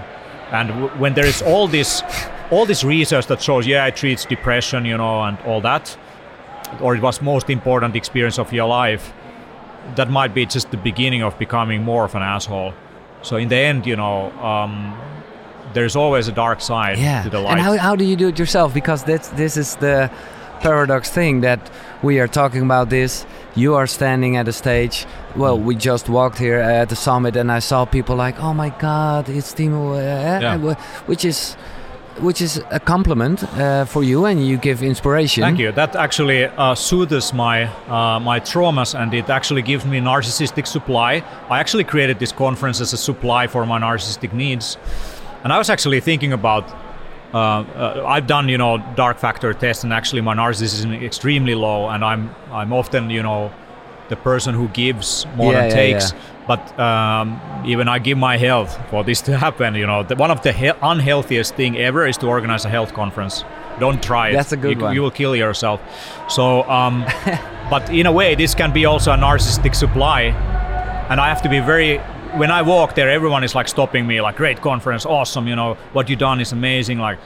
And 0.52 0.70
w- 0.70 0.90
when 1.00 1.14
there 1.14 1.26
is 1.26 1.42
all 1.42 1.68
this, 1.68 2.04
all 2.52 2.66
this 2.66 2.84
research 2.84 3.28
that 3.28 3.42
shows, 3.42 3.66
yeah, 3.66 3.88
it 3.88 3.96
treats 3.96 4.26
depression, 4.26 4.86
you 4.86 4.98
know, 4.98 5.24
and 5.24 5.38
all 5.48 5.62
that, 5.62 5.98
or 6.82 6.96
it 6.96 7.02
was 7.02 7.22
most 7.22 7.50
important 7.50 7.96
experience 7.96 8.40
of 8.40 8.54
your 8.54 8.68
life, 8.68 9.14
that 9.96 10.10
might 10.10 10.34
be 10.34 10.46
just 10.46 10.72
the 10.72 10.78
beginning 10.78 11.24
of 11.24 11.38
becoming 11.38 11.84
more 11.84 12.06
of 12.06 12.16
an 12.16 12.22
asshole. 12.22 12.74
So 13.22 13.38
in 13.38 13.50
the 13.50 13.56
end, 13.56 13.86
you 13.86 13.96
know, 13.96 14.32
um, 14.40 14.98
there's 15.74 15.96
always 15.96 16.28
a 16.28 16.32
dark 16.32 16.62
side 16.62 16.98
yeah. 16.98 17.24
to 17.24 17.30
the 17.30 17.40
light. 17.40 17.54
And 17.54 17.62
how, 17.62 17.78
how 17.78 17.96
do 17.96 18.06
you 18.06 18.16
do 18.16 18.28
it 18.30 18.40
yourself? 18.40 18.74
Because 18.74 19.04
that's, 19.04 19.30
this 19.30 19.58
is 19.58 19.76
the 19.78 20.12
paradox 20.62 21.10
thing 21.10 21.42
that 21.42 21.72
we 22.02 22.20
are 22.20 22.28
talking 22.28 22.62
about 22.62 22.90
this. 22.90 23.26
You 23.56 23.76
are 23.76 23.88
standing 23.88 24.36
at 24.38 24.48
a 24.48 24.54
stage. 24.54 25.06
Well, 25.36 25.58
we 25.60 25.76
just 25.76 26.10
walked 26.10 26.38
here 26.38 26.60
at 26.60 26.90
the 26.90 26.96
summit, 26.96 27.36
and 27.36 27.52
I 27.52 27.60
saw 27.60 27.86
people 27.86 28.16
like, 28.16 28.40
"Oh 28.40 28.54
my 28.54 28.70
God, 28.70 29.30
it's 29.30 29.54
Teemu," 29.54 29.96
uh, 29.96 30.42
yeah. 30.42 30.76
which 31.06 31.26
is 31.26 31.56
which 32.20 32.42
is 32.42 32.62
a 32.72 32.80
compliment 32.80 33.44
uh, 33.44 33.86
for 33.86 34.04
you, 34.04 34.26
and 34.26 34.46
you 34.46 34.58
give 34.58 34.82
inspiration. 34.82 35.44
Thank 35.44 35.60
you. 35.60 35.72
That 35.72 35.96
actually 35.96 36.46
uh, 36.46 36.76
soothes 36.76 37.34
my 37.34 37.66
uh, 37.88 38.20
my 38.20 38.40
traumas, 38.40 38.96
and 39.00 39.14
it 39.14 39.30
actually 39.30 39.62
gives 39.62 39.86
me 39.86 40.00
narcissistic 40.00 40.68
supply. 40.68 41.24
I 41.50 41.60
actually 41.60 41.84
created 41.84 42.20
this 42.20 42.32
conference 42.32 42.82
as 42.82 42.94
a 42.94 42.98
supply 42.98 43.48
for 43.48 43.66
my 43.66 43.80
narcissistic 43.80 44.34
needs, 44.34 44.78
and 45.44 45.52
I 45.52 45.58
was 45.58 45.70
actually 45.70 46.00
thinking 46.02 46.34
about. 46.34 46.85
Uh, 47.36 47.64
uh, 47.76 48.06
I've 48.08 48.28
done, 48.28 48.48
you 48.48 48.58
know, 48.58 48.78
dark 48.96 49.18
factor 49.18 49.54
tests, 49.54 49.84
and 49.84 49.92
actually 49.92 50.22
my 50.22 50.34
narcissism 50.34 50.98
is 50.98 51.04
extremely 51.04 51.54
low, 51.54 51.90
and 51.90 52.02
I'm 52.02 52.34
I'm 52.50 52.72
often, 52.72 53.10
you 53.10 53.22
know, 53.22 53.52
the 54.08 54.16
person 54.16 54.56
who 54.56 54.70
gives 54.70 55.26
more 55.36 55.52
yeah, 55.52 55.60
than 55.60 55.70
yeah, 55.70 55.76
takes. 55.76 56.14
Yeah. 56.14 56.20
But 56.48 56.80
um, 56.80 57.42
even 57.66 57.90
I 57.90 58.00
give 58.00 58.18
my 58.18 58.38
health 58.38 58.80
for 58.90 59.04
this 59.04 59.20
to 59.24 59.38
happen. 59.38 59.76
You 59.76 59.86
know, 59.86 60.04
the, 60.04 60.16
one 60.16 60.32
of 60.32 60.44
the 60.44 60.54
he- 60.54 60.80
unhealthiest 60.82 61.56
thing 61.56 61.78
ever 61.78 62.08
is 62.08 62.18
to 62.20 62.28
organize 62.28 62.64
a 62.64 62.70
health 62.70 62.94
conference. 62.94 63.44
Don't 63.82 64.02
try 64.02 64.30
it. 64.30 64.34
That's 64.34 64.54
a 64.54 64.58
good 64.58 64.78
you, 64.78 64.84
one. 64.84 64.96
You 64.96 65.02
will 65.02 65.12
kill 65.12 65.36
yourself. 65.36 65.82
So, 66.30 66.64
um, 66.70 67.04
but 67.70 67.90
in 67.90 68.06
a 68.06 68.14
way, 68.14 68.36
this 68.36 68.56
can 68.56 68.72
be 68.72 68.86
also 68.86 69.12
a 69.12 69.18
narcissistic 69.18 69.76
supply, 69.76 70.22
and 71.10 71.20
I 71.20 71.28
have 71.28 71.42
to 71.42 71.50
be 71.50 71.60
very. 71.60 72.00
When 72.36 72.52
I 72.52 72.64
walk 72.64 72.96
there, 72.96 73.10
everyone 73.10 73.46
is 73.46 73.56
like 73.56 73.70
stopping 73.70 74.06
me, 74.06 74.20
like, 74.20 74.36
"Great 74.36 74.60
conference, 74.60 75.06
awesome! 75.06 75.48
You 75.48 75.56
know 75.56 75.78
what 75.94 76.10
you 76.10 76.18
done 76.18 76.42
is 76.42 76.52
amazing!" 76.52 77.00
Like, 77.00 77.18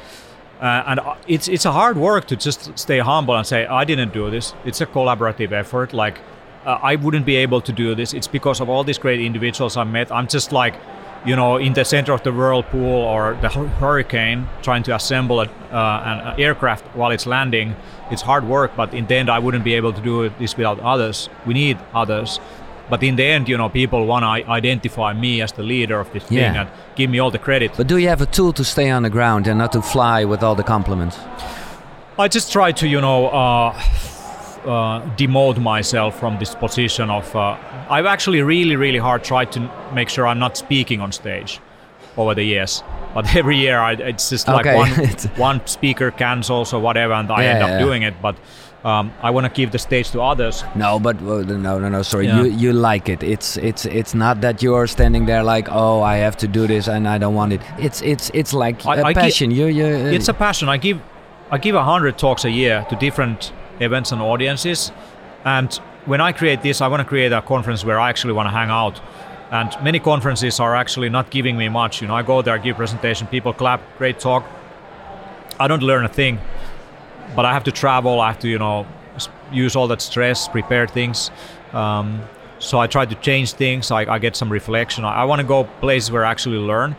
uh, 0.62 0.84
and 0.86 1.00
uh, 1.00 1.16
it's 1.28 1.48
it's 1.48 1.66
a 1.66 1.72
hard 1.72 1.98
work 1.98 2.26
to 2.28 2.36
just 2.36 2.78
stay 2.78 3.00
humble 3.00 3.36
and 3.36 3.44
say, 3.48 3.66
"I 3.66 3.86
didn't 3.86 4.14
do 4.14 4.30
this." 4.30 4.54
It's 4.66 4.82
a 4.82 4.86
collaborative 4.86 5.52
effort. 5.52 5.94
Like 5.94 6.20
uh, 6.64 6.78
I 6.84 6.96
wouldn't 6.96 7.26
be 7.26 7.38
able 7.38 7.60
to 7.62 7.72
do 7.72 7.96
this. 7.96 8.14
It's 8.14 8.28
because 8.28 8.62
of 8.62 8.70
all 8.70 8.84
these 8.84 9.00
great 9.00 9.20
individuals 9.20 9.78
I 9.78 9.84
met. 9.84 10.12
I'm 10.12 10.28
just 10.28 10.52
like, 10.52 10.76
you 11.26 11.36
know, 11.36 11.58
in 11.58 11.74
the 11.74 11.86
center 11.86 12.14
of 12.14 12.22
the 12.22 12.32
whirlpool 12.32 13.02
or 13.02 13.36
the 13.42 13.50
hurricane, 13.50 14.48
trying 14.62 14.84
to 14.84 14.96
assemble 14.96 15.42
a, 15.42 15.48
uh, 15.72 16.34
an 16.34 16.40
aircraft 16.40 16.86
while 16.96 17.10
it's 17.10 17.26
landing. 17.26 17.76
It's 18.12 18.22
hard 18.22 18.48
work, 18.48 18.76
but 18.76 18.94
in 18.94 19.08
the 19.08 19.16
end, 19.16 19.30
I 19.30 19.40
wouldn't 19.40 19.64
be 19.64 19.74
able 19.74 19.94
to 19.94 20.02
do 20.02 20.30
this 20.38 20.56
without 20.56 20.80
others. 20.82 21.30
We 21.48 21.56
need 21.56 21.80
others. 21.96 22.40
But 22.90 23.04
in 23.04 23.16
the 23.16 23.24
end, 23.24 23.48
you 23.48 23.58
know, 23.58 23.70
people 23.70 24.06
want 24.06 24.24
to 24.24 24.50
identify 24.50 25.14
me 25.14 25.42
as 25.42 25.52
the 25.52 25.64
leader 25.64 26.00
of 26.00 26.12
this 26.12 26.24
thing 26.24 26.40
and 26.40 26.70
give 26.96 27.10
me 27.10 27.20
all 27.20 27.32
the 27.32 27.40
credit. 27.40 27.72
But 27.78 27.88
do 27.88 27.98
you 27.98 28.10
have 28.10 28.22
a 28.22 28.26
tool 28.26 28.54
to 28.54 28.64
stay 28.64 28.90
on 28.90 29.04
the 29.04 29.10
ground 29.10 29.48
and 29.48 29.60
not 29.60 29.72
to 29.74 29.82
fly 29.82 30.26
with 30.26 30.42
all 30.44 30.56
the 30.56 30.64
compliments? 30.64 31.18
I 32.18 32.28
just 32.28 32.52
try 32.52 32.72
to, 32.74 32.88
you 32.88 33.00
know, 33.00 33.28
uh, 33.28 33.82
uh, 34.66 35.16
demote 35.16 35.60
myself 35.60 36.20
from 36.20 36.38
this 36.40 36.56
position 36.56 37.10
of. 37.10 37.34
Uh, 37.36 37.58
I've 37.90 38.06
actually 38.06 38.42
really, 38.42 38.76
really 38.76 39.00
hard 39.00 39.24
tried 39.24 39.52
to 39.54 39.72
make 39.94 40.10
sure 40.10 40.28
I'm 40.28 40.40
not 40.40 40.58
speaking 40.58 41.00
on 41.00 41.12
stage 41.12 41.62
over 42.18 42.36
the 42.36 42.44
years. 42.44 42.84
But 43.14 43.36
every 43.36 43.58
year, 43.58 43.80
I, 43.80 43.94
it's 43.94 44.30
just 44.30 44.48
like 44.48 44.66
one, 44.66 44.90
one 45.38 45.68
speaker 45.68 46.12
cancels 46.12 46.74
or 46.74 46.82
whatever, 46.82 47.14
and 47.14 47.32
I 47.32 47.44
yeah, 47.44 47.50
end 47.52 47.64
up 47.64 47.70
yeah. 47.70 47.80
doing 47.80 48.04
it. 48.04 48.22
But 48.22 48.36
um, 48.84 49.12
I 49.22 49.30
want 49.32 49.46
to 49.46 49.52
give 49.52 49.72
the 49.72 49.80
stage 49.80 50.12
to 50.12 50.22
others. 50.22 50.64
No, 50.76 51.00
but 51.00 51.22
no, 51.22 51.42
no, 51.44 51.90
no. 51.90 52.02
Sorry, 52.02 52.28
yeah. 52.28 52.44
you 52.44 52.52
you 52.52 52.74
like 52.74 53.10
it. 53.10 53.24
It's 53.24 53.58
it's 53.58 53.86
it's 53.86 54.14
not 54.16 54.40
that 54.42 54.64
you're 54.64 54.88
standing 54.88 55.26
there 55.26 55.44
like, 55.44 55.68
oh, 55.70 56.02
I 56.02 56.18
have 56.18 56.38
to 56.38 56.48
do 56.48 56.66
this 56.66 56.88
and 56.88 57.08
I 57.08 57.18
don't 57.18 57.36
want 57.36 57.54
it. 57.54 57.62
It's 57.78 58.02
it's 58.02 58.32
it's 58.34 58.54
like 58.54 58.86
I, 58.86 58.96
a 58.96 59.04
I 59.04 59.14
passion. 59.14 59.52
you 59.52 59.66
you. 59.68 59.86
It's 59.86 60.30
a 60.30 60.34
passion. 60.34 60.70
I 60.70 60.78
give 60.78 61.02
I 61.52 61.58
give 61.58 61.76
a 61.76 61.84
hundred 61.84 62.18
talks 62.18 62.46
a 62.46 62.52
year 62.52 62.86
to 62.90 62.96
different 62.96 63.52
events 63.82 64.12
and 64.14 64.22
audiences. 64.22 64.92
And 65.44 65.74
when 66.06 66.22
I 66.22 66.32
create 66.32 66.62
this, 66.62 66.80
I 66.80 66.88
want 66.88 67.02
to 67.02 67.06
create 67.06 67.34
a 67.34 67.42
conference 67.42 67.84
where 67.84 68.00
I 68.00 68.10
actually 68.10 68.34
want 68.34 68.48
to 68.48 68.52
hang 68.52 68.70
out. 68.70 69.02
And 69.52 69.76
many 69.84 70.00
conferences 70.00 70.60
are 70.60 70.76
actually 70.76 71.10
not 71.10 71.32
giving 71.32 71.58
me 71.58 71.70
much. 71.70 72.02
You 72.02 72.08
know, 72.08 72.16
I 72.16 72.22
go 72.22 72.42
there, 72.42 72.58
give 72.60 72.78
presentation, 72.78 73.28
people 73.28 73.52
clap, 73.52 73.82
great 73.98 74.20
talk. 74.20 74.46
I 75.60 75.68
don't 75.68 75.82
learn 75.82 76.06
a 76.06 76.10
thing, 76.10 76.40
but 77.36 77.46
I 77.46 77.54
have 77.54 77.64
to 77.66 77.72
travel. 77.72 78.22
I 78.22 78.28
have 78.32 78.40
to, 78.40 78.48
you 78.48 78.60
know, 78.60 78.86
use 79.52 79.76
all 79.76 79.88
that 79.88 80.02
stress, 80.02 80.48
prepare 80.48 80.88
things. 80.88 81.32
Um, 81.74 82.22
so 82.60 82.80
I 82.80 82.88
try 82.88 83.06
to 83.06 83.16
change 83.16 83.54
things. 83.54 83.92
I, 83.92 84.02
I 84.02 84.20
get 84.20 84.36
some 84.36 84.52
reflection. 84.52 85.06
I, 85.06 85.22
I 85.22 85.24
want 85.26 85.42
to 85.42 85.48
go 85.48 85.64
places 85.80 86.12
where 86.12 86.26
I 86.26 86.32
actually 86.32 86.58
learn. 86.58 86.96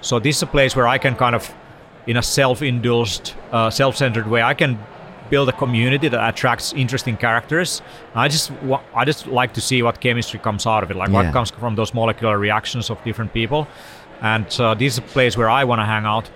So 0.00 0.18
this 0.18 0.36
is 0.36 0.42
a 0.42 0.46
place 0.46 0.76
where 0.76 0.86
I 0.86 0.98
can 0.98 1.16
kind 1.16 1.34
of, 1.34 1.52
in 2.06 2.16
a 2.16 2.22
self-indulged, 2.22 3.34
uh, 3.52 3.70
self-centered 3.70 4.26
way, 4.26 4.42
I 4.42 4.54
can 4.54 4.78
build 5.30 5.48
a 5.48 5.52
community 5.52 6.08
that 6.08 6.28
attracts 6.28 6.74
interesting 6.74 7.16
characters. 7.16 7.80
I 8.14 8.28
just 8.28 8.52
I 8.94 9.04
just 9.06 9.26
like 9.26 9.54
to 9.54 9.60
see 9.60 9.82
what 9.82 10.00
chemistry 10.00 10.38
comes 10.38 10.66
out 10.66 10.82
of 10.82 10.90
it, 10.90 10.96
like 10.96 11.08
yeah. 11.08 11.22
what 11.22 11.32
comes 11.32 11.50
from 11.50 11.74
those 11.76 11.94
molecular 11.94 12.38
reactions 12.38 12.90
of 12.90 13.02
different 13.04 13.32
people. 13.32 13.66
And 14.20 14.46
uh, 14.60 14.74
this 14.74 14.92
is 14.92 14.98
a 14.98 15.02
place 15.02 15.36
where 15.36 15.48
I 15.48 15.64
want 15.64 15.80
to 15.80 15.86
hang 15.86 16.04
out. 16.04 16.30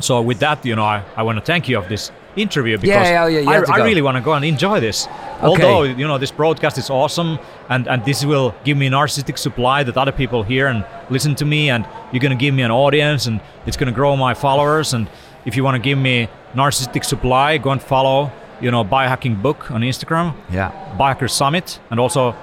So 0.00 0.22
with 0.22 0.38
that, 0.38 0.64
you 0.64 0.76
know, 0.76 0.84
I, 0.84 1.02
I 1.16 1.22
want 1.22 1.38
to 1.38 1.44
thank 1.44 1.68
you 1.68 1.76
of 1.78 1.88
this 1.88 2.12
interview 2.36 2.78
because 2.78 3.08
yeah, 3.08 3.26
yeah, 3.26 3.40
yeah, 3.40 3.62
I, 3.68 3.80
I 3.80 3.84
really 3.84 4.02
want 4.02 4.16
to 4.16 4.22
go 4.22 4.32
and 4.32 4.44
enjoy 4.44 4.80
this. 4.80 5.06
Okay. 5.06 5.46
Although 5.46 5.82
you 5.84 6.06
know 6.06 6.18
this 6.18 6.30
broadcast 6.30 6.78
is 6.78 6.90
awesome, 6.90 7.38
and 7.68 7.88
and 7.88 8.04
this 8.04 8.24
will 8.24 8.54
give 8.64 8.76
me 8.76 8.88
narcissistic 8.88 9.38
supply 9.38 9.82
that 9.82 9.96
other 9.96 10.12
people 10.12 10.42
hear 10.42 10.66
and 10.66 10.84
listen 11.10 11.34
to 11.36 11.44
me, 11.44 11.70
and 11.70 11.86
you're 12.12 12.20
gonna 12.20 12.34
give 12.34 12.54
me 12.54 12.62
an 12.62 12.70
audience, 12.70 13.26
and 13.26 13.40
it's 13.66 13.76
gonna 13.76 13.92
grow 13.92 14.16
my 14.16 14.34
followers, 14.34 14.94
and 14.94 15.08
if 15.44 15.56
you 15.56 15.64
want 15.64 15.74
to 15.74 15.82
give 15.82 15.98
me 15.98 16.28
narcissistic 16.54 17.04
supply, 17.04 17.58
go 17.58 17.70
and 17.70 17.82
follow, 17.82 18.30
you 18.60 18.70
know, 18.70 18.84
biohacking 18.84 19.42
book 19.42 19.70
on 19.70 19.82
Instagram. 19.82 20.34
Yeah. 20.50 20.70
Biohacker 20.98 21.30
Summit 21.30 21.80
and 21.90 21.98
also 21.98 22.36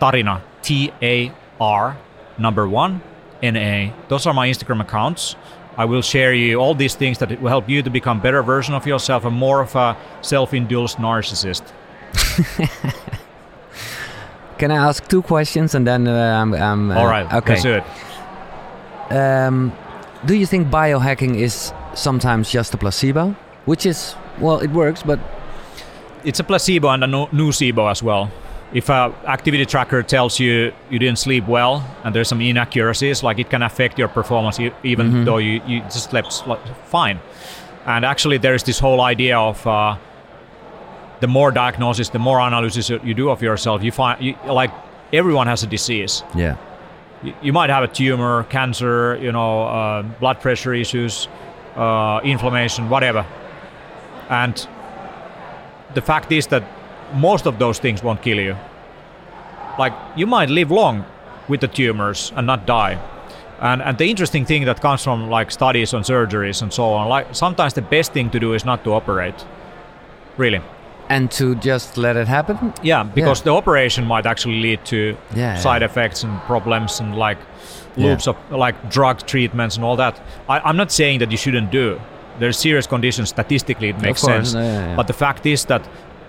Tarina, 0.00 0.40
T 0.62 0.92
A 1.02 1.32
R 1.60 1.96
number 2.38 2.68
one, 2.68 3.02
N 3.42 3.56
A. 3.56 3.92
Those 4.08 4.26
are 4.26 4.34
my 4.34 4.48
Instagram 4.48 4.80
accounts. 4.80 5.36
I 5.76 5.84
will 5.84 6.02
share 6.02 6.32
you 6.32 6.56
all 6.56 6.74
these 6.74 6.94
things 6.94 7.18
that 7.18 7.40
will 7.40 7.48
help 7.48 7.68
you 7.68 7.82
to 7.82 7.90
become 7.90 8.20
better 8.20 8.42
version 8.42 8.74
of 8.74 8.86
yourself 8.86 9.24
and 9.24 9.36
more 9.36 9.60
of 9.60 9.74
a 9.74 9.96
self-indulged 10.22 10.98
narcissist. 10.98 11.62
Can 14.58 14.70
I 14.70 14.76
ask 14.76 15.06
two 15.08 15.22
questions 15.22 15.74
and 15.74 15.86
then 15.86 16.06
uh, 16.06 16.40
I'm, 16.40 16.54
I'm 16.54 16.90
uh, 16.90 16.96
all 16.96 17.06
right? 17.06 17.32
Okay, 17.32 17.54
let's 17.54 17.62
do 17.62 17.74
it. 17.74 19.12
Um, 19.12 19.72
do 20.24 20.34
you 20.34 20.46
think 20.46 20.68
biohacking 20.68 21.36
is 21.36 21.72
sometimes 21.94 22.50
just 22.50 22.72
a 22.74 22.76
placebo, 22.76 23.34
which 23.64 23.84
is 23.84 24.14
well, 24.38 24.60
it 24.60 24.70
works, 24.70 25.02
but 25.02 25.18
it's 26.24 26.40
a 26.40 26.44
placebo 26.44 26.88
and 26.88 27.04
a 27.04 27.06
no- 27.06 27.26
nocebo 27.26 27.90
as 27.90 28.02
well. 28.02 28.30
If 28.74 28.88
a 28.88 29.14
activity 29.26 29.64
tracker 29.64 30.02
tells 30.02 30.40
you 30.40 30.72
you 30.90 30.98
didn't 30.98 31.18
sleep 31.18 31.46
well 31.46 31.88
and 32.02 32.12
there's 32.14 32.28
some 32.28 32.40
inaccuracies, 32.40 33.22
like 33.22 33.38
it 33.38 33.48
can 33.48 33.62
affect 33.62 33.98
your 33.98 34.08
performance 34.08 34.58
even 34.58 34.74
mm-hmm. 34.82 35.24
though 35.24 35.38
you, 35.38 35.62
you 35.66 35.80
just 35.82 36.10
slept 36.10 36.68
fine. 36.86 37.20
And 37.86 38.04
actually, 38.04 38.38
there 38.38 38.54
is 38.54 38.64
this 38.64 38.80
whole 38.80 39.00
idea 39.00 39.38
of 39.38 39.64
uh, 39.66 39.96
the 41.20 41.28
more 41.28 41.52
diagnosis, 41.52 42.08
the 42.08 42.18
more 42.18 42.40
analysis 42.40 42.90
you 42.90 43.14
do 43.14 43.30
of 43.30 43.42
yourself, 43.42 43.82
you 43.82 43.92
find 43.92 44.20
you, 44.20 44.34
like 44.46 44.72
everyone 45.12 45.46
has 45.46 45.62
a 45.62 45.66
disease. 45.66 46.24
Yeah. 46.34 46.56
You, 47.22 47.34
you 47.42 47.52
might 47.52 47.70
have 47.70 47.84
a 47.84 47.88
tumor, 47.88 48.44
cancer, 48.44 49.16
you 49.22 49.30
know, 49.30 49.62
uh, 49.62 50.02
blood 50.02 50.40
pressure 50.40 50.74
issues, 50.74 51.28
uh, 51.76 52.20
inflammation, 52.24 52.90
whatever. 52.90 53.24
And 54.28 54.66
the 55.94 56.02
fact 56.02 56.32
is 56.32 56.48
that 56.48 56.64
most 57.12 57.46
of 57.46 57.58
those 57.58 57.78
things 57.78 58.02
won't 58.02 58.22
kill 58.22 58.38
you. 58.38 58.56
Like 59.78 59.92
you 60.16 60.26
might 60.26 60.50
live 60.50 60.70
long 60.70 61.04
with 61.48 61.60
the 61.60 61.68
tumors 61.68 62.32
and 62.36 62.46
not 62.46 62.66
die. 62.66 62.98
And 63.60 63.82
and 63.82 63.98
the 63.98 64.04
interesting 64.04 64.44
thing 64.44 64.64
that 64.64 64.80
comes 64.80 65.02
from 65.04 65.30
like 65.30 65.50
studies 65.50 65.94
on 65.94 66.02
surgeries 66.02 66.62
and 66.62 66.72
so 66.72 66.84
on, 66.84 67.08
like 67.08 67.34
sometimes 67.34 67.74
the 67.74 67.82
best 67.82 68.12
thing 68.12 68.30
to 68.30 68.40
do 68.40 68.54
is 68.54 68.64
not 68.64 68.84
to 68.84 68.92
operate. 68.92 69.44
Really. 70.36 70.60
And 71.08 71.30
to 71.32 71.54
just 71.56 71.96
let 71.98 72.16
it 72.16 72.26
happen? 72.26 72.72
Yeah, 72.82 73.02
because 73.02 73.40
yeah. 73.40 73.44
the 73.44 73.54
operation 73.54 74.06
might 74.06 74.26
actually 74.26 74.60
lead 74.60 74.84
to 74.86 75.16
yeah, 75.34 75.56
side 75.56 75.82
yeah. 75.82 75.86
effects 75.86 76.24
and 76.24 76.40
problems 76.42 77.00
and 77.00 77.14
like 77.14 77.38
loops 77.96 78.26
yeah. 78.26 78.32
of 78.32 78.58
like 78.58 78.90
drug 78.90 79.26
treatments 79.26 79.76
and 79.76 79.84
all 79.84 79.96
that. 79.96 80.20
I, 80.48 80.60
I'm 80.60 80.76
not 80.76 80.90
saying 80.90 81.18
that 81.18 81.30
you 81.30 81.36
shouldn't 81.36 81.70
do. 81.70 82.00
There's 82.38 82.58
serious 82.58 82.86
conditions. 82.86 83.28
Statistically, 83.28 83.90
it 83.90 84.00
makes 84.00 84.20
sense. 84.22 84.54
Yeah, 84.54 84.96
but 84.96 85.06
the 85.06 85.12
fact 85.12 85.46
is 85.46 85.66
that 85.66 85.86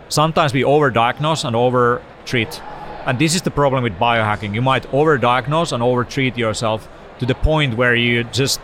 sometimes 0.09 0.53
we 0.53 0.61
overdiagnose 0.61 1.45
and 1.45 1.55
overtreat, 1.55 2.61
and 3.05 3.19
this 3.19 3.35
is 3.35 3.41
the 3.41 3.51
problem 3.51 3.83
with 3.83 3.93
biohacking. 3.93 4.53
You 4.53 4.61
might 4.61 4.83
overdiagnose 4.91 5.71
and 5.71 5.83
overtreat 5.83 6.37
yourself 6.37 6.87
to 7.19 7.25
the 7.25 7.35
point 7.35 7.77
where 7.77 7.95
you 7.95 8.23
just 8.25 8.59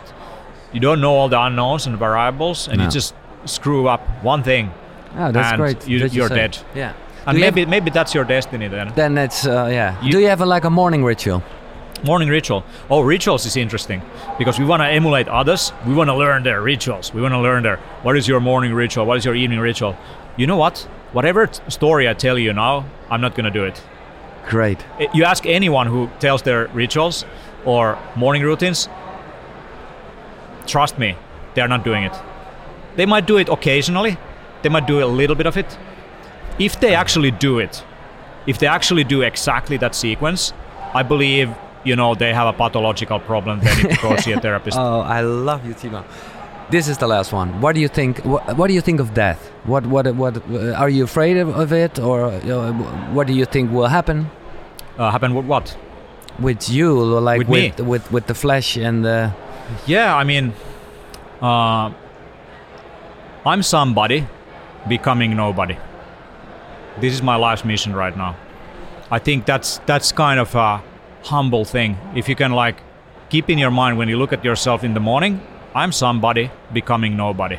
you 0.72 0.80
don't 0.80 1.00
know 1.00 1.14
all 1.14 1.28
the 1.28 1.40
unknowns 1.40 1.86
and 1.86 1.98
variables, 1.98 2.68
and 2.68 2.78
no. 2.78 2.84
you 2.84 2.90
just 2.90 3.14
screw 3.44 3.88
up 3.88 4.00
one 4.22 4.42
thing. 4.42 4.70
Oh, 5.16 5.30
that's 5.30 5.56
great. 5.56 5.86
You, 5.86 6.24
are 6.24 6.28
dead. 6.28 6.58
Yeah. 6.74 6.94
And 7.26 7.38
maybe 7.38 7.66
maybe 7.66 7.90
that's 7.90 8.14
your 8.14 8.24
destiny 8.24 8.68
then. 8.68 8.92
Then 8.94 9.18
it's 9.18 9.46
uh, 9.46 9.68
yeah. 9.70 10.02
You, 10.02 10.12
Do 10.12 10.18
you 10.18 10.28
have 10.28 10.40
a, 10.40 10.46
like 10.46 10.64
a 10.64 10.70
morning 10.70 11.04
ritual? 11.04 11.42
morning 12.04 12.28
ritual. 12.28 12.64
Oh, 12.90 13.00
rituals 13.00 13.46
is 13.46 13.56
interesting 13.56 14.02
because 14.38 14.58
we 14.58 14.64
want 14.64 14.80
to 14.80 14.86
emulate 14.86 15.28
others. 15.28 15.72
We 15.86 15.94
want 15.94 16.08
to 16.08 16.16
learn 16.16 16.42
their 16.42 16.60
rituals. 16.60 17.14
We 17.14 17.22
want 17.22 17.32
to 17.32 17.38
learn 17.38 17.62
their 17.62 17.76
what 18.02 18.16
is 18.16 18.26
your 18.26 18.40
morning 18.40 18.74
ritual? 18.74 19.06
What 19.06 19.18
is 19.18 19.24
your 19.24 19.34
evening 19.34 19.60
ritual? 19.60 19.96
You 20.36 20.46
know 20.46 20.56
what? 20.56 20.88
Whatever 21.12 21.46
t- 21.46 21.62
story 21.68 22.08
I 22.08 22.14
tell 22.14 22.38
you 22.38 22.52
now, 22.52 22.84
I'm 23.10 23.20
not 23.20 23.34
going 23.34 23.44
to 23.44 23.50
do 23.50 23.64
it. 23.64 23.82
Great. 24.48 24.84
You 25.14 25.24
ask 25.24 25.46
anyone 25.46 25.86
who 25.86 26.08
tells 26.18 26.42
their 26.42 26.66
rituals 26.68 27.24
or 27.64 27.98
morning 28.16 28.42
routines, 28.42 28.88
trust 30.66 30.98
me, 30.98 31.16
they're 31.54 31.68
not 31.68 31.84
doing 31.84 32.04
it. 32.04 32.12
They 32.96 33.06
might 33.06 33.26
do 33.26 33.36
it 33.38 33.48
occasionally. 33.48 34.16
They 34.62 34.68
might 34.68 34.86
do 34.86 35.02
a 35.02 35.06
little 35.06 35.36
bit 35.36 35.46
of 35.46 35.56
it. 35.56 35.78
If 36.58 36.80
they 36.80 36.94
actually 36.94 37.30
do 37.30 37.58
it, 37.58 37.84
if 38.46 38.58
they 38.58 38.66
actually 38.66 39.04
do 39.04 39.22
exactly 39.22 39.76
that 39.78 39.94
sequence, 39.94 40.52
I 40.94 41.02
believe 41.02 41.54
you 41.84 41.96
know 41.96 42.14
they 42.14 42.32
have 42.34 42.46
a 42.46 42.52
pathological 42.52 43.18
problem. 43.20 43.60
They 43.60 43.74
need 43.82 43.90
to 43.96 44.02
go 44.02 44.16
see 44.16 44.32
a 44.32 44.40
therapist. 44.46 44.76
oh, 44.78 45.00
I 45.00 45.20
love 45.22 45.66
you, 45.66 45.74
Teemu. 45.74 46.04
This 46.72 46.88
is 46.88 46.96
the 46.96 47.06
last 47.06 47.34
one. 47.34 47.60
What 47.60 47.74
do 47.74 47.82
you 47.82 47.88
think? 47.88 48.24
What, 48.24 48.56
what 48.56 48.68
do 48.68 48.72
you 48.72 48.80
think 48.80 48.98
of 48.98 49.12
death? 49.12 49.50
What 49.64 49.84
what 49.84 50.06
what? 50.14 50.38
Uh, 50.50 50.72
are 50.72 50.88
you 50.88 51.04
afraid 51.04 51.36
of, 51.36 51.50
of 51.50 51.70
it, 51.70 51.98
or 51.98 52.24
uh, 52.24 52.72
what 53.12 53.26
do 53.26 53.34
you 53.34 53.44
think 53.44 53.70
will 53.70 53.88
happen? 53.88 54.30
Uh, 54.96 55.10
happen 55.10 55.34
with 55.34 55.44
what? 55.44 55.76
With 56.40 56.70
you, 56.70 56.94
like 57.20 57.46
with 57.46 57.78
with, 57.78 57.80
with, 57.86 58.12
with 58.12 58.26
the 58.26 58.34
flesh 58.34 58.78
and 58.78 59.04
the. 59.04 59.34
Yeah, 59.86 60.16
I 60.16 60.24
mean, 60.24 60.54
uh, 61.42 61.92
I'm 63.44 63.62
somebody 63.62 64.26
becoming 64.88 65.36
nobody. 65.36 65.76
This 67.02 67.12
is 67.12 67.22
my 67.22 67.36
life's 67.36 67.66
mission 67.66 67.94
right 67.94 68.16
now. 68.16 68.34
I 69.10 69.18
think 69.18 69.44
that's 69.44 69.76
that's 69.84 70.10
kind 70.10 70.40
of 70.40 70.54
a 70.54 70.82
humble 71.24 71.66
thing. 71.66 71.98
If 72.14 72.30
you 72.30 72.34
can 72.34 72.52
like 72.52 72.76
keep 73.28 73.50
in 73.50 73.58
your 73.58 73.70
mind 73.70 73.98
when 73.98 74.08
you 74.08 74.16
look 74.16 74.32
at 74.32 74.42
yourself 74.42 74.84
in 74.84 74.94
the 74.94 75.00
morning, 75.00 75.42
I'm 75.74 75.92
somebody 75.92 76.50
becoming 76.72 77.16
nobody. 77.16 77.58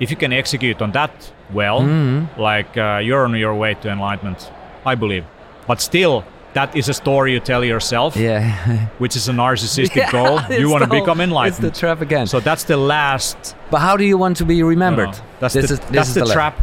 If 0.00 0.10
you 0.10 0.16
can 0.16 0.32
execute 0.32 0.80
on 0.82 0.92
that 0.92 1.32
well, 1.52 1.80
mm-hmm. 1.80 2.40
like 2.40 2.76
uh, 2.76 3.00
you're 3.02 3.24
on 3.24 3.34
your 3.34 3.54
way 3.54 3.74
to 3.74 3.90
enlightenment, 3.90 4.50
I 4.84 4.94
believe. 4.94 5.24
But 5.66 5.80
still, 5.80 6.24
that 6.54 6.74
is 6.76 6.88
a 6.88 6.94
story 6.94 7.32
you 7.32 7.40
tell 7.40 7.64
yourself. 7.64 8.16
Yeah. 8.16 8.86
which 8.98 9.16
is 9.16 9.28
a 9.28 9.32
narcissistic 9.32 9.96
yeah, 9.96 10.10
goal. 10.10 10.40
You 10.50 10.68
want 10.70 10.84
to 10.84 10.90
become 10.90 11.20
enlightened. 11.20 11.64
It's 11.64 11.78
the 11.78 11.80
trap 11.80 12.00
again. 12.00 12.26
So 12.26 12.40
that's 12.40 12.64
the 12.64 12.76
last. 12.76 13.56
But 13.70 13.78
how 13.78 13.96
do 13.96 14.04
you 14.04 14.18
want 14.18 14.36
to 14.38 14.44
be 14.44 14.62
remembered? 14.62 15.08
You 15.08 15.12
know, 15.12 15.28
that's 15.40 15.54
this 15.54 15.68
the, 15.68 15.74
is, 15.74 15.80
that's 15.90 16.14
the, 16.14 16.24
the 16.24 16.32
trap. 16.32 16.58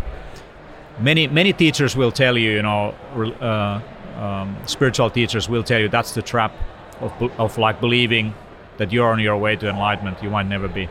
Many 0.99 1.27
many 1.27 1.53
teachers 1.53 1.95
will 1.95 2.11
tell 2.11 2.37
you, 2.37 2.51
you 2.51 2.61
know, 2.61 2.93
uh, 3.41 3.81
um, 4.21 4.57
spiritual 4.65 5.09
teachers 5.09 5.47
will 5.47 5.63
tell 5.63 5.79
you 5.79 5.87
that's 5.87 6.13
the 6.13 6.21
trap 6.21 6.51
of, 6.99 7.11
of 7.39 7.57
like 7.57 7.79
believing 7.79 8.33
that 8.79 8.91
you're 8.91 9.11
on 9.11 9.19
your 9.19 9.37
way 9.37 9.55
to 9.57 9.69
enlightenment. 9.69 10.23
You 10.23 10.31
might 10.31 10.47
never 10.47 10.67
be. 10.67 10.89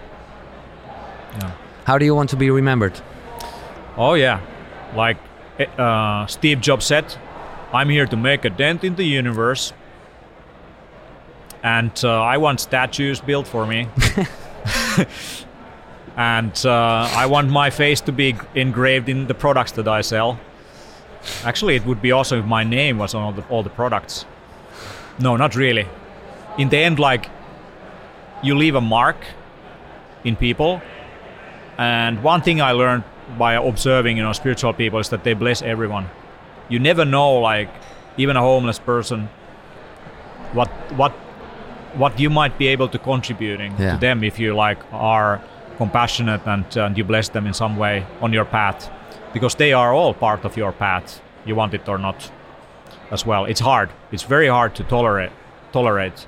Yeah. 1.40 1.52
How 1.84 1.98
do 1.98 2.04
you 2.04 2.14
want 2.14 2.30
to 2.30 2.36
be 2.36 2.50
remembered? 2.50 3.00
Oh 3.96 4.14
yeah, 4.14 4.40
like 4.94 5.16
eh, 5.58 5.64
uh, 5.76 6.26
Steve 6.26 6.60
Jobs 6.60 6.84
said, 6.84 7.16
I'm 7.72 7.88
here 7.88 8.06
to 8.06 8.16
make 8.16 8.44
a 8.44 8.50
dent 8.50 8.84
in 8.84 8.94
the 8.94 9.04
universe. 9.04 9.72
And 11.62 11.92
uh, 12.04 12.22
I 12.22 12.36
want 12.36 12.60
statues 12.60 13.20
built 13.20 13.46
for 13.46 13.66
me. 13.66 13.88
and 16.16 16.52
uh, 16.64 17.10
I 17.12 17.26
want 17.26 17.50
my 17.50 17.70
face 17.70 18.00
to 18.02 18.12
be 18.12 18.36
engraved 18.54 19.08
in 19.08 19.26
the 19.26 19.34
products 19.34 19.72
that 19.72 19.88
I 19.88 20.02
sell. 20.02 20.38
Actually, 21.44 21.74
it 21.76 21.84
would 21.84 22.00
be 22.00 22.12
awesome 22.12 22.38
if 22.38 22.46
my 22.46 22.64
name 22.64 22.96
was 22.98 23.14
on 23.14 23.22
all 23.22 23.32
the, 23.32 23.42
all 23.48 23.62
the 23.62 23.70
products. 23.70 24.24
No, 25.18 25.36
not 25.36 25.56
really. 25.56 25.86
In 26.58 26.68
the 26.68 26.78
end, 26.78 26.98
like, 26.98 27.28
you 28.42 28.54
leave 28.54 28.74
a 28.74 28.80
mark 28.80 29.16
in 30.24 30.36
people. 30.36 30.80
And 31.76 32.22
one 32.22 32.42
thing 32.42 32.60
I 32.60 32.72
learned 32.72 33.04
by 33.38 33.54
observing, 33.54 34.16
you 34.16 34.22
know, 34.22 34.32
spiritual 34.32 34.72
people 34.72 34.98
is 34.98 35.08
that 35.10 35.24
they 35.24 35.34
bless 35.34 35.62
everyone. 35.62 36.08
You 36.68 36.78
never 36.78 37.04
know 37.04 37.34
like 37.40 37.68
even 38.16 38.36
a 38.36 38.40
homeless 38.40 38.78
person 38.78 39.28
what 40.52 40.68
what 40.96 41.12
what 41.94 42.18
you 42.18 42.30
might 42.30 42.58
be 42.58 42.68
able 42.68 42.88
to 42.88 42.98
contributing 42.98 43.74
yeah. 43.78 43.92
to 43.92 43.98
them 43.98 44.22
if 44.22 44.38
you 44.38 44.54
like 44.54 44.78
are 44.92 45.42
compassionate 45.76 46.40
and, 46.46 46.76
and 46.76 46.98
you 46.98 47.04
bless 47.04 47.28
them 47.28 47.46
in 47.46 47.54
some 47.54 47.76
way 47.76 48.04
on 48.20 48.32
your 48.32 48.44
path. 48.44 48.90
Because 49.32 49.54
they 49.54 49.72
are 49.72 49.92
all 49.92 50.14
part 50.14 50.44
of 50.44 50.56
your 50.56 50.72
path 50.72 51.20
you 51.44 51.54
want 51.54 51.74
it 51.74 51.88
or 51.88 51.98
not 51.98 52.30
as 53.10 53.24
well. 53.24 53.44
It's 53.46 53.60
hard. 53.60 53.90
It's 54.12 54.22
very 54.22 54.48
hard 54.48 54.74
to 54.76 54.84
tolerate 54.84 55.32
tolerate. 55.72 56.26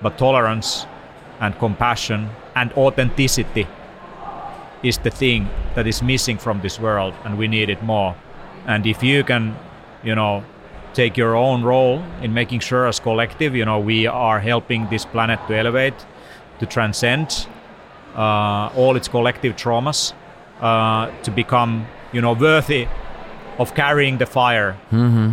But 0.00 0.18
tolerance 0.18 0.86
and 1.42 1.58
compassion 1.58 2.30
and 2.54 2.72
authenticity 2.72 3.66
is 4.82 4.98
the 4.98 5.10
thing 5.10 5.48
that 5.74 5.86
is 5.86 6.02
missing 6.02 6.38
from 6.38 6.60
this 6.62 6.80
world 6.80 7.12
and 7.24 7.36
we 7.36 7.48
need 7.48 7.68
it 7.68 7.82
more. 7.82 8.14
And 8.66 8.86
if 8.86 9.02
you 9.02 9.24
can 9.24 9.56
you 10.04 10.14
know 10.14 10.44
take 10.94 11.16
your 11.16 11.34
own 11.36 11.62
role 11.62 12.02
in 12.22 12.32
making 12.34 12.60
sure 12.60 12.86
as 12.86 13.00
collective 13.00 13.54
you 13.56 13.64
know 13.64 13.78
we 13.78 14.06
are 14.06 14.40
helping 14.40 14.88
this 14.88 15.04
planet 15.04 15.40
to 15.48 15.56
elevate 15.56 15.94
to 16.58 16.66
transcend 16.66 17.46
uh, 18.16 18.70
all 18.76 18.96
its 18.96 19.08
collective 19.08 19.56
traumas 19.56 20.12
uh, 20.60 21.10
to 21.22 21.30
become 21.30 21.86
you 22.12 22.20
know 22.20 22.34
worthy 22.34 22.86
of 23.58 23.74
carrying 23.74 24.18
the 24.18 24.26
fire. 24.26 24.76
Mm-hmm. 24.90 25.32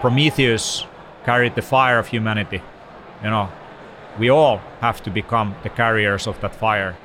prometheus 0.00 0.84
carried 1.24 1.54
the 1.54 1.62
fire 1.62 1.98
of 1.98 2.06
humanity 2.08 2.60
you 3.22 3.30
know 3.30 3.48
we 4.18 4.30
all 4.30 4.58
have 4.80 5.02
to 5.02 5.10
become 5.10 5.54
the 5.62 5.68
carriers 5.68 6.26
of 6.26 6.40
that 6.40 6.54
fire 6.54 6.96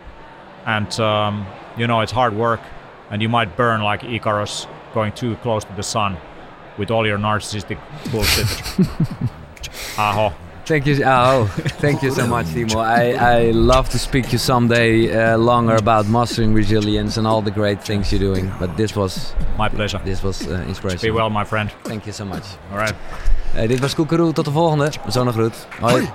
and 0.65 0.99
um, 0.99 1.45
you 1.77 1.87
know 1.87 2.01
it's 2.01 2.11
hard 2.11 2.33
work 2.33 2.61
and 3.09 3.21
you 3.21 3.29
might 3.29 3.55
burn 3.57 3.81
like 3.81 4.03
icarus 4.03 4.67
going 4.93 5.11
too 5.13 5.35
close 5.37 5.63
to 5.65 5.73
the 5.75 5.83
sun 5.83 6.17
with 6.77 6.91
all 6.91 7.05
your 7.05 7.17
narcissistic 7.17 7.77
bullshit. 8.11 8.47
Aho. 9.97 10.33
Thank 10.65 10.85
you. 10.85 11.03
Oh, 11.03 11.47
thank 11.81 12.01
you 12.01 12.11
so 12.11 12.27
much, 12.27 12.45
Teemu. 12.47 12.75
I, 12.75 13.13
I 13.13 13.51
love 13.51 13.89
to 13.89 13.99
speak 13.99 14.25
to 14.25 14.31
you 14.33 14.37
someday 14.37 15.11
uh, 15.11 15.37
longer 15.37 15.75
about 15.75 16.07
mastering 16.07 16.53
resilience 16.53 17.17
and 17.17 17.27
all 17.27 17.41
the 17.41 17.51
great 17.51 17.83
things 17.83 18.11
you're 18.11 18.19
doing. 18.19 18.51
But 18.59 18.77
this 18.77 18.95
was 18.95 19.33
my 19.57 19.69
pleasure. 19.69 19.99
This 20.05 20.23
was 20.23 20.47
uh, 20.47 20.63
inspiration. 20.67 21.01
Be 21.01 21.11
well, 21.11 21.29
my 21.29 21.43
friend. 21.43 21.71
Thank 21.83 22.05
you 22.05 22.13
so 22.13 22.25
much. 22.25 22.43
All 22.71 22.77
right. 22.77 22.95
Uh, 23.55 23.67
dit 23.67 23.79
was 23.79 23.95
Kukuru. 23.95 24.31
Tot 24.33 24.45
de 24.45 24.51
volgende. 24.51 24.91
Zo'n 25.09 25.31
groet. 25.31 25.67
Hoi. 25.79 26.07